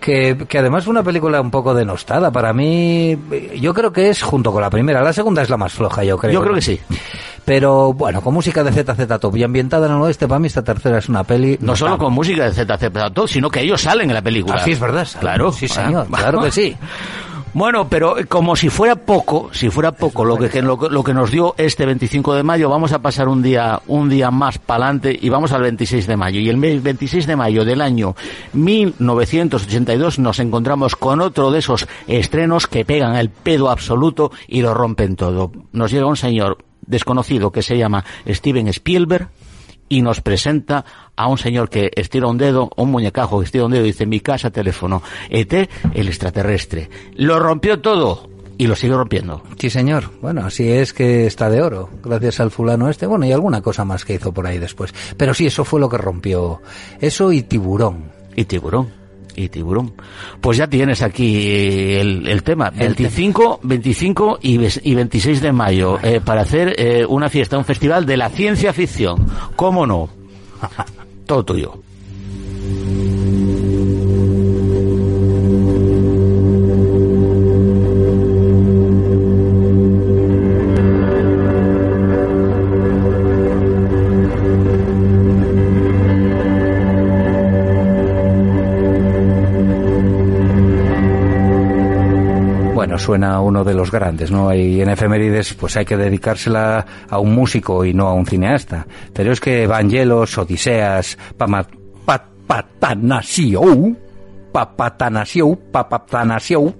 Que, 0.01 0.39
que 0.49 0.59
además 0.59 0.84
fue 0.84 0.93
una 0.93 1.03
película 1.03 1.41
un 1.41 1.51
poco 1.51 1.74
denostada. 1.74 2.30
Para 2.30 2.53
mí, 2.53 3.18
yo 3.61 3.74
creo 3.74 3.93
que 3.93 4.09
es 4.11 4.22
junto 4.22 4.53
con 4.53 4.62
la 4.62 4.70
primera. 4.70 5.03
La 5.03 5.12
segunda 5.12 5.43
es 5.43 5.51
la 5.51 5.57
más 5.57 5.72
floja, 5.72 6.05
yo 6.05 6.16
creo. 6.16 6.32
Yo 6.32 6.41
creo 6.43 6.55
que 6.55 6.62
sí. 6.62 6.80
Pero 7.45 7.93
bueno, 7.95 8.20
con 8.20 8.32
música 8.32 8.62
de 8.62 8.70
ZZ 8.72 9.18
Top 9.20 9.36
y 9.36 9.43
ambientada 9.43 9.86
en 9.86 9.95
el 9.95 10.01
oeste, 10.03 10.28
para 10.28 10.39
mí 10.39 10.47
esta 10.47 10.62
tercera 10.62 10.99
es 10.99 11.09
una 11.09 11.24
peli. 11.24 11.59
No 11.61 11.74
solo 11.74 11.99
con 11.99 12.12
música 12.12 12.49
de 12.49 12.53
ZZ 12.53 13.12
Top, 13.12 13.28
sino 13.28 13.51
que 13.51 13.61
ellos 13.61 13.82
salen 13.82 14.09
en 14.11 14.14
la 14.14 14.22
película. 14.22 14.57
Ah, 14.61 14.64
sí, 14.64 14.70
es 14.72 14.80
verdad. 14.80 15.09
Claro. 15.18 15.51
Sí, 15.53 15.66
señor. 15.66 16.07
Ah, 16.12 16.16
claro 16.16 16.43
que 16.43 16.51
sí. 16.53 16.76
Bueno, 17.59 17.88
pero 17.88 18.14
como 18.28 18.54
si 18.54 18.68
fuera 18.68 18.94
poco, 18.94 19.50
si 19.52 19.68
fuera 19.68 19.90
poco 19.90 20.24
lo 20.24 20.36
que, 20.36 20.62
lo, 20.62 20.78
que- 20.78 20.88
lo 20.90 21.02
que 21.02 21.12
nos 21.12 21.32
dio 21.32 21.56
este 21.59 21.84
25 21.86 22.34
de 22.34 22.44
mayo, 22.44 22.70
vamos 22.70 22.92
a 22.92 23.00
pasar 23.00 23.26
un 23.26 23.42
día, 23.42 23.80
un 23.88 24.09
día 24.09 24.30
más 24.30 24.59
para 24.59 24.84
adelante 24.84 25.18
y 25.20 25.28
vamos 25.28 25.50
al 25.50 25.62
26 25.62 26.06
de 26.06 26.16
mayo. 26.16 26.38
Y 26.38 26.48
el 26.48 26.56
mes 26.56 26.80
26 26.80 27.26
de 27.26 27.34
mayo 27.34 27.64
del 27.64 27.80
año 27.80 28.14
1982 28.52 30.20
nos 30.20 30.38
encontramos 30.38 30.94
con 30.94 31.20
otro 31.20 31.50
de 31.50 31.59
esos 31.59 31.88
estrenos 32.06 32.68
que 32.68 32.84
pegan 32.84 33.16
el 33.16 33.28
pedo 33.30 33.70
absoluto 33.70 34.30
y 34.46 34.62
lo 34.62 34.72
rompen 34.72 35.16
todo. 35.16 35.50
Nos 35.72 35.90
llega 35.90 36.06
un 36.06 36.16
señor 36.16 36.59
desconocido 36.86 37.50
que 37.50 37.62
se 37.62 37.76
llama 37.76 38.04
Steven 38.26 38.68
Spielberg 38.68 39.28
y 39.89 40.03
nos 40.03 40.20
presenta 40.20 40.84
a 41.16 41.26
un 41.28 41.39
señor 41.39 41.70
que 41.70 41.91
estira 41.95 42.26
un 42.26 42.39
dedo, 42.39 42.70
un 42.76 42.91
muñecajo 42.91 43.39
que 43.39 43.47
estira 43.47 43.64
un 43.64 43.72
dedo 43.72 43.84
y 43.84 43.89
dice 43.89 44.07
mi 44.07 44.20
casa, 44.20 44.51
teléfono, 44.51 45.03
ET, 45.30 45.53
el 45.95 46.09
extraterrestre. 46.09 46.91
Lo 47.14 47.39
rompió 47.39 47.80
todo 47.80 48.28
y 48.59 48.66
lo 48.66 48.76
sigue 48.76 48.95
rompiendo. 48.95 49.43
Sí, 49.59 49.70
señor. 49.70 50.11
Bueno, 50.20 50.45
así 50.45 50.68
es 50.68 50.93
que 50.93 51.26
está 51.26 51.49
de 51.49 51.62
oro, 51.62 51.89
gracias 52.03 52.41
al 52.41 52.51
fulano 52.51 52.89
este. 52.89 53.07
Bueno, 53.07 53.24
y 53.24 53.32
alguna 53.32 53.62
cosa 53.62 53.84
más 53.84 54.05
que 54.05 54.14
hizo 54.14 54.32
por 54.32 54.47
ahí 54.47 54.59
después. 54.59 54.93
Pero 55.16 55.32
sí, 55.32 55.47
eso 55.47 55.64
fue 55.64 55.80
lo 55.80 55.89
que 55.89 55.97
rompió. 55.97 56.61
Eso 57.01 57.32
y 57.32 57.43
tiburón. 57.43 58.11
Y 58.34 58.45
tiburón. 58.45 58.97
Y 59.41 59.49
tiburón. 59.51 59.93
Pues 60.41 60.59
ya 60.59 60.66
tienes 60.66 61.01
aquí 61.01 61.95
el, 61.95 62.26
el 62.26 62.43
tema. 62.43 62.70
25, 62.70 63.61
25 63.62 64.39
y, 64.43 64.57
ves- 64.59 64.80
y 64.82 64.95
26 64.97 65.41
de 65.41 65.53
mayo 65.53 65.99
eh, 66.03 66.20
para 66.24 66.41
hacer 66.41 66.74
eh, 66.76 67.07
una 67.09 67.28
fiesta, 67.28 67.57
un 67.57 67.64
festival 67.64 68.05
de 68.05 68.16
la 68.16 68.30
ciencia 68.30 68.72
ficción. 68.72 69.26
¿Cómo 69.55 69.86
no? 69.86 70.09
Todo 71.26 71.45
tuyo. 71.45 71.74
Suena 93.09 93.40
uno 93.40 93.64
de 93.64 93.72
los 93.72 93.90
grandes, 93.90 94.30
¿no? 94.30 94.52
Y 94.54 94.82
en 94.82 94.90
efemérides 94.90 95.54
pues 95.54 95.78
hay 95.78 95.86
que 95.86 95.96
dedicársela 95.96 96.84
a 97.09 97.18
un 97.18 97.34
músico 97.34 97.82
y 97.82 97.94
no 97.94 98.06
a 98.06 98.12
un 98.12 98.26
cineasta. 98.26 98.86
Pero 99.14 99.32
es 99.32 99.40
que 99.40 99.66
Vangelos, 99.66 100.36
Odiseas, 100.36 101.16
Pama, 101.38 101.66
pa, 102.04 102.22
Patanasiou, 102.46 103.96
Papatanasiou, 104.52 105.56
Papatanasiou, 105.72 106.74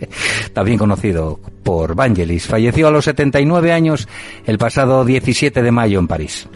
también 0.54 0.78
conocido 0.78 1.38
por 1.62 1.94
Vangelis, 1.94 2.46
falleció 2.46 2.88
a 2.88 2.90
los 2.90 3.04
79 3.04 3.70
años 3.70 4.08
el 4.46 4.56
pasado 4.56 5.04
17 5.04 5.60
de 5.60 5.70
mayo 5.70 5.98
en 5.98 6.08
París. 6.08 6.48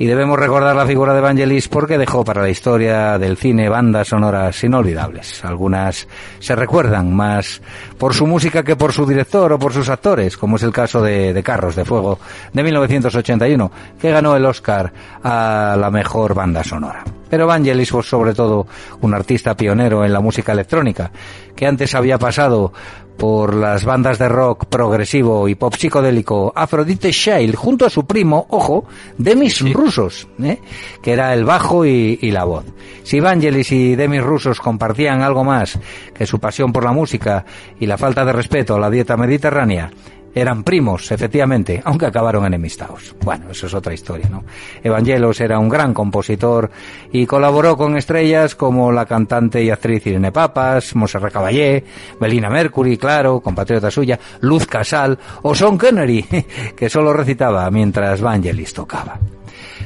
Y 0.00 0.06
debemos 0.06 0.38
recordar 0.38 0.76
la 0.76 0.86
figura 0.86 1.12
de 1.12 1.20
Vangelis 1.20 1.66
porque 1.66 1.98
dejó 1.98 2.24
para 2.24 2.40
la 2.40 2.48
historia 2.48 3.18
del 3.18 3.36
cine 3.36 3.68
bandas 3.68 4.06
sonoras 4.06 4.62
inolvidables. 4.62 5.44
Algunas 5.44 6.06
se 6.38 6.54
recuerdan 6.54 7.12
más 7.12 7.60
por 7.98 8.14
su 8.14 8.24
música 8.24 8.62
que 8.62 8.76
por 8.76 8.92
su 8.92 9.04
director 9.04 9.52
o 9.52 9.58
por 9.58 9.72
sus 9.72 9.88
actores, 9.88 10.36
como 10.36 10.54
es 10.54 10.62
el 10.62 10.72
caso 10.72 11.02
de, 11.02 11.42
Carros 11.42 11.74
de 11.74 11.84
Fuego 11.84 12.20
de 12.52 12.62
1981, 12.62 13.72
que 14.00 14.12
ganó 14.12 14.36
el 14.36 14.44
Oscar 14.44 14.92
a 15.24 15.76
la 15.76 15.90
mejor 15.90 16.32
banda 16.32 16.62
sonora. 16.62 17.02
Pero 17.28 17.48
Vangelis 17.48 17.90
fue 17.90 18.04
sobre 18.04 18.34
todo 18.34 18.68
un 19.00 19.14
artista 19.14 19.56
pionero 19.56 20.04
en 20.04 20.12
la 20.12 20.20
música 20.20 20.52
electrónica, 20.52 21.10
que 21.56 21.66
antes 21.66 21.96
había 21.96 22.18
pasado 22.18 22.72
por 23.18 23.54
las 23.54 23.84
bandas 23.84 24.18
de 24.18 24.28
rock 24.28 24.66
progresivo 24.66 25.48
y 25.48 25.56
pop 25.56 25.74
psicodélico 25.74 26.52
Aphrodite 26.54 27.10
Shale 27.10 27.52
junto 27.52 27.84
a 27.84 27.90
su 27.90 28.06
primo, 28.06 28.46
ojo, 28.50 28.84
Demis 29.18 29.60
Rusos, 29.72 30.28
¿eh? 30.40 30.58
que 31.02 31.12
era 31.12 31.34
el 31.34 31.44
bajo 31.44 31.84
y, 31.84 32.18
y 32.22 32.30
la 32.30 32.44
voz. 32.44 32.64
Si 33.02 33.18
Vangelis 33.18 33.72
y 33.72 33.96
Demis 33.96 34.22
Rusos 34.22 34.60
compartían 34.60 35.22
algo 35.22 35.42
más 35.42 35.78
que 36.14 36.26
su 36.26 36.38
pasión 36.38 36.72
por 36.72 36.84
la 36.84 36.92
música 36.92 37.44
y 37.80 37.86
la 37.86 37.98
falta 37.98 38.24
de 38.24 38.32
respeto 38.32 38.76
a 38.76 38.80
la 38.80 38.90
dieta 38.90 39.16
mediterránea, 39.16 39.90
eran 40.34 40.62
primos, 40.62 41.10
efectivamente, 41.10 41.80
aunque 41.84 42.06
acabaron 42.06 42.44
enemistados. 42.46 43.14
Bueno, 43.24 43.50
eso 43.50 43.66
es 43.66 43.74
otra 43.74 43.94
historia, 43.94 44.28
¿no? 44.28 44.44
Evangelos 44.82 45.40
era 45.40 45.58
un 45.58 45.68
gran 45.68 45.94
compositor 45.94 46.70
y 47.12 47.26
colaboró 47.26 47.76
con 47.76 47.96
estrellas 47.96 48.54
como 48.54 48.92
la 48.92 49.06
cantante 49.06 49.62
y 49.62 49.70
actriz 49.70 50.06
Irene 50.06 50.32
Papas, 50.32 50.94
Monserrat 50.94 51.32
Caballé, 51.32 51.84
Melina 52.20 52.50
Mercury, 52.50 52.96
claro, 52.96 53.40
compatriota 53.40 53.90
suya, 53.90 54.18
Luz 54.40 54.66
Casal 54.66 55.18
o 55.42 55.54
Sean 55.54 55.78
Connery, 55.78 56.26
que 56.76 56.88
solo 56.88 57.12
recitaba 57.12 57.70
mientras 57.70 58.20
Vangelis 58.20 58.74
tocaba. 58.74 59.18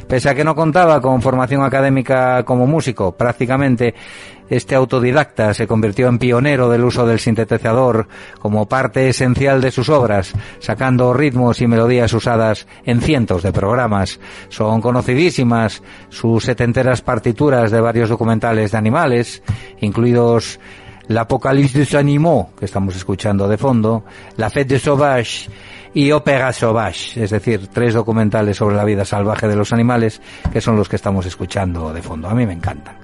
Pese 0.08 0.28
a 0.28 0.34
que 0.34 0.44
no 0.44 0.54
contaba 0.54 1.00
con 1.00 1.22
formación 1.22 1.62
académica 1.62 2.44
como 2.44 2.66
músico, 2.66 3.12
prácticamente 3.12 3.94
este 4.52 4.74
autodidacta 4.74 5.54
se 5.54 5.66
convirtió 5.66 6.08
en 6.08 6.18
pionero 6.18 6.68
del 6.68 6.84
uso 6.84 7.06
del 7.06 7.20
sintetizador 7.20 8.06
como 8.38 8.68
parte 8.68 9.08
esencial 9.08 9.60
de 9.60 9.70
sus 9.70 9.88
obras, 9.88 10.32
sacando 10.58 11.14
ritmos 11.14 11.60
y 11.60 11.66
melodías 11.66 12.12
usadas 12.12 12.66
en 12.84 13.00
cientos 13.00 13.42
de 13.42 13.52
programas. 13.52 14.20
Son 14.50 14.80
conocidísimas 14.80 15.82
sus 16.10 16.44
setenteras 16.44 17.00
partituras 17.00 17.70
de 17.70 17.80
varios 17.80 18.10
documentales 18.10 18.72
de 18.72 18.78
animales, 18.78 19.42
incluidos 19.80 20.60
L'Apocalypse 21.08 21.78
des 21.78 21.94
Animaux, 21.94 22.50
que 22.58 22.66
estamos 22.66 22.94
escuchando 22.94 23.48
de 23.48 23.58
fondo, 23.58 24.04
La 24.36 24.50
Fête 24.50 24.74
de 24.74 24.78
Sauvage 24.78 25.48
y 25.94 26.12
Ópera 26.12 26.52
Sauvage, 26.52 27.24
es 27.24 27.30
decir, 27.30 27.68
tres 27.68 27.94
documentales 27.94 28.56
sobre 28.56 28.76
la 28.76 28.84
vida 28.84 29.04
salvaje 29.04 29.48
de 29.48 29.56
los 29.56 29.72
animales, 29.72 30.20
que 30.52 30.60
son 30.60 30.76
los 30.76 30.88
que 30.88 30.96
estamos 30.96 31.26
escuchando 31.26 31.92
de 31.92 32.02
fondo. 32.02 32.28
A 32.28 32.34
mí 32.34 32.46
me 32.46 32.52
encantan. 32.52 33.01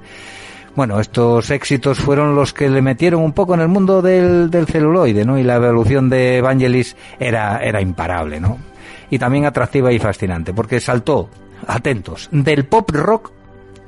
Bueno, 0.74 1.00
estos 1.00 1.50
éxitos 1.50 1.98
fueron 1.98 2.34
los 2.34 2.52
que 2.52 2.68
le 2.68 2.82
metieron 2.82 3.22
un 3.22 3.32
poco 3.32 3.54
en 3.54 3.60
el 3.60 3.68
mundo 3.68 4.00
del, 4.00 4.50
del 4.50 4.66
celuloide, 4.66 5.24
¿no? 5.24 5.38
Y 5.38 5.42
la 5.42 5.56
evolución 5.56 6.08
de 6.08 6.40
Vangelis 6.40 6.96
era, 7.18 7.58
era 7.58 7.80
imparable, 7.80 8.40
¿no? 8.40 8.58
Y 9.10 9.18
también 9.18 9.44
atractiva 9.44 9.92
y 9.92 9.98
fascinante, 9.98 10.52
porque 10.52 10.80
saltó, 10.80 11.30
atentos, 11.66 12.28
del 12.30 12.66
pop 12.66 12.90
rock, 12.90 13.32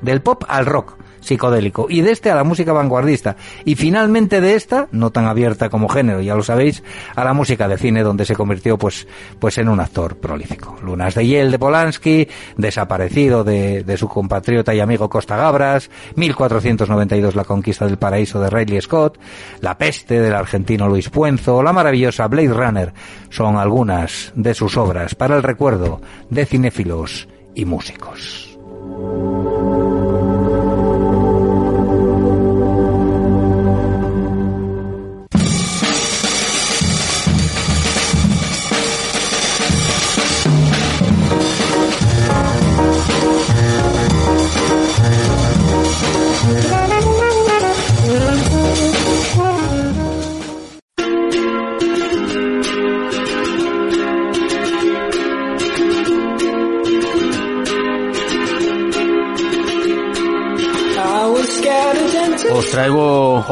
del 0.01 0.21
pop 0.21 0.43
al 0.47 0.65
rock 0.65 1.00
psicodélico. 1.21 1.87
Y 1.89 2.01
de 2.01 2.11
este 2.11 2.29
a 2.29 2.35
la 2.35 2.43
música 2.43 2.73
vanguardista. 2.73 3.37
Y 3.63 3.75
finalmente 3.75 4.41
de 4.41 4.55
esta, 4.55 4.87
no 4.91 5.11
tan 5.11 5.25
abierta 5.25 5.69
como 5.69 5.87
género, 5.87 6.21
ya 6.21 6.35
lo 6.35 6.43
sabéis, 6.43 6.83
a 7.15 7.23
la 7.23 7.33
música 7.33 7.67
de 7.67 7.77
cine 7.77 8.03
donde 8.03 8.25
se 8.25 8.35
convirtió 8.35 8.77
pues, 8.77 9.07
pues 9.39 9.57
en 9.57 9.69
un 9.69 9.79
actor 9.79 10.17
prolífico. 10.17 10.77
Lunas 10.83 11.15
de 11.15 11.25
Hiel 11.25 11.51
de 11.51 11.59
Polanski, 11.59 12.27
desaparecido 12.57 13.43
de, 13.43 13.83
de 13.83 13.97
su 13.97 14.07
compatriota 14.07 14.73
y 14.73 14.79
amigo 14.79 15.09
Costa 15.09 15.37
Gabras, 15.37 15.89
1492 16.15 17.35
La 17.35 17.45
conquista 17.45 17.85
del 17.85 17.97
paraíso 17.97 18.41
de 18.41 18.49
Ridley 18.49 18.81
Scott, 18.81 19.17
La 19.61 19.77
peste 19.77 20.19
del 20.19 20.33
argentino 20.33 20.87
Luis 20.87 21.09
Puenzo, 21.09 21.63
la 21.63 21.73
maravillosa 21.73 22.27
Blade 22.27 22.53
Runner, 22.53 22.93
son 23.29 23.57
algunas 23.57 24.31
de 24.35 24.53
sus 24.53 24.77
obras 24.77 25.15
para 25.15 25.35
el 25.35 25.43
recuerdo 25.43 26.01
de 26.29 26.45
cinéfilos 26.45 27.27
y 27.55 27.65
músicos. 27.65 28.57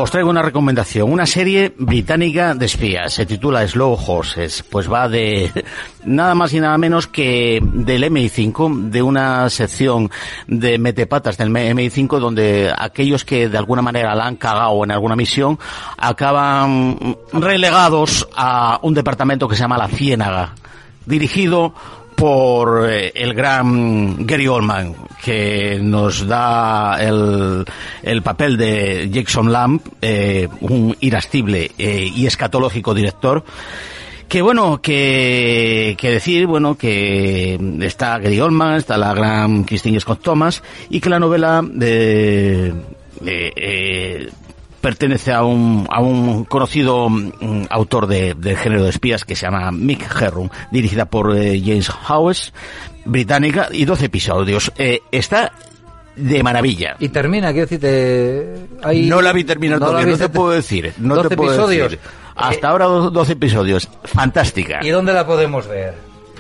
Os 0.10 0.12
traigo 0.12 0.32
una 0.32 0.42
recomendación, 0.42 1.12
una 1.12 1.28
serie 1.28 1.72
británica 1.78 2.56
de 2.56 2.66
espías, 2.66 3.14
se 3.14 3.28
titula 3.28 3.68
Slow 3.68 3.94
Horses, 3.94 4.64
pues 4.64 4.92
va 4.92 5.08
de 5.08 5.52
nada 6.04 6.34
más 6.34 6.52
y 6.52 6.60
nada 6.60 6.76
menos 6.80 7.06
que 7.06 7.60
del 7.62 8.06
MI5, 8.06 8.90
de 8.90 9.04
una 9.04 9.48
sección 9.52 10.10
de 10.48 10.80
metepatas 10.80 11.38
del 11.38 11.52
MI5 11.52 12.18
donde 12.18 12.74
aquellos 12.76 13.24
que 13.24 13.50
de 13.50 13.58
alguna 13.60 13.84
manera 13.84 14.16
la 14.16 14.26
han 14.26 14.38
cagado 14.38 14.84
en 14.84 14.90
alguna 14.90 15.16
misión 15.16 15.60
acaban 15.96 17.16
relegados 17.32 18.28
a 18.36 18.80
un 18.82 18.96
departamento 18.96 19.48
que 19.48 19.56
se 19.56 19.62
llama 19.62 19.78
La 19.78 19.90
Ciénaga, 19.90 20.56
dirigido 21.06 21.76
por 22.20 22.90
eh, 22.90 23.14
el 23.16 23.34
gran 23.34 24.28
Gary 24.28 24.48
Oldman, 24.48 24.94
que 25.24 25.80
nos 25.82 26.28
da 26.28 26.98
el, 27.02 27.64
el 28.04 28.22
papel 28.22 28.58
de 28.58 29.10
Jackson 29.10 29.52
Lamb, 29.54 29.80
eh, 30.02 30.50
un 30.60 30.96
irascible 31.00 31.72
eh, 31.78 32.12
y 32.14 32.26
escatológico 32.26 32.94
director. 32.94 33.44
Que 34.28 34.42
bueno, 34.42 34.82
que, 34.82 35.96
que 35.98 36.12
decir, 36.12 36.46
bueno, 36.46 36.76
que 36.76 37.58
está 37.82 38.20
Gary 38.20 38.40
Oldman, 38.42 38.76
está 38.76 38.98
la 38.98 39.14
gran 39.14 39.64
Christine 39.64 40.00
Scott 40.00 40.22
Thomas, 40.22 40.62
y 40.90 41.00
que 41.00 41.10
la 41.10 41.20
novela 41.20 41.64
de, 41.64 42.74
pertenece 44.82 45.32
a 45.34 45.44
un, 45.44 45.88
a 45.90 46.02
un 46.02 46.46
conocido 46.46 47.10
mm, 47.10 47.66
autor 47.70 48.08
de, 48.08 48.34
del 48.34 48.58
género 48.58 48.84
de 48.84 48.90
espías 48.90 49.26
que 49.26 49.36
se 49.36 49.46
llama 49.46 49.72
Mick 49.72 50.04
Herron, 50.22 50.50
dirigida 50.72 51.06
por 51.06 51.36
eh, 51.38 51.62
James 51.64 51.90
Howes, 52.08 52.54
británica, 53.06 53.70
y 53.72 53.86
12 53.86 54.06
episodios. 54.06 54.72
Eh, 54.78 55.02
está 55.12 55.52
de 56.16 56.44
maravilla. 56.44 56.96
Y 57.00 57.10
termina, 57.10 57.52
quiero 57.52 57.66
decirte... 57.68 58.68
Hay... 58.84 59.08
No 59.08 59.22
la 59.22 59.32
vi 59.32 59.44
terminar 59.46 59.80
¿No 59.80 59.88
todavía, 59.88 60.12
no 60.12 60.18
te 60.18 60.30
puedo 60.30 60.52
decir. 60.52 60.94
No 60.98 61.16
12 61.16 61.30
te 61.30 61.36
puedo 61.38 61.52
episodios. 61.54 61.92
decir. 61.92 62.06
Hasta 62.36 62.70
ahora 62.70 62.86
do- 62.86 63.10
12 63.12 63.34
episodios. 63.34 63.88
Fantástica. 64.04 64.80
¿Y 64.82 64.90
dónde 64.90 65.14
la 65.14 65.26
podemos 65.26 65.68
ver? 65.68 65.94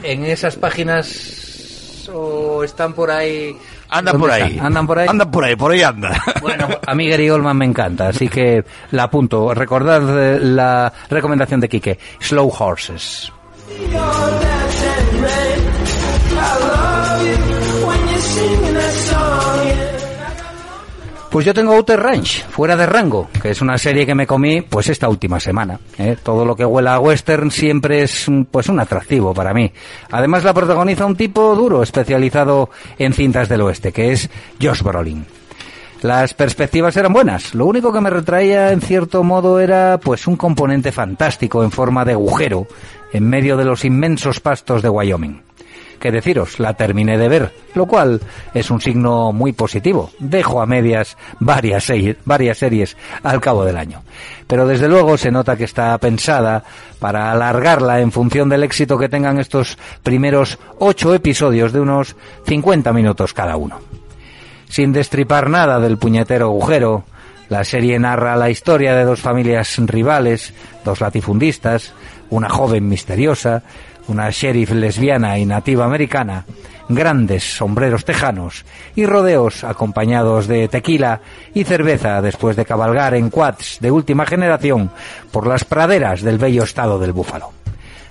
¿En 0.03 0.25
esas 0.25 0.55
páginas 0.57 2.09
o 2.13 2.63
están 2.63 2.93
por 2.93 3.11
ahí? 3.11 3.55
Anda 3.89 4.11
¿Dónde 4.11 4.27
por 4.27 4.31
ahí. 4.31 4.51
están? 4.51 4.65
¿Andan 4.67 4.87
por 4.87 4.99
ahí? 4.99 5.07
Anda 5.09 5.25
por 5.31 5.43
ahí, 5.43 5.55
por 5.55 5.71
ahí 5.71 5.81
anda. 5.81 6.23
Bueno, 6.41 6.67
a 6.85 6.95
mí 6.95 7.07
Gary 7.09 7.29
Oldman 7.29 7.57
me 7.57 7.65
encanta, 7.65 8.09
así 8.09 8.27
que 8.27 8.63
la 8.91 9.03
apunto. 9.03 9.53
Recordad 9.53 10.01
eh, 10.35 10.39
la 10.39 10.91
recomendación 11.09 11.59
de 11.59 11.69
Quique, 11.69 11.99
Slow 12.19 12.51
Horses. 12.59 13.31
Pues 21.29 21.45
yo 21.45 21.53
tengo 21.53 21.73
Outer 21.73 21.99
Range, 21.99 22.43
fuera 22.49 22.75
de 22.75 22.87
rango, 22.87 23.29
que 23.39 23.51
es 23.51 23.61
una 23.61 23.77
serie 23.77 24.05
que 24.07 24.15
me 24.15 24.25
comí 24.25 24.61
pues 24.61 24.89
esta 24.89 25.07
última 25.07 25.39
semana. 25.39 25.79
¿eh? 25.99 26.17
Todo 26.23 26.43
lo 26.43 26.55
que 26.55 26.65
huela 26.65 26.95
a 26.95 26.99
western 26.99 27.51
siempre 27.51 28.01
es 28.01 28.25
pues 28.49 28.67
un 28.67 28.79
atractivo 28.79 29.31
para 29.31 29.53
mí. 29.53 29.71
Además 30.09 30.43
la 30.43 30.55
protagoniza 30.55 31.05
un 31.05 31.15
tipo 31.15 31.55
duro, 31.55 31.83
especializado 31.83 32.71
en 32.97 33.13
cintas 33.13 33.47
del 33.47 33.61
oeste, 33.61 33.91
que 33.91 34.11
es 34.11 34.27
Josh 34.59 34.81
Brolin. 34.81 35.23
Las 36.01 36.33
perspectivas 36.33 36.97
eran 36.97 37.13
buenas. 37.13 37.53
Lo 37.53 37.67
único 37.67 37.93
que 37.93 38.01
me 38.01 38.09
retraía 38.09 38.71
en 38.71 38.81
cierto 38.81 39.21
modo 39.21 39.59
era 39.59 39.99
pues 39.99 40.25
un 40.25 40.35
componente 40.35 40.91
fantástico 40.91 41.63
en 41.63 41.69
forma 41.69 42.05
de 42.05 42.13
agujero 42.13 42.67
en 43.13 43.29
medio 43.29 43.55
de 43.55 43.65
los 43.65 43.85
inmensos 43.85 44.39
pastos 44.39 44.81
de 44.81 44.89
Wyoming. 44.89 45.48
Que 45.99 46.11
deciros, 46.11 46.59
la 46.59 46.73
terminé 46.75 47.17
de 47.17 47.27
ver, 47.27 47.53
lo 47.75 47.85
cual 47.85 48.21
es 48.53 48.71
un 48.71 48.79
signo 48.79 49.33
muy 49.33 49.51
positivo. 49.51 50.11
Dejo 50.19 50.61
a 50.61 50.65
medias 50.65 51.17
varias, 51.39 51.83
se- 51.83 52.15
varias 52.23 52.57
series 52.57 52.95
al 53.21 53.41
cabo 53.41 53.65
del 53.65 53.75
año. 53.77 54.01
Pero 54.47 54.65
desde 54.65 54.87
luego 54.87 55.17
se 55.17 55.29
nota 55.29 55.57
que 55.57 55.65
está 55.65 55.97
pensada 55.97 56.63
para 56.99 57.31
alargarla 57.31 57.99
en 57.99 58.11
función 58.13 58.47
del 58.47 58.63
éxito 58.63 58.97
que 58.97 59.09
tengan 59.09 59.39
estos 59.39 59.77
primeros 60.01 60.57
ocho 60.79 61.13
episodios 61.13 61.73
de 61.73 61.81
unos 61.81 62.15
50 62.47 62.93
minutos 62.93 63.33
cada 63.33 63.57
uno. 63.57 63.79
Sin 64.69 64.93
destripar 64.93 65.49
nada 65.49 65.79
del 65.79 65.97
puñetero 65.97 66.45
agujero, 66.45 67.03
la 67.49 67.63
serie 67.63 67.97
narra 67.99 68.35
la 68.35 68.49
historia 68.49 68.95
de 68.95 69.03
dos 69.03 69.19
familias 69.19 69.75
rivales, 69.79 70.53
dos 70.85 71.01
latifundistas, 71.01 71.93
una 72.29 72.47
joven 72.49 72.87
misteriosa, 72.87 73.63
una 74.09 74.29
sheriff 74.29 74.71
lesbiana 74.71 75.37
y 75.37 75.45
nativa 75.45 75.85
americana, 75.85 76.45
grandes 76.89 77.55
sombreros 77.55 78.03
tejanos 78.03 78.65
y 78.95 79.05
rodeos 79.05 79.63
acompañados 79.63 80.47
de 80.47 80.67
tequila 80.67 81.21
y 81.53 81.63
cerveza 81.63 82.21
después 82.21 82.55
de 82.55 82.65
cabalgar 82.65 83.13
en 83.13 83.29
quads 83.29 83.77
de 83.79 83.91
última 83.91 84.25
generación 84.25 84.91
por 85.31 85.47
las 85.47 85.63
praderas 85.63 86.21
del 86.21 86.39
bello 86.39 86.63
estado 86.63 86.99
del 86.99 87.13
Búfalo. 87.13 87.51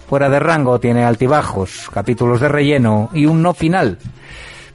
Fuera 0.09 0.31
de 0.31 0.39
rango 0.39 0.81
tiene 0.81 1.05
altibajos, 1.05 1.91
capítulos 1.93 2.41
de 2.41 2.49
relleno 2.49 3.11
y 3.13 3.27
un 3.27 3.43
no 3.43 3.53
final. 3.53 3.99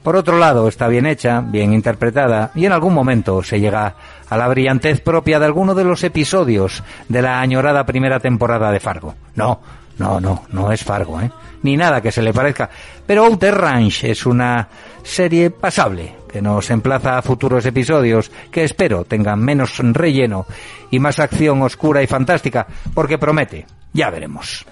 Por 0.04 0.16
otro 0.16 0.38
lado, 0.38 0.68
está 0.68 0.86
bien 0.86 1.06
hecha, 1.06 1.40
bien 1.40 1.72
interpretada 1.72 2.50
y 2.54 2.66
en 2.66 2.72
algún 2.72 2.92
momento 2.92 3.42
se 3.42 3.58
llega 3.58 3.94
a 4.28 4.36
la 4.36 4.48
brillantez 4.48 5.00
propia 5.00 5.38
de 5.38 5.46
alguno 5.46 5.74
de 5.74 5.84
los 5.84 6.04
episodios 6.04 6.84
de 7.08 7.22
la 7.22 7.40
añorada 7.40 7.86
primera 7.86 8.20
temporada 8.20 8.70
de 8.70 8.80
Fargo. 8.80 9.14
No, 9.34 9.60
no, 9.98 10.20
no, 10.20 10.44
no 10.50 10.72
es 10.72 10.82
Fargo, 10.82 11.20
¿eh? 11.20 11.30
Ni 11.62 11.76
nada 11.76 12.00
que 12.00 12.12
se 12.12 12.22
le 12.22 12.32
parezca. 12.32 12.68
Pero 13.06 13.24
Outer 13.24 13.54
Range 13.54 14.10
es 14.10 14.26
una 14.26 14.68
serie 15.02 15.50
pasable 15.50 16.16
que 16.30 16.42
nos 16.42 16.68
emplaza 16.70 17.16
a 17.16 17.22
futuros 17.22 17.64
episodios 17.64 18.30
que 18.50 18.64
espero 18.64 19.04
tengan 19.04 19.40
menos 19.40 19.78
relleno 19.78 20.46
y 20.90 20.98
más 20.98 21.20
acción 21.20 21.62
oscura 21.62 22.02
y 22.02 22.06
fantástica, 22.06 22.66
porque 22.92 23.18
promete. 23.18 23.66
Ya 23.92 24.10
veremos. 24.10 24.66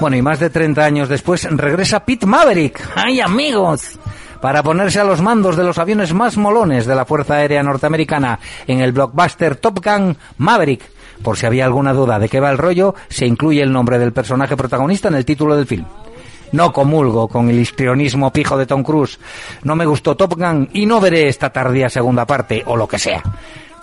Bueno, 0.00 0.16
y 0.16 0.22
más 0.22 0.38
de 0.40 0.50
30 0.50 0.84
años 0.84 1.08
después 1.08 1.44
regresa 1.50 2.04
Pete 2.04 2.26
Maverick. 2.26 2.86
¡Ay, 2.94 3.20
amigos! 3.20 3.98
Para 4.40 4.62
ponerse 4.62 5.00
a 5.00 5.04
los 5.04 5.22
mandos 5.22 5.56
de 5.56 5.64
los 5.64 5.78
aviones 5.78 6.12
más 6.12 6.36
molones 6.36 6.86
de 6.86 6.94
la 6.94 7.04
Fuerza 7.04 7.34
Aérea 7.34 7.62
Norteamericana 7.62 8.38
en 8.66 8.80
el 8.80 8.92
blockbuster 8.92 9.56
Top 9.56 9.84
Gun 9.84 10.16
Maverick. 10.38 10.82
Por 11.22 11.36
si 11.36 11.46
había 11.46 11.64
alguna 11.64 11.92
duda 11.92 12.18
de 12.18 12.28
qué 12.28 12.40
va 12.40 12.50
el 12.50 12.58
rollo, 12.58 12.94
se 13.08 13.26
incluye 13.26 13.62
el 13.62 13.72
nombre 13.72 13.98
del 13.98 14.12
personaje 14.12 14.56
protagonista 14.56 15.08
en 15.08 15.14
el 15.14 15.24
título 15.24 15.56
del 15.56 15.66
film. 15.66 15.86
No 16.52 16.72
comulgo 16.72 17.28
con 17.28 17.50
el 17.50 17.58
histrionismo 17.58 18.32
pijo 18.32 18.56
de 18.56 18.66
Tom 18.66 18.82
Cruise. 18.82 19.18
No 19.64 19.74
me 19.74 19.86
gustó 19.86 20.16
Top 20.16 20.34
Gun 20.36 20.68
y 20.72 20.86
no 20.86 21.00
veré 21.00 21.28
esta 21.28 21.50
tardía 21.50 21.88
segunda 21.88 22.26
parte 22.26 22.62
o 22.66 22.76
lo 22.76 22.86
que 22.86 22.98
sea. 22.98 23.22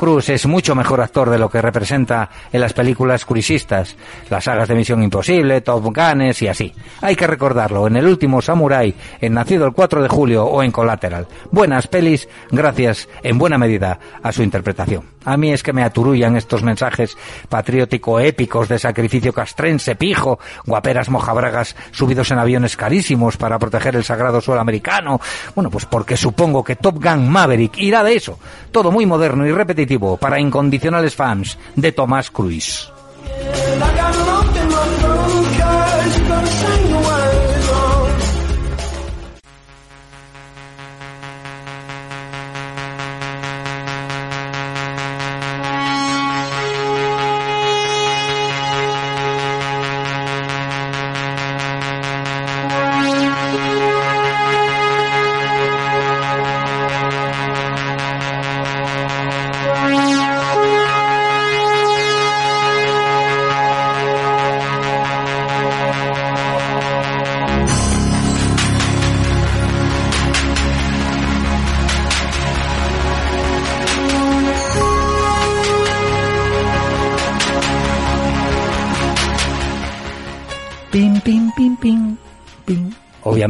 Cruise 0.03 0.27
es 0.31 0.45
mucho 0.47 0.75
mejor 0.75 0.99
actor 0.99 1.29
de 1.29 1.37
lo 1.37 1.49
que 1.49 1.61
representa 1.61 2.29
en 2.51 2.59
las 2.59 2.73
películas 2.73 3.23
cruisistas, 3.23 3.95
las 4.29 4.43
sagas 4.43 4.67
de 4.67 4.75
Misión 4.75 5.01
Imposible, 5.01 5.61
Top 5.61 5.81
Guns 5.81 6.41
y 6.41 6.49
así. 6.49 6.73
Hay 6.99 7.15
que 7.15 7.25
recordarlo 7.25 7.87
en 7.87 7.95
El 7.95 8.07
último 8.07 8.41
Samurai, 8.41 8.93
en 9.21 9.33
Nacido 9.33 9.65
el 9.65 9.71
4 9.71 10.03
de 10.03 10.09
julio 10.09 10.43
o 10.43 10.61
en 10.61 10.73
Collateral. 10.73 11.25
Buenas 11.51 11.87
pelis, 11.87 12.27
gracias 12.51 13.07
en 13.21 13.37
buena 13.37 13.57
medida 13.57 13.97
a 14.21 14.33
su 14.33 14.43
interpretación. 14.43 15.05
A 15.25 15.37
mí 15.37 15.53
es 15.53 15.63
que 15.63 15.71
me 15.71 15.83
aturullan 15.83 16.35
estos 16.35 16.63
mensajes 16.63 17.17
patriótico-épicos 17.47 18.67
de 18.67 18.77
sacrificio 18.77 19.31
castrense, 19.31 19.95
pijo, 19.95 20.37
guaperas 20.65 21.09
mojabragas 21.09 21.77
subidos 21.91 22.31
en 22.31 22.39
aviones 22.39 22.75
carísimos 22.75 23.37
para 23.37 23.57
proteger 23.57 23.95
el 23.95 24.03
sagrado 24.03 24.41
suelo 24.41 24.59
americano. 24.59 25.21
Bueno, 25.55 25.69
pues 25.69 25.85
porque 25.85 26.17
supongo 26.17 26.61
que 26.61 26.75
Top 26.75 27.01
Gun 27.01 27.29
Maverick 27.29 27.77
irá 27.77 28.03
de 28.03 28.15
eso. 28.15 28.37
Todo 28.71 28.91
muy 28.91 29.05
moderno 29.05 29.47
y 29.47 29.51
repetitivo 29.53 29.92
para 30.17 30.39
incondicionales 30.39 31.15
fans 31.15 31.57
de 31.75 31.91
Thomas 31.91 32.29
Cruise. 32.31 32.91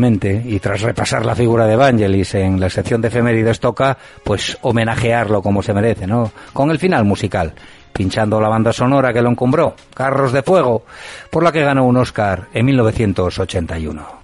Y 0.03 0.59
tras 0.59 0.81
repasar 0.81 1.25
la 1.25 1.35
figura 1.35 1.65
de 1.65 1.73
Evangelis 1.73 2.35
en 2.35 2.59
la 2.59 2.69
sección 2.69 3.01
de 3.01 3.07
efemérides 3.07 3.59
toca, 3.59 3.97
pues 4.23 4.57
homenajearlo 4.61 5.41
como 5.41 5.63
se 5.63 5.73
merece, 5.73 6.07
¿no? 6.07 6.31
Con 6.51 6.71
el 6.71 6.79
final 6.79 7.05
musical, 7.05 7.53
pinchando 7.93 8.41
la 8.41 8.49
banda 8.49 8.73
sonora 8.73 9.13
que 9.13 9.21
lo 9.21 9.29
encumbró, 9.29 9.75
Carros 9.93 10.33
de 10.33 10.43
Fuego, 10.43 10.83
por 11.29 11.43
la 11.43 11.51
que 11.51 11.63
ganó 11.63 11.85
un 11.85 11.97
Oscar 11.97 12.47
en 12.53 12.65
1981. 12.65 14.22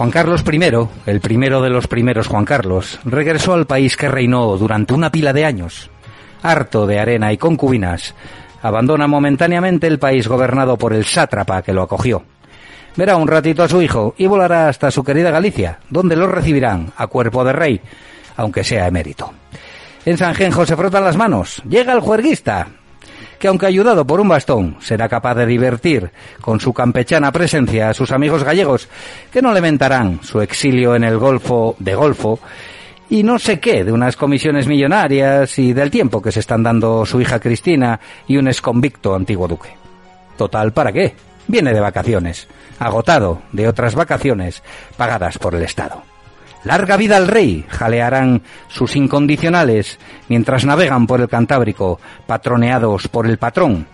Juan 0.00 0.12
Carlos 0.12 0.42
I, 0.50 1.10
el 1.10 1.20
primero 1.20 1.60
de 1.60 1.68
los 1.68 1.86
primeros 1.86 2.26
Juan 2.26 2.46
Carlos, 2.46 2.98
regresó 3.04 3.52
al 3.52 3.66
país 3.66 3.98
que 3.98 4.08
reinó 4.08 4.56
durante 4.56 4.94
una 4.94 5.12
pila 5.12 5.34
de 5.34 5.44
años. 5.44 5.90
Harto 6.42 6.86
de 6.86 6.98
arena 6.98 7.34
y 7.34 7.36
concubinas, 7.36 8.14
abandona 8.62 9.06
momentáneamente 9.06 9.86
el 9.86 9.98
país 9.98 10.26
gobernado 10.26 10.78
por 10.78 10.94
el 10.94 11.04
sátrapa 11.04 11.60
que 11.60 11.74
lo 11.74 11.82
acogió. 11.82 12.24
Verá 12.96 13.16
un 13.16 13.28
ratito 13.28 13.62
a 13.62 13.68
su 13.68 13.82
hijo 13.82 14.14
y 14.16 14.26
volará 14.26 14.70
hasta 14.70 14.90
su 14.90 15.04
querida 15.04 15.30
Galicia, 15.30 15.80
donde 15.90 16.16
lo 16.16 16.28
recibirán 16.28 16.94
a 16.96 17.06
cuerpo 17.06 17.44
de 17.44 17.52
rey, 17.52 17.80
aunque 18.38 18.64
sea 18.64 18.86
emérito. 18.88 19.34
En 20.06 20.16
San 20.16 20.34
Genjo 20.34 20.64
se 20.64 20.76
frotan 20.76 21.04
las 21.04 21.18
manos. 21.18 21.62
Llega 21.68 21.92
el 21.92 22.00
juerguista, 22.00 22.68
que 23.40 23.48
aunque 23.48 23.66
ayudado 23.66 24.06
por 24.06 24.20
un 24.20 24.28
bastón, 24.28 24.76
será 24.80 25.08
capaz 25.08 25.34
de 25.34 25.46
divertir 25.46 26.10
con 26.42 26.60
su 26.60 26.74
campechana 26.74 27.32
presencia 27.32 27.88
a 27.88 27.94
sus 27.94 28.12
amigos 28.12 28.44
gallegos, 28.44 28.86
que 29.32 29.40
no 29.40 29.52
lamentarán 29.52 30.20
su 30.22 30.42
exilio 30.42 30.94
en 30.94 31.04
el 31.04 31.16
Golfo 31.16 31.74
de 31.78 31.94
Golfo 31.94 32.38
y 33.08 33.22
no 33.22 33.38
sé 33.38 33.58
qué 33.58 33.82
de 33.82 33.92
unas 33.92 34.16
comisiones 34.16 34.68
millonarias 34.68 35.58
y 35.58 35.72
del 35.72 35.90
tiempo 35.90 36.20
que 36.20 36.30
se 36.30 36.40
están 36.40 36.62
dando 36.62 37.06
su 37.06 37.18
hija 37.18 37.40
Cristina 37.40 37.98
y 38.28 38.36
un 38.36 38.46
exconvicto 38.46 39.14
antiguo 39.14 39.48
duque. 39.48 39.70
Total, 40.36 40.72
¿para 40.72 40.92
qué? 40.92 41.14
Viene 41.48 41.72
de 41.72 41.80
vacaciones, 41.80 42.46
agotado 42.78 43.40
de 43.52 43.66
otras 43.66 43.94
vacaciones 43.94 44.62
pagadas 44.98 45.38
por 45.38 45.54
el 45.54 45.62
Estado. 45.62 46.09
Larga 46.64 46.96
vida 46.96 47.16
al 47.16 47.26
rey, 47.28 47.64
jalearán 47.68 48.42
sus 48.68 48.94
incondicionales 48.96 49.98
mientras 50.28 50.64
navegan 50.64 51.06
por 51.06 51.20
el 51.20 51.28
Cantábrico, 51.28 51.98
patroneados 52.26 53.08
por 53.08 53.26
el 53.26 53.38
patrón, 53.38 53.86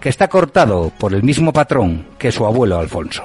que 0.00 0.10
está 0.10 0.28
cortado 0.28 0.92
por 0.98 1.12
el 1.12 1.22
mismo 1.22 1.52
patrón 1.52 2.06
que 2.18 2.30
su 2.30 2.46
abuelo 2.46 2.78
Alfonso. 2.78 3.24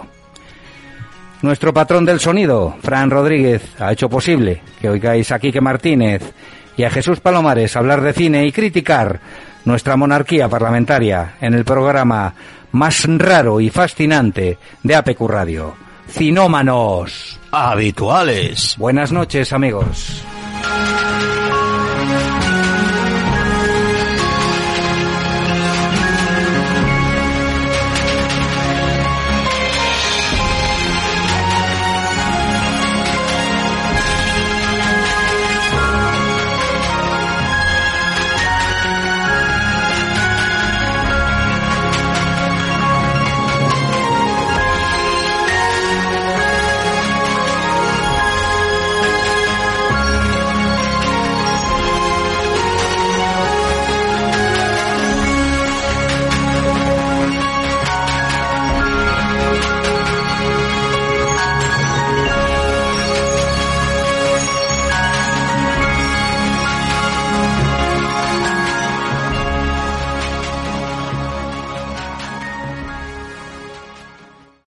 Nuestro 1.41 1.73
patrón 1.73 2.03
del 2.03 2.19
sonido, 2.19 2.75
Fran 2.81 3.09
Rodríguez, 3.09 3.61
ha 3.79 3.93
hecho 3.93 4.09
posible 4.09 4.61
que 4.81 4.89
oigáis 4.89 5.31
a 5.31 5.39
Quique 5.39 5.61
Martínez 5.61 6.33
y 6.75 6.83
a 6.83 6.89
Jesús 6.89 7.19
Palomares 7.19 7.75
hablar 7.75 8.01
de 8.01 8.13
cine 8.13 8.45
y 8.45 8.51
criticar 8.51 9.19
nuestra 9.65 9.95
monarquía 9.95 10.49
parlamentaria 10.49 11.35
en 11.39 11.53
el 11.53 11.63
programa 11.63 12.33
más 12.71 13.05
raro 13.07 13.61
y 13.61 13.69
fascinante 13.69 14.57
de 14.83 14.95
APQ 14.95 15.21
Radio, 15.27 15.75
Cinómanos. 16.11 17.39
Habituales. 17.51 18.75
Buenas 18.77 19.11
noches, 19.11 19.53
amigos. 19.53 20.23